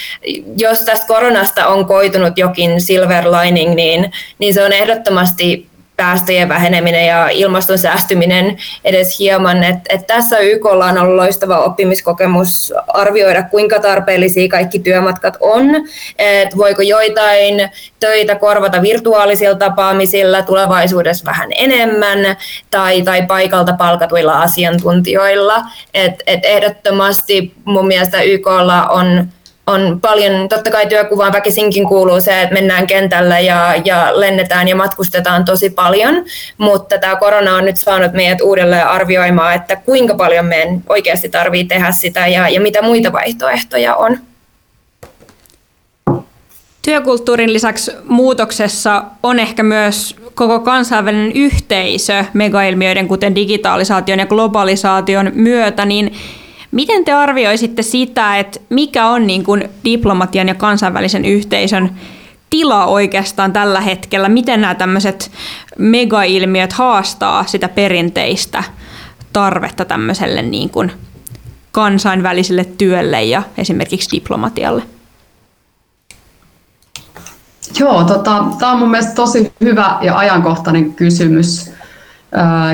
jos 0.59 0.81
tästä 0.81 1.07
koronasta 1.07 1.66
on 1.66 1.87
koitunut 1.87 2.39
jokin 2.39 2.81
silver 2.81 3.24
lining, 3.31 3.74
niin, 3.74 4.12
niin 4.39 4.55
se 4.55 4.64
on 4.64 4.72
ehdottomasti 4.72 5.68
päästöjen 5.99 6.49
väheneminen 6.49 7.07
ja 7.07 7.28
ilmaston 7.28 7.78
säästyminen 7.78 8.57
edes 8.84 9.18
hieman. 9.18 9.64
Et, 9.64 9.76
et 9.88 10.07
tässä 10.07 10.38
YKlla 10.38 10.86
on 10.86 10.99
ollut 10.99 11.16
loistava 11.16 11.59
oppimiskokemus 11.59 12.72
arvioida, 12.88 13.42
kuinka 13.42 13.80
tarpeellisia 13.80 14.49
kaikki 14.49 14.78
työmatkat 14.78 15.36
on. 15.40 15.64
Et 16.18 16.57
voiko 16.57 16.82
joitain 16.82 17.70
töitä 18.01 18.34
korvata 18.34 18.82
virtuaalisilla 18.82 19.55
tapaamisilla 19.55 20.42
tulevaisuudessa 20.42 21.24
vähän 21.24 21.49
enemmän 21.57 22.18
tai, 22.70 23.03
tai 23.03 23.26
paikalta 23.26 23.72
palkatuilla 23.72 24.32
asiantuntijoilla. 24.32 25.62
Et, 25.94 26.22
et 26.26 26.40
ehdottomasti 26.44 27.53
mun 27.64 27.86
mielestä 27.86 28.22
YKlla 28.22 28.86
on 28.86 29.28
on 29.68 30.00
paljon, 30.00 30.48
totta 30.48 30.70
kai 30.70 30.86
työkuvaan 30.86 31.32
väkisinkin 31.32 31.88
kuuluu 31.88 32.20
se, 32.20 32.42
että 32.42 32.54
mennään 32.54 32.86
kentälle 32.86 33.42
ja, 33.42 33.74
ja 33.84 34.20
lennetään 34.20 34.68
ja 34.68 34.76
matkustetaan 34.76 35.44
tosi 35.44 35.70
paljon, 35.70 36.24
mutta 36.58 36.98
tämä 36.98 37.16
korona 37.16 37.56
on 37.56 37.64
nyt 37.64 37.76
saanut 37.76 38.12
meidät 38.12 38.40
uudelleen 38.40 38.86
arvioimaan, 38.86 39.54
että 39.54 39.76
kuinka 39.76 40.14
paljon 40.14 40.46
meidän 40.46 40.82
oikeasti 40.88 41.28
tarvii 41.28 41.64
tehdä 41.64 41.92
sitä 41.92 42.26
ja, 42.26 42.48
ja 42.48 42.60
mitä 42.60 42.82
muita 42.82 43.12
vaihtoehtoja 43.12 43.94
on. 43.94 44.18
Työkulttuurin 46.82 47.52
lisäksi 47.52 47.92
muutoksessa 48.04 49.04
on 49.22 49.40
ehkä 49.40 49.62
myös 49.62 50.16
koko 50.34 50.60
kansainvälinen 50.60 51.32
yhteisö 51.32 52.24
megailmiöiden, 52.32 53.08
kuten 53.08 53.34
digitalisaation 53.34 54.18
ja 54.18 54.26
globalisaation 54.26 55.30
myötä, 55.34 55.84
niin 55.84 56.14
Miten 56.70 57.04
te 57.04 57.12
arvioisitte 57.12 57.82
sitä, 57.82 58.38
että 58.38 58.60
mikä 58.68 59.06
on 59.06 59.26
niin 59.26 59.44
kuin 59.44 59.68
diplomatian 59.84 60.48
ja 60.48 60.54
kansainvälisen 60.54 61.24
yhteisön 61.24 61.90
tila 62.50 62.86
oikeastaan 62.86 63.52
tällä 63.52 63.80
hetkellä? 63.80 64.28
Miten 64.28 64.60
nämä 64.60 64.74
tämmöiset 64.74 65.30
megailmiöt 65.78 66.72
haastaa 66.72 67.44
sitä 67.46 67.68
perinteistä 67.68 68.64
tarvetta 69.32 69.84
tämmöiselle 69.84 70.42
niin 70.42 70.70
kuin 70.70 70.92
kansainväliselle 71.72 72.64
työlle 72.64 73.24
ja 73.24 73.42
esimerkiksi 73.58 74.16
diplomatialle? 74.16 74.82
Joo, 77.78 78.04
tota, 78.04 78.44
tämä 78.58 78.72
on 78.72 78.78
mun 78.78 78.90
mielestä 78.90 79.14
tosi 79.14 79.52
hyvä 79.60 79.98
ja 80.02 80.18
ajankohtainen 80.18 80.94
kysymys. 80.94 81.70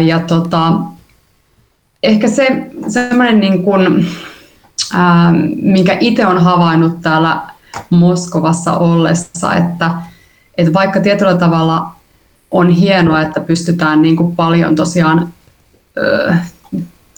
ja 0.06 0.18
tota, 0.20 0.72
ehkä 2.04 2.28
se 2.28 2.66
semmoinen, 2.88 3.40
niin 3.40 3.62
kuin, 3.62 4.06
ää, 4.92 5.32
minkä 5.62 5.96
itse 6.00 6.26
on 6.26 6.42
havainnut 6.42 7.00
täällä 7.02 7.42
Moskovassa 7.90 8.78
ollessa, 8.78 9.54
että, 9.54 9.90
että 10.58 10.72
vaikka 10.72 11.00
tietyllä 11.00 11.36
tavalla 11.36 11.90
on 12.50 12.70
hienoa, 12.70 13.22
että 13.22 13.40
pystytään 13.40 14.02
niin 14.02 14.16
kuin 14.16 14.36
paljon 14.36 14.76
tosiaan 14.76 15.28
ö, 15.96 16.34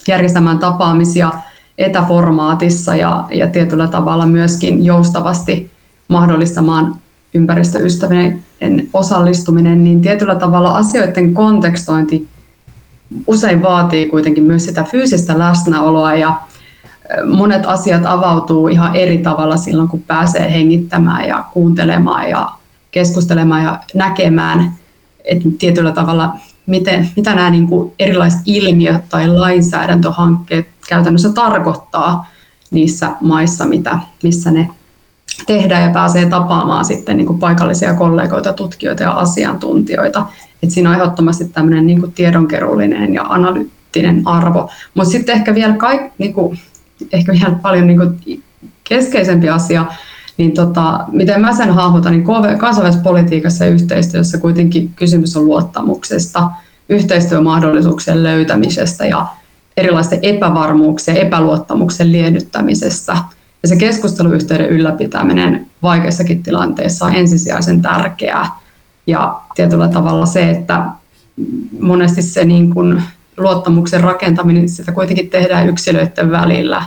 järjestämään 0.07 0.59
tapaamisia 0.59 1.31
etäformaatissa 1.77 2.95
ja, 2.95 3.25
ja 3.31 3.47
tietyllä 3.47 3.87
tavalla 3.87 4.25
myöskin 4.25 4.85
joustavasti 4.85 5.71
mahdollistamaan 6.07 6.95
ympäristöystävien 7.33 8.43
osallistuminen, 8.93 9.83
niin 9.83 10.01
tietyllä 10.01 10.35
tavalla 10.35 10.75
asioiden 10.77 11.33
kontekstointi 11.33 12.27
usein 13.27 13.63
vaatii 13.63 14.09
kuitenkin 14.09 14.43
myös 14.43 14.65
sitä 14.65 14.83
fyysistä 14.83 15.39
läsnäoloa 15.39 16.15
ja 16.15 16.41
monet 17.25 17.65
asiat 17.65 18.05
avautuu 18.05 18.67
ihan 18.67 18.95
eri 18.95 19.17
tavalla 19.17 19.57
silloin, 19.57 19.89
kun 19.89 20.03
pääsee 20.07 20.53
hengittämään 20.53 21.27
ja 21.27 21.43
kuuntelemaan 21.53 22.29
ja 22.29 22.51
keskustelemaan 22.91 23.63
ja 23.63 23.79
näkemään, 23.93 24.73
että 25.23 25.49
tietyllä 25.59 25.91
tavalla 25.91 26.33
miten, 26.65 27.09
mitä 27.15 27.35
nämä 27.35 27.49
niin 27.49 27.67
kuin 27.67 27.93
erilaiset 27.99 28.41
ilmiöt 28.45 29.09
tai 29.09 29.27
lainsäädäntöhankkeet 29.27 30.67
käytännössä 30.89 31.33
tarkoittaa 31.33 32.29
niissä 32.71 33.11
maissa, 33.21 33.65
mitä, 33.65 33.99
missä 34.23 34.51
ne 34.51 34.69
tehdään 35.47 35.83
ja 35.83 35.89
pääsee 35.89 36.25
tapaamaan 36.25 36.85
sitten 36.85 37.17
niin 37.17 37.27
kuin 37.27 37.39
paikallisia 37.39 37.93
kollegoita, 37.93 38.53
tutkijoita 38.53 39.03
ja 39.03 39.11
asiantuntijoita. 39.11 40.25
Et 40.63 40.71
siinä 40.71 40.89
on 40.89 40.95
ehdottomasti 40.95 41.45
tämmöinen 41.45 41.87
niin 41.87 42.11
tiedonkeruullinen 42.11 43.13
ja 43.13 43.23
analyyttinen 43.23 44.21
arvo. 44.25 44.69
Mutta 44.93 45.11
sitten 45.11 45.35
ehkä 45.35 45.55
vielä, 45.55 45.73
kaik, 45.73 46.01
niin 46.17 46.33
kuin, 46.33 46.59
ehkä 47.13 47.33
vielä 47.33 47.55
paljon 47.61 47.87
niin 47.87 47.99
kuin 47.99 48.43
keskeisempi 48.83 49.49
asia, 49.49 49.85
niin 50.37 50.51
tota, 50.51 50.99
miten 51.11 51.41
mä 51.41 51.55
sen 51.55 51.73
hahmotan, 51.73 52.11
niin 52.11 52.57
kansainvälisessä 52.57 53.03
politiikassa 53.03 53.65
ja 53.65 53.71
yhteistyössä 53.71 54.37
kuitenkin 54.37 54.93
kysymys 54.95 55.37
on 55.37 55.45
luottamuksesta, 55.45 56.49
yhteistyömahdollisuuksien 56.89 58.23
löytämisestä 58.23 59.05
ja 59.05 59.27
erilaisten 59.77 60.19
epävarmuuksien, 60.21 61.17
epäluottamuksen 61.17 62.11
liennyttämisestä. 62.11 63.17
Ja 63.63 63.69
se 63.69 63.75
keskusteluyhteyden 63.75 64.69
ylläpitäminen 64.69 65.67
vaikeissakin 65.83 66.43
tilanteissa 66.43 67.05
on 67.05 67.15
ensisijaisen 67.15 67.81
tärkeää. 67.81 68.49
Ja 69.07 69.41
tietyllä 69.55 69.87
tavalla 69.87 70.25
se, 70.25 70.49
että 70.49 70.85
monesti 71.79 72.21
se 72.21 72.45
niin 72.45 72.73
kuin 72.73 73.03
luottamuksen 73.37 74.01
rakentaminen, 74.01 74.69
sitä 74.69 74.91
kuitenkin 74.91 75.29
tehdään 75.29 75.69
yksilöiden 75.69 76.31
välillä. 76.31 76.83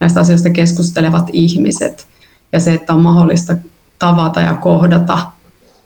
Näistä 0.00 0.20
asioista 0.20 0.50
keskustelevat 0.50 1.30
ihmiset 1.32 2.06
ja 2.52 2.60
se, 2.60 2.74
että 2.74 2.94
on 2.94 3.00
mahdollista 3.00 3.56
tavata 3.98 4.40
ja 4.40 4.54
kohdata 4.54 5.18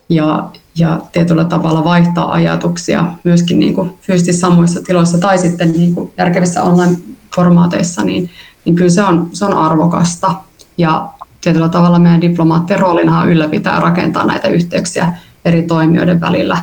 ja, 0.09 0.49
ja 0.77 1.01
tietyllä 1.13 1.45
tavalla 1.45 1.85
vaihtaa 1.85 2.33
ajatuksia 2.33 3.05
myöskin 3.25 3.59
niin 3.59 3.75
kuin 3.75 3.99
fyysisesti 4.01 4.33
samoissa 4.33 4.83
tiloissa 4.83 5.19
tai 5.19 5.39
sitten 5.39 5.73
niin 5.73 5.95
kuin 5.95 6.13
järkevissä 6.19 6.63
online-formaateissa, 6.63 8.03
niin, 8.03 8.31
niin 8.65 8.77
kyllä 8.77 8.91
se 8.91 9.03
on, 9.03 9.29
se 9.33 9.45
on 9.45 9.55
arvokasta. 9.55 10.35
Ja 10.79 11.09
tietyllä 11.41 11.69
tavalla 11.69 11.99
meidän 11.99 12.21
diplomaattien 12.21 12.81
roolina 12.81 13.21
on 13.21 13.29
ylläpitää 13.29 13.81
rakentaa 13.81 14.27
näitä 14.27 14.49
yhteyksiä 14.49 15.13
eri 15.47 15.63
toimijoiden 15.63 16.21
välillä. 16.21 16.59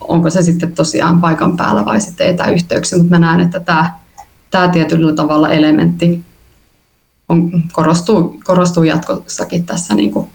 Onko 0.00 0.30
se 0.30 0.42
sitten 0.42 0.72
tosiaan 0.72 1.20
paikan 1.20 1.56
päällä 1.56 1.84
vai 1.84 2.00
sitten 2.00 2.26
etäyhteyksiä, 2.26 2.98
mutta 2.98 3.14
mä 3.14 3.26
näen, 3.26 3.40
että 3.40 3.60
tämä, 3.60 3.92
tämä 4.50 4.68
tietyllä 4.68 5.12
tavalla 5.12 5.48
elementti 5.48 6.24
on, 7.28 7.50
korostuu, 7.72 8.40
korostuu 8.44 8.84
jatkossakin 8.84 9.66
tässä 9.66 9.94
niin 9.94 10.12
kuin 10.12 10.28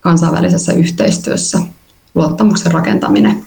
kansainvälisessä 0.00 0.72
yhteistyössä, 0.72 1.58
luottamuksen 2.14 2.72
rakentaminen. 2.72 3.46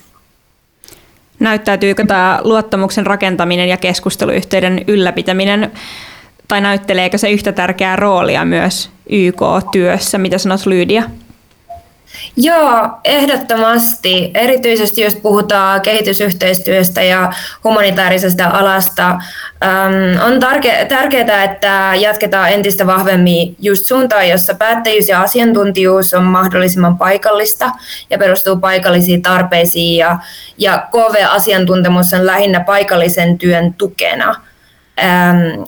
Näyttäytyykö 1.39 2.05
tämä 2.05 2.39
luottamuksen 2.43 3.05
rakentaminen 3.05 3.69
ja 3.69 3.77
keskusteluyhteyden 3.77 4.81
ylläpitäminen 4.87 5.71
tai 6.47 6.61
näytteleekö 6.61 7.17
se 7.17 7.31
yhtä 7.31 7.51
tärkeää 7.51 7.95
roolia 7.95 8.45
myös 8.45 8.89
YK-työssä? 9.09 10.17
Mitä 10.17 10.37
sanot 10.37 10.65
Lydia? 10.65 11.03
Joo, 12.37 12.89
ehdottomasti. 13.03 14.31
Erityisesti 14.33 15.01
jos 15.01 15.15
puhutaan 15.15 15.81
kehitysyhteistyöstä 15.81 17.01
ja 17.01 17.33
humanitaarisesta 17.63 18.47
alasta, 18.47 19.19
on 20.25 20.39
tärkeää, 20.89 21.43
että 21.43 21.91
jatketaan 21.95 22.49
entistä 22.49 22.87
vahvemmin 22.87 23.55
just 23.59 23.85
suuntaan, 23.85 24.29
jossa 24.29 24.53
päättäjyys 24.53 25.09
ja 25.09 25.21
asiantuntijuus 25.21 26.13
on 26.13 26.23
mahdollisimman 26.23 26.97
paikallista 26.97 27.71
ja 28.09 28.17
perustuu 28.17 28.55
paikallisiin 28.55 29.21
tarpeisiin 29.21 29.97
ja, 29.97 30.17
ja 30.57 30.87
KV-asiantuntemus 30.91 32.13
on 32.13 32.25
lähinnä 32.25 32.59
paikallisen 32.59 33.37
työn 33.37 33.73
tukena– 33.73 34.35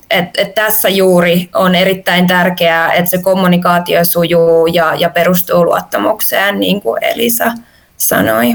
et, 0.09 0.29
et 0.37 0.55
tässä 0.55 0.89
juuri 0.89 1.49
on 1.53 1.75
erittäin 1.75 2.27
tärkeää, 2.27 2.93
että 2.93 3.11
se 3.11 3.17
kommunikaatio 3.21 4.03
sujuu 4.03 4.67
ja, 4.67 4.95
ja 4.95 5.09
perustuu 5.09 5.65
luottamukseen, 5.65 6.59
niin 6.59 6.81
kuin 6.81 7.03
Elisa 7.03 7.51
sanoi. 7.97 8.53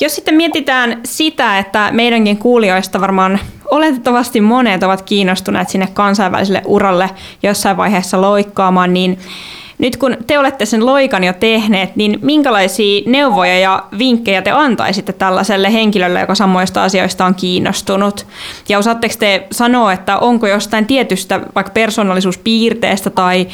Jos 0.00 0.14
sitten 0.14 0.34
mietitään 0.34 1.00
sitä, 1.04 1.58
että 1.58 1.88
meidänkin 1.92 2.38
kuulijoista 2.38 3.00
varmaan 3.00 3.38
oletettavasti 3.70 4.40
monet 4.40 4.82
ovat 4.82 5.02
kiinnostuneet 5.02 5.68
sinne 5.68 5.88
kansainväliselle 5.94 6.62
uralle 6.64 7.10
jossain 7.42 7.76
vaiheessa 7.76 8.20
loikkaamaan, 8.20 8.92
niin 8.92 9.18
nyt 9.78 9.96
kun 9.96 10.16
te 10.26 10.38
olette 10.38 10.66
sen 10.66 10.86
loikan 10.86 11.24
jo 11.24 11.32
tehneet, 11.32 11.96
niin 11.96 12.18
minkälaisia 12.22 13.02
neuvoja 13.06 13.58
ja 13.58 13.84
vinkkejä 13.98 14.42
te 14.42 14.50
antaisitte 14.50 15.12
tällaiselle 15.12 15.72
henkilölle, 15.72 16.20
joka 16.20 16.34
samoista 16.34 16.84
asioista 16.84 17.24
on 17.24 17.34
kiinnostunut? 17.34 18.26
Ja 18.68 18.78
osaatteko 18.78 19.14
te 19.18 19.46
sanoa, 19.52 19.92
että 19.92 20.18
onko 20.18 20.46
jostain 20.46 20.86
tietystä 20.86 21.40
vaikka 21.54 21.72
persoonallisuuspiirteestä 21.72 23.10
tai 23.10 23.46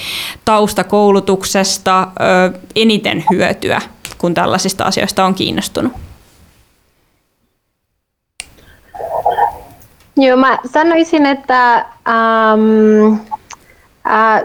taustakoulutuksesta 0.44 2.02
ö, 2.02 2.58
eniten 2.76 3.24
hyötyä, 3.30 3.80
kun 4.18 4.34
tällaisista 4.34 4.84
asioista 4.84 5.24
on 5.24 5.34
kiinnostunut? 5.34 5.92
Joo, 10.16 10.36
mä 10.36 10.58
sanoisin, 10.72 11.26
että 11.26 11.74
ähm, 12.08 13.12
äh, 14.06 14.42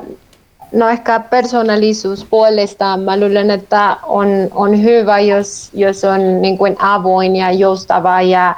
no 0.72 0.90
ehkä 0.90 1.20
persoonallisuuspuolesta 1.20 2.98
mä 2.98 3.20
luulen, 3.20 3.52
että 3.52 3.98
on, 4.04 4.28
on 4.52 4.84
hyvä, 4.84 5.20
jos, 5.20 5.70
jos 5.74 6.04
on 6.04 6.42
niin 6.42 6.58
kuin 6.58 6.76
avoin 6.80 7.36
ja 7.36 7.52
joustava. 7.52 8.22
Ja 8.22 8.56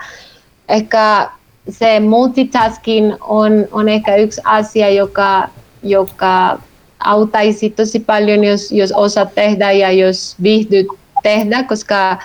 ehkä 0.69 1.29
se 1.69 1.99
multitasking 1.99 3.13
on, 3.21 3.51
on 3.71 3.89
ehkä 3.89 4.15
yksi 4.15 4.41
asia, 4.45 4.89
joka, 4.89 5.49
joka 5.83 6.59
auttaisi 6.99 7.69
tosi 7.69 7.99
paljon, 7.99 8.43
jos, 8.43 8.71
jos 8.71 8.91
osaat 8.91 9.35
tehdä 9.35 9.71
ja 9.71 9.91
jos 9.91 10.35
viihdyt 10.43 10.87
tehdä, 11.23 11.63
koska 11.63 12.11
äh, 12.11 12.19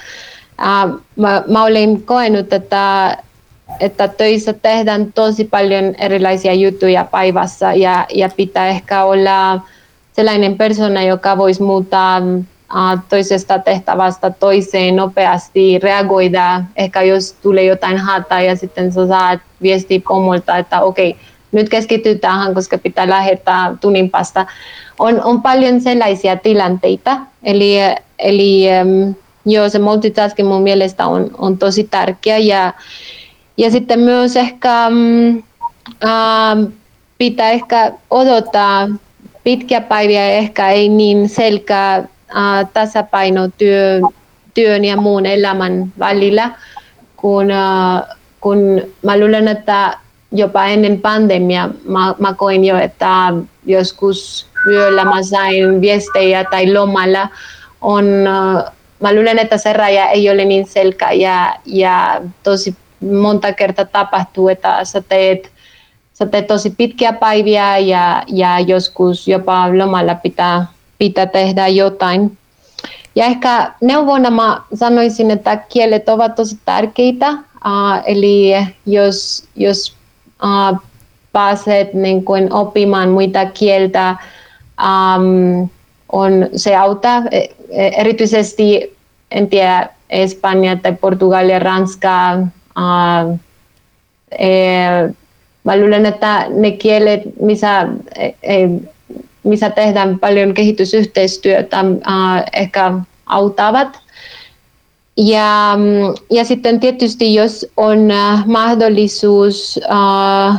mä, 1.17 1.43
mä 1.49 1.65
olen 1.65 2.03
koenut, 2.03 2.53
että 2.53 3.17
että 3.81 4.09
töissä 4.09 4.53
tehdään 4.53 5.13
tosi 5.13 5.45
paljon 5.45 5.95
erilaisia 5.99 6.55
juttuja 6.55 7.05
päivässä 7.05 7.75
ja, 7.75 8.07
ja 8.15 8.29
pitää 8.37 8.69
ehkä 8.69 9.05
olla 9.05 9.61
sellainen 10.15 10.57
persona, 10.57 11.03
joka 11.03 11.39
voisi 11.39 11.63
muuttaa 11.63 12.19
uh, 12.19 13.01
toisesta 13.09 13.59
tehtävästä 13.59 14.31
toiseen 14.31 14.97
nopeasti, 14.97 15.79
reagoida, 15.79 16.63
ehkä 16.77 17.03
jos 17.03 17.33
tulee 17.33 17.65
jotain 17.65 17.99
hataa 17.99 18.41
ja 18.41 18.57
sitten 18.57 18.93
sä 18.93 19.07
saat 19.07 19.41
viestiä 19.63 20.01
pomolta, 20.09 20.57
että 20.57 20.81
okei, 20.81 21.17
nyt 21.53 21.69
keskitytään, 21.69 22.55
koska 22.55 22.79
pitää 22.79 23.09
lähettää 23.09 23.77
tunnin 23.81 24.11
päästä. 24.11 24.47
On, 24.99 25.23
on 25.25 25.43
paljon 25.43 25.81
sellaisia 25.81 26.37
tilanteita, 26.37 27.17
eli, 27.43 27.77
eli 28.19 28.65
um, 28.83 29.15
joo, 29.47 29.69
se 29.69 29.79
multitasking 29.79 30.49
mun 30.49 30.63
mielestä 30.63 31.07
on, 31.07 31.31
on 31.39 31.59
tosi 31.59 31.85
tärkeä. 31.85 32.39
Ja, 32.39 32.73
ja 33.57 33.71
sitten 33.71 34.01
myös 34.01 34.37
ehkä 34.37 34.91
mm, 34.91 35.43
äh, 36.05 36.73
pitää 37.19 37.51
ehkä 37.51 37.93
odottaa 38.11 38.89
pitkiä 39.45 39.81
päiviä 39.81 40.29
ehkä 40.29 40.71
ei 40.71 40.89
niin 40.89 41.29
selkeä 41.29 41.95
äh, 41.97 42.07
tasapaino 42.73 43.49
työ, 43.59 44.01
työn 44.55 44.85
ja 44.85 44.97
muun 44.97 45.27
elämän 45.27 45.93
välillä, 45.99 46.51
kun, 47.17 47.51
äh, 47.51 48.03
kun 48.41 48.83
mä 49.03 49.21
luulen, 49.21 49.49
että 49.49 49.99
jopa 50.33 50.65
ennen 50.65 51.01
pandemia 51.01 51.69
mä, 51.89 52.15
mä 52.19 52.35
koin 52.35 52.65
jo, 52.65 52.79
että 52.79 53.33
joskus 53.67 54.47
yöllä 54.67 55.05
mä 55.05 55.23
sain 55.23 55.81
viestejä 55.81 56.45
tai 56.45 56.73
lomalla 56.73 57.29
on, 57.81 58.27
äh, 58.27 58.73
mä 59.01 59.15
luulen, 59.15 59.39
että 59.39 59.59
se 59.59 59.73
raja 59.73 60.09
ei 60.09 60.31
ole 60.31 60.45
niin 60.45 60.67
selkeä 60.67 61.13
ja, 61.13 61.57
ja 61.67 62.23
tosi 62.43 62.75
monta 63.21 63.53
kertaa 63.53 63.85
tapahtuu, 63.85 64.49
että 64.49 64.85
sä 64.85 65.03
teet, 65.09 65.54
sä 66.15 66.27
teet 66.27 66.47
tosi 66.47 66.71
pitkiä 66.71 67.13
päiviä 67.13 67.79
ja, 67.79 68.23
ja 68.27 68.61
joskus 68.61 69.29
jopa 69.29 69.79
lomalla 69.79 70.15
pitää, 70.15 70.67
pitää 70.99 71.27
tehdä 71.27 71.69
jotain. 71.69 72.39
Ja 73.17 73.25
ehkä 73.25 73.73
neuvona 73.81 74.31
mä 74.31 74.61
sanoisin, 74.75 75.31
että 75.31 75.57
kielet 75.57 76.09
ovat 76.09 76.35
tosi 76.35 76.59
tärkeitä. 76.65 77.31
Uh, 77.31 78.03
eli 78.05 78.53
jos, 78.87 79.45
jos 79.57 79.97
uh, 80.43 80.79
pääset 81.33 81.95
niin 81.95 82.25
kuin 82.25 82.53
oppimaan 82.53 83.09
muita 83.09 83.47
kieltä, 83.47 84.17
um, 84.83 85.69
on, 86.13 86.33
se 86.57 86.77
auttaa 86.77 87.23
e, 87.31 87.39
e, 87.71 87.89
erityisesti, 87.97 88.97
en 89.31 89.51
tiedä, 89.51 89.89
Espanja 90.11 90.77
tai 90.77 90.93
Portugalia, 90.93 91.59
Ranska, 91.59 92.39
Uh, 92.79 93.39
mä 95.65 95.77
luulen, 95.77 96.07
että 96.07 96.47
ne 96.49 96.71
kielet, 96.71 97.23
missä, 97.41 97.89
eh, 98.43 98.71
missä 99.45 99.71
tehdään 99.71 100.19
paljon 100.19 100.55
kehitysyhteistyötä, 100.55 101.85
ehkä 102.53 102.93
auttavat. 103.27 104.05
Ja, 105.17 105.79
ja 106.31 106.45
sitten 106.45 106.81
tietysti, 106.81 107.35
jos 107.35 107.67
on 107.77 107.99
uh, 107.99 108.47
mahdollisuus 108.47 109.81
uh, 109.89 110.55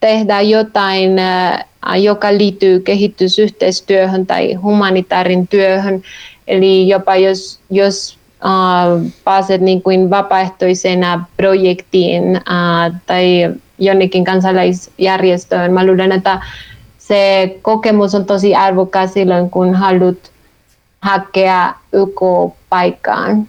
tehdä 0.00 0.40
jotain, 0.40 1.10
uh, 1.10 2.02
joka 2.02 2.32
liittyy 2.32 2.80
kehitysyhteistyöhön 2.80 4.26
tai 4.26 4.54
humanitaarin 4.54 5.48
työhön, 5.48 6.02
eli 6.48 6.88
jopa 6.88 7.16
jos, 7.16 7.60
jos 7.70 8.18
uh, 8.44 9.10
pääset 9.24 9.60
niin 9.60 9.82
kuin 9.82 10.10
vapaaehtoisena 10.10 11.24
projektiin 11.36 12.22
uh, 12.36 12.94
tai 13.06 13.50
jonnekin 13.80 14.24
kansalaisjärjestöön. 14.24 15.72
Mä 15.72 15.86
luulen, 15.86 16.12
että 16.12 16.40
se 16.98 17.50
kokemus 17.62 18.14
on 18.14 18.24
tosi 18.24 18.54
arvokas 18.54 19.12
silloin, 19.12 19.50
kun 19.50 19.74
haluat 19.74 20.30
hakea 21.02 21.74
YK-paikkaan. 21.92 23.48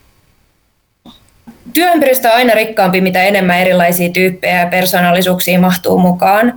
Työympäristö 1.73 2.27
on 2.27 2.35
aina 2.35 2.53
rikkaampi, 2.53 3.01
mitä 3.01 3.23
enemmän 3.23 3.59
erilaisia 3.59 4.09
tyyppejä 4.09 4.59
ja 4.59 4.67
persoonallisuuksia 4.67 5.59
mahtuu 5.59 5.99
mukaan. 5.99 6.53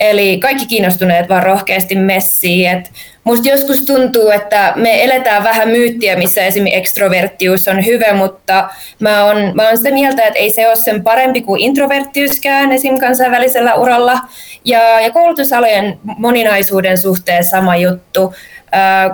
Eli 0.00 0.38
kaikki 0.38 0.66
kiinnostuneet 0.66 1.28
vaan 1.28 1.42
rohkeasti 1.42 1.94
messiin. 1.94 2.70
Et 2.70 2.90
musta 3.24 3.48
joskus 3.48 3.84
tuntuu, 3.84 4.30
että 4.30 4.72
me 4.76 5.04
eletään 5.04 5.44
vähän 5.44 5.68
myyttiä, 5.68 6.16
missä 6.16 6.44
esimerkiksi 6.44 6.78
ekstroverttius 6.78 7.68
on 7.68 7.86
hyvä, 7.86 8.12
mutta 8.12 8.68
mä 9.00 9.24
oon, 9.24 9.52
mä 9.54 9.66
oon 9.66 9.76
sitä 9.76 9.90
mieltä, 9.90 10.22
että 10.22 10.38
ei 10.38 10.50
se 10.50 10.68
ole 10.68 10.76
sen 10.76 11.04
parempi 11.04 11.40
kuin 11.40 11.60
introverttiuskään 11.60 12.72
esim. 12.72 12.98
kansainvälisellä 12.98 13.74
uralla. 13.74 14.18
Ja, 14.64 15.00
ja 15.00 15.10
koulutusalojen 15.10 15.98
moninaisuuden 16.18 16.98
suhteen 16.98 17.44
sama 17.44 17.76
juttu 17.76 18.34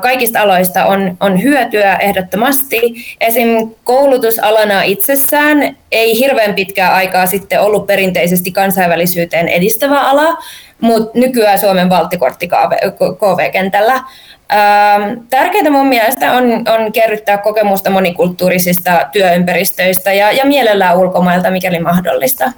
kaikista 0.03 0.41
aloista 0.41 0.85
on, 0.85 1.17
on 1.21 1.43
hyötyä 1.43 1.97
ehdottomasti. 1.97 2.81
Esim. 3.21 3.71
koulutusalana 3.85 4.83
itsessään 4.83 5.77
ei 5.93 6.19
hirveän 6.19 6.55
pitkää 6.55 6.95
aikaa 6.95 7.27
sitten 7.27 7.61
ollut 7.61 7.87
perinteisesti 7.87 8.53
kansainvälisyyteen 8.53 9.49
edistävä 9.49 10.01
ala, 10.01 10.37
mutta 10.83 11.19
nykyään 11.19 11.59
Suomen 11.59 11.91
valttikortti 11.91 12.49
KV-kentällä. 13.19 14.01
Tärkeää 15.31 15.71
mun 15.71 15.87
mielestä 15.87 16.33
on, 16.33 16.45
on 16.45 16.93
kerryttää 16.93 17.39
kokemusta 17.39 17.91
monikulttuurisista 17.91 19.09
työympäristöistä 19.13 20.13
ja, 20.13 20.33
ja 20.33 20.47
mielellään 20.47 20.99
ulkomailta, 20.99 21.51
mikäli 21.51 21.81
mahdollista. 21.81 22.53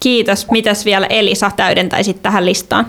Kiitos. 0.00 0.50
Mitäs 0.50 0.84
vielä 0.84 1.06
Elisa 1.06 1.50
täydentäisit 1.56 2.22
tähän 2.22 2.46
listaan? 2.46 2.86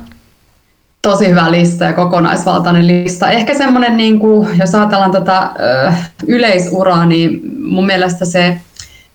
tosi 1.01 1.29
hyvä 1.29 1.51
lista 1.51 1.83
ja 1.83 1.93
kokonaisvaltainen 1.93 2.87
lista. 2.87 3.29
Ehkä 3.29 3.57
semmoinen, 3.57 3.97
niin 3.97 4.19
kuin, 4.19 4.59
jos 4.59 4.75
ajatellaan 4.75 5.11
tätä 5.11 5.39
ö, 5.39 5.91
yleisuraa, 6.27 7.05
niin 7.05 7.41
mun 7.63 7.85
mielestä 7.85 8.25
se, 8.25 8.57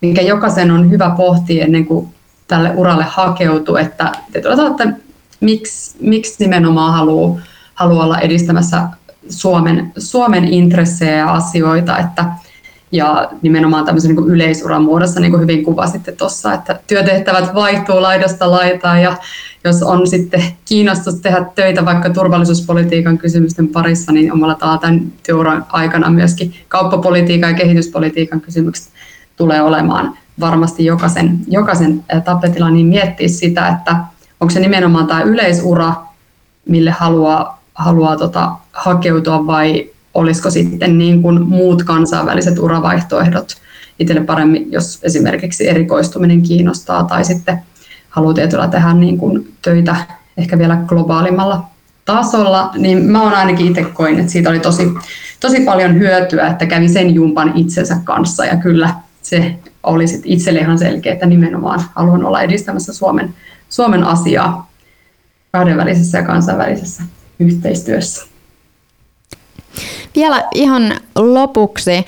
mikä 0.00 0.22
jokaisen 0.22 0.70
on 0.70 0.90
hyvä 0.90 1.10
pohtia 1.16 1.64
ennen 1.64 1.86
kuin 1.86 2.08
tälle 2.48 2.72
uralle 2.76 3.04
hakeutuu, 3.08 3.76
että, 3.76 4.12
että 4.34 4.48
miksi, 5.40 5.96
miksi 6.00 6.34
nimenomaan 6.38 6.92
haluaa, 6.92 7.40
haluaa 7.74 8.04
olla 8.04 8.20
edistämässä 8.20 8.82
Suomen, 9.28 9.92
Suomen 9.98 10.44
intressejä 10.44 11.16
ja 11.16 11.32
asioita, 11.32 11.98
että 11.98 12.24
ja 12.92 13.30
nimenomaan 13.42 13.84
tämmöisen 13.84 14.16
niin 14.16 14.28
yleisuran 14.28 14.82
muodossa, 14.82 15.20
niin 15.20 15.30
kuin 15.30 15.42
hyvin 15.42 15.64
kuvasitte 15.64 16.12
tuossa, 16.12 16.52
että 16.52 16.80
työtehtävät 16.86 17.54
vaihtuu 17.54 18.02
laidasta 18.02 18.50
laitaan 18.50 19.02
ja 19.02 19.16
jos 19.64 19.82
on 19.82 20.06
sitten 20.06 20.42
kiinnostus 20.64 21.14
tehdä 21.14 21.46
töitä 21.54 21.84
vaikka 21.84 22.10
turvallisuuspolitiikan 22.10 23.18
kysymysten 23.18 23.68
parissa, 23.68 24.12
niin 24.12 24.32
omalla 24.32 24.54
tavalla 24.54 24.78
tämän 24.78 25.12
työuran 25.26 25.66
aikana 25.68 26.10
myöskin 26.10 26.54
kauppapolitiikan 26.68 27.50
ja 27.50 27.56
kehityspolitiikan 27.56 28.40
kysymykset 28.40 28.88
tulee 29.36 29.62
olemaan 29.62 30.18
varmasti 30.40 30.84
jokaisen, 30.84 31.38
jokaisen 31.48 32.04
tapetilla, 32.24 32.70
niin 32.70 32.86
miettiä 32.86 33.28
sitä, 33.28 33.68
että 33.68 33.96
onko 34.40 34.50
se 34.50 34.60
nimenomaan 34.60 35.06
tämä 35.06 35.22
yleisura, 35.22 35.94
mille 36.68 36.90
haluaa, 36.90 37.62
haluaa 37.74 38.16
tota, 38.16 38.52
hakeutua 38.72 39.46
vai 39.46 39.90
olisiko 40.14 40.50
sitten 40.50 40.98
niin 40.98 41.22
kuin 41.22 41.48
muut 41.48 41.84
kansainväliset 41.84 42.58
uravaihtoehdot 42.58 43.56
itselle 43.98 44.24
paremmin, 44.24 44.72
jos 44.72 45.00
esimerkiksi 45.02 45.68
erikoistuminen 45.68 46.42
kiinnostaa 46.42 47.04
tai 47.04 47.24
sitten 47.24 47.62
haluaa 48.10 48.34
tietyllä 48.34 48.68
tehdä 48.68 48.92
niin 48.92 49.18
kuin 49.18 49.52
töitä 49.62 49.96
ehkä 50.36 50.58
vielä 50.58 50.76
globaalimmalla 50.86 51.64
tasolla, 52.04 52.70
niin 52.78 53.04
mä 53.04 53.22
oon 53.22 53.34
ainakin 53.34 53.66
itse 53.66 53.84
koin, 53.84 54.20
että 54.20 54.32
siitä 54.32 54.50
oli 54.50 54.60
tosi, 54.60 54.94
tosi 55.40 55.60
paljon 55.60 55.94
hyötyä, 55.94 56.46
että 56.46 56.66
kävi 56.66 56.88
sen 56.88 57.14
jumpan 57.14 57.52
itsensä 57.54 57.96
kanssa. 58.04 58.44
Ja 58.44 58.56
kyllä 58.56 58.94
se 59.22 59.56
oli 59.86 60.08
sit 60.08 60.22
itselle 60.24 60.60
ihan 60.60 60.78
selkeä, 60.78 61.12
että 61.12 61.26
nimenomaan 61.26 61.82
haluan 61.94 62.24
olla 62.24 62.42
edistämässä 62.42 62.92
Suomen, 62.92 63.34
Suomen 63.68 64.04
asiaa 64.04 64.70
kahdenvälisessä 65.52 66.18
ja 66.18 66.24
kansainvälisessä 66.24 67.02
yhteistyössä. 67.38 68.26
Vielä 70.16 70.44
ihan 70.54 70.82
lopuksi. 71.14 72.06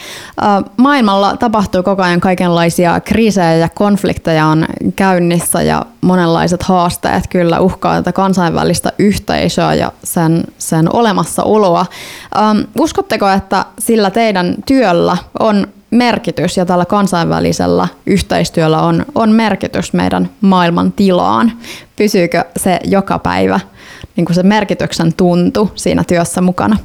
Maailmalla 0.76 1.36
tapahtuu 1.36 1.82
koko 1.82 2.02
ajan 2.02 2.20
kaikenlaisia 2.20 3.00
kriisejä 3.00 3.54
ja 3.54 3.68
konflikteja 3.68 4.46
on 4.46 4.66
käynnissä 4.96 5.62
ja 5.62 5.86
monenlaiset 6.00 6.62
haasteet 6.62 7.24
kyllä 7.28 7.60
uhkaa 7.60 7.94
tätä 7.94 8.12
kansainvälistä 8.12 8.92
yhteisöä 8.98 9.74
ja 9.74 9.92
sen, 10.04 10.44
sen 10.58 10.94
olemassaoloa. 10.94 11.86
Uskotteko, 12.78 13.28
että 13.28 13.64
sillä 13.78 14.10
teidän 14.10 14.54
työllä 14.66 15.16
on 15.38 15.66
merkitys 15.90 16.56
ja 16.56 16.66
tällä 16.66 16.84
kansainvälisellä 16.84 17.88
yhteistyöllä 18.06 18.82
on, 18.82 19.04
on 19.14 19.30
merkitys 19.30 19.92
meidän 19.92 20.30
maailman 20.40 20.92
tilaan? 20.92 21.52
Pysyykö 21.96 22.44
se 22.56 22.80
joka 22.84 23.18
päivä 23.18 23.60
niin 24.16 24.24
kuin 24.24 24.34
se 24.34 24.42
merkityksen 24.42 25.14
tuntu 25.14 25.70
siinä 25.74 26.04
työssä 26.04 26.40
mukana? 26.40 26.76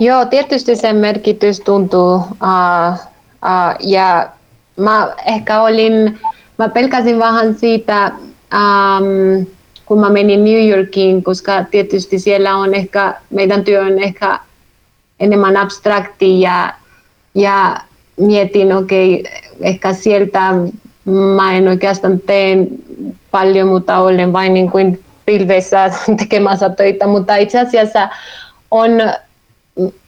Joo, 0.00 0.24
tietysti 0.24 0.76
sen 0.76 0.96
merkitys 0.96 1.60
tuntuu. 1.60 2.14
Uh, 2.14 2.92
uh, 2.92 3.76
ja 3.80 4.28
mä 4.76 5.14
ehkä 5.26 5.62
olin, 5.62 6.20
mä 6.58 6.68
pelkäsin 6.68 7.18
vähän 7.18 7.54
siitä, 7.54 8.12
um, 8.54 9.46
kun 9.86 10.00
mä 10.00 10.10
menin 10.10 10.44
New 10.44 10.68
Yorkiin, 10.68 11.22
koska 11.22 11.64
tietysti 11.70 12.18
siellä 12.18 12.56
on 12.56 12.74
ehkä, 12.74 13.14
meidän 13.30 13.64
työ 13.64 13.80
on 13.80 13.98
ehkä 13.98 14.38
enemmän 15.20 15.56
abstrakti 15.56 16.40
ja, 16.40 16.74
ja 17.34 17.80
mietin, 18.16 18.76
okei, 18.76 19.20
okay, 19.20 19.32
ehkä 19.60 19.92
sieltä 19.92 20.40
mä 21.36 21.52
en 21.52 21.68
oikeastaan 21.68 22.20
teen 22.20 22.68
paljon, 23.30 23.68
mutta 23.68 23.98
olen 23.98 24.32
vain 24.32 24.54
niin 24.54 24.70
kuin 24.70 25.04
pilveissä 25.26 25.90
tekemässä 26.18 26.70
töitä, 26.70 27.06
mutta 27.06 27.36
itse 27.36 27.60
asiassa 27.60 28.08
on 28.70 28.90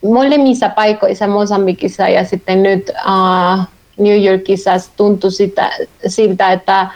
molemmissa 0.04 0.68
paikoissa, 0.68 1.26
Mosambikissa 1.26 2.08
ja 2.08 2.24
sitten 2.24 2.62
nyt 2.62 2.90
uh, 3.06 3.64
New 3.98 4.24
Yorkissa 4.24 4.70
tuntui 4.96 5.32
sitä, 5.32 5.70
siltä, 6.06 6.52
että 6.52 6.86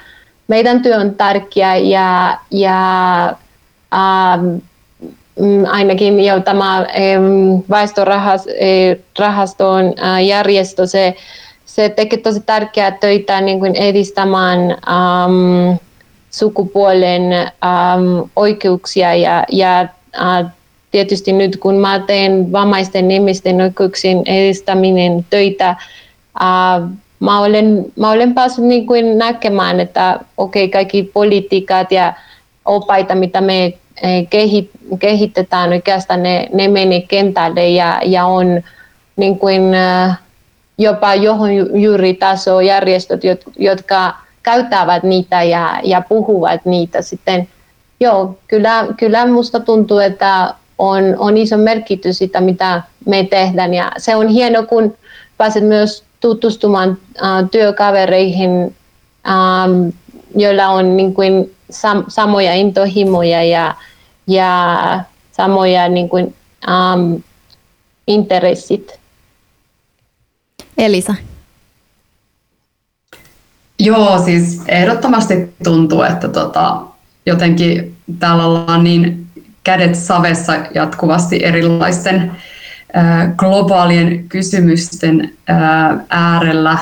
meidän 0.48 0.82
työ 0.82 0.96
on 0.96 1.14
tärkeä 1.14 1.76
ja, 1.76 2.38
ja 2.50 2.78
uh, 3.94 4.62
ainakin 5.70 6.24
jo 6.24 6.40
tämä 6.40 6.86
väestörahaston 7.70 9.84
uh, 9.84 10.26
järjestö, 10.26 10.86
se, 10.86 11.16
se 11.66 11.88
tekee 11.88 12.18
tosi 12.18 12.40
tärkeää 12.40 12.90
töitä 12.90 13.40
niin 13.40 13.58
kuin 13.58 13.76
edistämään 13.76 14.60
um, 14.60 15.78
sukupuolen 16.30 17.22
um, 17.32 18.30
oikeuksia 18.36 19.14
ja, 19.14 19.44
ja 19.52 19.88
uh, 20.20 20.46
tietysti 20.90 21.32
nyt 21.32 21.56
kun 21.56 21.74
mä 21.74 21.98
teen 21.98 22.52
vammaisten 22.52 23.10
ihmisten 23.10 23.60
oikeuksien 23.60 24.22
edistäminen 24.26 25.26
töitä, 25.30 25.76
uh, 26.40 26.90
mä, 27.20 27.40
olen, 27.40 27.84
mä 27.96 28.10
olen 28.10 28.34
päässyt 28.34 28.64
niin 28.64 28.86
kuin 28.86 29.18
näkemään, 29.18 29.80
että 29.80 30.20
okei, 30.36 30.64
okay, 30.64 30.72
kaikki 30.72 31.02
politiikat 31.02 31.92
ja 31.92 32.12
opaita, 32.64 33.14
mitä 33.14 33.40
me 33.40 33.72
kehitetään, 34.98 35.70
oikeastaan 35.70 36.22
ne, 36.22 36.48
ne 36.52 36.68
menee 36.68 37.00
kentälle 37.00 37.68
ja, 37.68 38.00
ja 38.04 38.26
on 38.26 38.62
niin 39.16 39.38
kuin, 39.38 39.62
uh, 39.62 40.14
jopa 40.78 41.14
johon 41.14 41.50
juuri 41.82 42.14
taso 42.14 42.60
järjestöt, 42.60 43.20
jotka 43.58 44.14
käyttävät 44.42 45.02
niitä 45.02 45.42
ja, 45.42 45.80
ja 45.84 46.00
puhuvat 46.08 46.64
niitä 46.64 47.02
sitten. 47.02 47.48
Joo, 48.00 48.38
kyllä, 48.48 48.86
kyllä 48.96 49.26
musta 49.26 49.60
tuntuu, 49.60 49.98
että 49.98 50.54
on, 50.78 51.02
on 51.18 51.36
iso 51.36 51.56
merkitys 51.56 52.18
sitä, 52.18 52.40
mitä 52.40 52.82
me 53.06 53.24
tehdään. 53.30 53.74
Ja 53.74 53.92
se 53.96 54.16
on 54.16 54.28
hieno, 54.28 54.62
kun 54.62 54.96
pääset 55.36 55.64
myös 55.64 56.04
tutustumaan 56.20 56.90
uh, 56.90 57.50
työkavereihin, 57.50 58.74
joilla 60.36 60.68
on 60.68 60.96
niin 60.96 61.14
kuin, 61.14 61.55
sam, 61.70 62.04
samoja 62.08 62.54
intohimoja 62.54 63.44
ja, 63.44 63.74
ja 64.26 65.00
samoja 65.32 65.88
niin 65.88 66.08
kuin, 66.08 66.34
um, 66.68 67.22
intressit. 68.06 69.00
Elisa. 70.78 71.14
Joo, 73.78 74.18
siis 74.24 74.62
ehdottomasti 74.68 75.54
tuntuu, 75.64 76.02
että 76.02 76.28
tota, 76.28 76.80
jotenkin 77.26 77.96
täällä 78.18 78.46
ollaan 78.46 78.84
niin 78.84 79.26
kädet 79.64 79.94
savessa 79.94 80.52
jatkuvasti 80.74 81.44
erilaisten 81.44 82.32
globaalien 83.36 84.28
kysymysten 84.28 85.32
äärellä. 86.10 86.78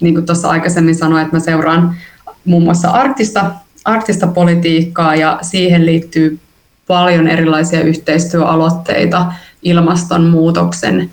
Niin 0.00 0.14
kuin 0.14 0.26
tuossa 0.26 0.50
aikaisemmin 0.50 0.94
sanoin, 0.94 1.22
että 1.22 1.36
mä 1.36 1.40
seuraan 1.40 1.96
muun 2.44 2.62
muassa 2.62 2.90
arktista, 2.90 3.50
arktista 3.84 4.26
politiikkaa 4.26 5.14
ja 5.14 5.38
siihen 5.42 5.86
liittyy 5.86 6.38
paljon 6.86 7.28
erilaisia 7.28 7.80
yhteistyöaloitteita 7.80 9.32
ilmastonmuutoksen 9.62 11.10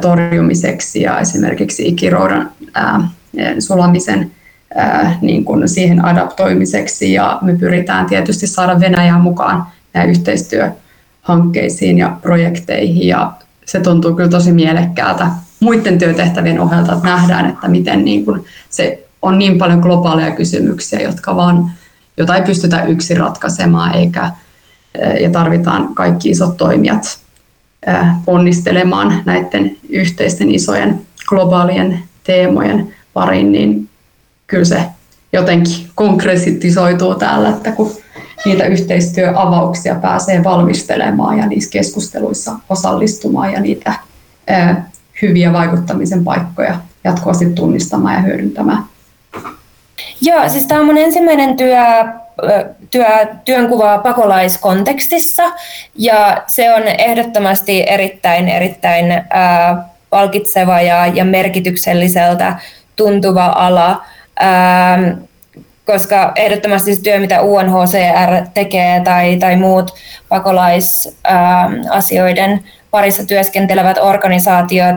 torjumiseksi 0.00 1.02
ja 1.02 1.20
esimerkiksi 1.20 1.88
ikiroudan 1.88 2.50
sulamisen 3.58 4.30
niin 5.20 5.44
kuin 5.44 5.68
siihen 5.68 6.04
adaptoimiseksi. 6.04 7.12
Ja 7.12 7.38
me 7.42 7.56
pyritään 7.56 8.06
tietysti 8.06 8.46
saada 8.46 8.80
Venäjää 8.80 9.18
mukaan 9.18 9.66
näihin 9.94 10.10
yhteistyöhankkeisiin 10.10 11.98
ja 11.98 12.16
projekteihin. 12.22 13.08
Ja 13.08 13.32
se 13.64 13.80
tuntuu 13.80 14.14
kyllä 14.14 14.30
tosi 14.30 14.52
mielekkäältä 14.52 15.26
muiden 15.60 15.98
työtehtävien 15.98 16.60
ohjelta, 16.60 16.92
että 16.92 17.08
nähdään, 17.08 17.50
että 17.50 17.68
miten 17.68 18.04
niin 18.04 18.24
kuin 18.24 18.44
se 18.70 19.06
on 19.22 19.38
niin 19.38 19.58
paljon 19.58 19.78
globaaleja 19.78 20.30
kysymyksiä, 20.30 21.00
jotka 21.00 21.36
vaan, 21.36 21.70
jota 22.16 22.36
ei 22.36 22.42
pystytä 22.42 22.84
yksin 22.84 23.16
ratkaisemaan 23.16 23.94
eikä, 23.94 24.30
ja 25.20 25.30
tarvitaan 25.30 25.94
kaikki 25.94 26.30
isot 26.30 26.56
toimijat 26.56 27.18
onnistelemaan 28.26 29.22
näiden 29.24 29.76
yhteisten 29.88 30.54
isojen 30.54 31.00
globaalien 31.26 32.02
teemojen 32.24 32.94
pariin, 33.12 33.52
niin 33.52 33.88
kyllä 34.46 34.64
se 34.64 34.84
jotenkin 35.32 35.90
konkretisoituu 35.94 37.14
täällä, 37.14 37.48
että 37.48 37.72
kun 37.72 37.92
niitä 38.44 38.64
yhteistyöavauksia 38.64 39.94
pääsee 39.94 40.44
valmistelemaan 40.44 41.38
ja 41.38 41.46
niissä 41.46 41.70
keskusteluissa 41.70 42.52
osallistumaan 42.68 43.52
ja 43.52 43.60
niitä 43.60 43.94
hyviä 45.22 45.52
vaikuttamisen 45.52 46.24
paikkoja 46.24 46.80
jatkuvasti 47.04 47.46
tunnistamaan 47.46 48.14
ja 48.14 48.20
hyödyntämään. 48.20 48.84
Joo, 50.22 50.48
siis 50.48 50.66
tämä 50.66 50.80
on 50.80 50.86
mun 50.86 50.98
ensimmäinen 50.98 51.56
työ, 51.56 51.82
työ, 52.90 53.06
työnkuvaa 53.44 53.98
pakolaiskontekstissa 53.98 55.42
ja 55.94 56.42
se 56.46 56.74
on 56.74 56.82
ehdottomasti 56.82 57.84
erittäin, 57.86 58.48
erittäin 58.48 59.24
ää, 59.30 59.88
palkitseva 60.10 60.80
ja, 60.80 61.06
ja 61.06 61.24
merkitykselliseltä 61.24 62.56
tuntuva 62.96 63.46
ala. 63.46 64.04
Ähm, 64.42 65.10
koska 65.92 66.32
ehdottomasti 66.36 66.94
se 66.94 67.02
työ, 67.02 67.20
mitä 67.20 67.42
UNHCR 67.42 68.46
tekee 68.54 69.00
tai, 69.00 69.36
tai 69.36 69.56
muut 69.56 69.94
pakolaisasioiden 70.28 72.64
parissa 72.90 73.26
työskentelevät 73.26 73.98
organisaatiot 73.98 74.96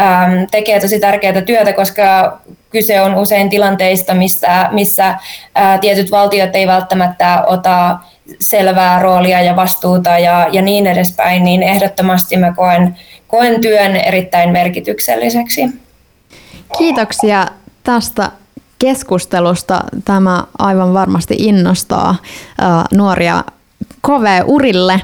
ähm, 0.00 0.32
tekee 0.50 0.80
tosi 0.80 1.00
tärkeää 1.00 1.42
työtä, 1.42 1.72
koska 1.72 2.38
kyse 2.70 3.00
on 3.00 3.14
usein 3.14 3.50
tilanteista, 3.50 4.14
missä, 4.14 4.68
missä 4.72 5.08
äh, 5.08 5.18
tietyt 5.80 6.10
valtiot 6.10 6.56
ei 6.56 6.66
välttämättä 6.66 7.44
ota 7.46 7.98
selvää 8.40 9.02
roolia 9.02 9.42
ja 9.42 9.56
vastuuta 9.56 10.18
ja, 10.18 10.48
ja 10.52 10.62
niin 10.62 10.86
edespäin, 10.86 11.44
niin 11.44 11.62
ehdottomasti 11.62 12.36
mä 12.36 12.52
koen, 12.56 12.96
koen 13.28 13.60
työn 13.60 13.96
erittäin 13.96 14.50
merkitykselliseksi. 14.50 15.68
Kiitoksia 16.78 17.46
tästä 17.84 18.30
keskustelusta. 18.82 19.80
Tämä 20.04 20.44
aivan 20.58 20.94
varmasti 20.94 21.34
innostaa 21.38 22.16
nuoria 22.94 23.44
kovee 24.00 24.42
urille 24.46 25.00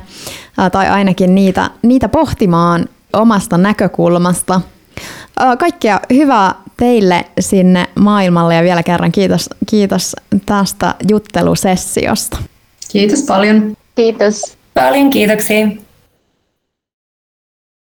tai 0.73 0.89
ainakin 0.89 1.35
niitä, 1.35 1.71
niitä 1.83 2.09
pohtimaan 2.09 2.89
omasta 3.13 3.59
näkökulmasta. 3.59 4.61
Kaikkea 5.59 6.01
hyvää 6.13 6.55
teille 6.77 7.25
sinne 7.41 7.87
maailmalle 8.01 8.55
ja 8.55 8.63
vielä 8.63 8.83
kerran 8.83 9.13
kiitos, 9.13 9.51
kiitos 9.71 10.17
tästä 10.47 10.95
juttelusessiosta. 11.09 12.39
Kiitos 12.93 13.23
paljon. 13.23 13.77
Kiitos. 13.95 14.59
Paljon 14.75 15.11
kiitoksia. 15.11 15.69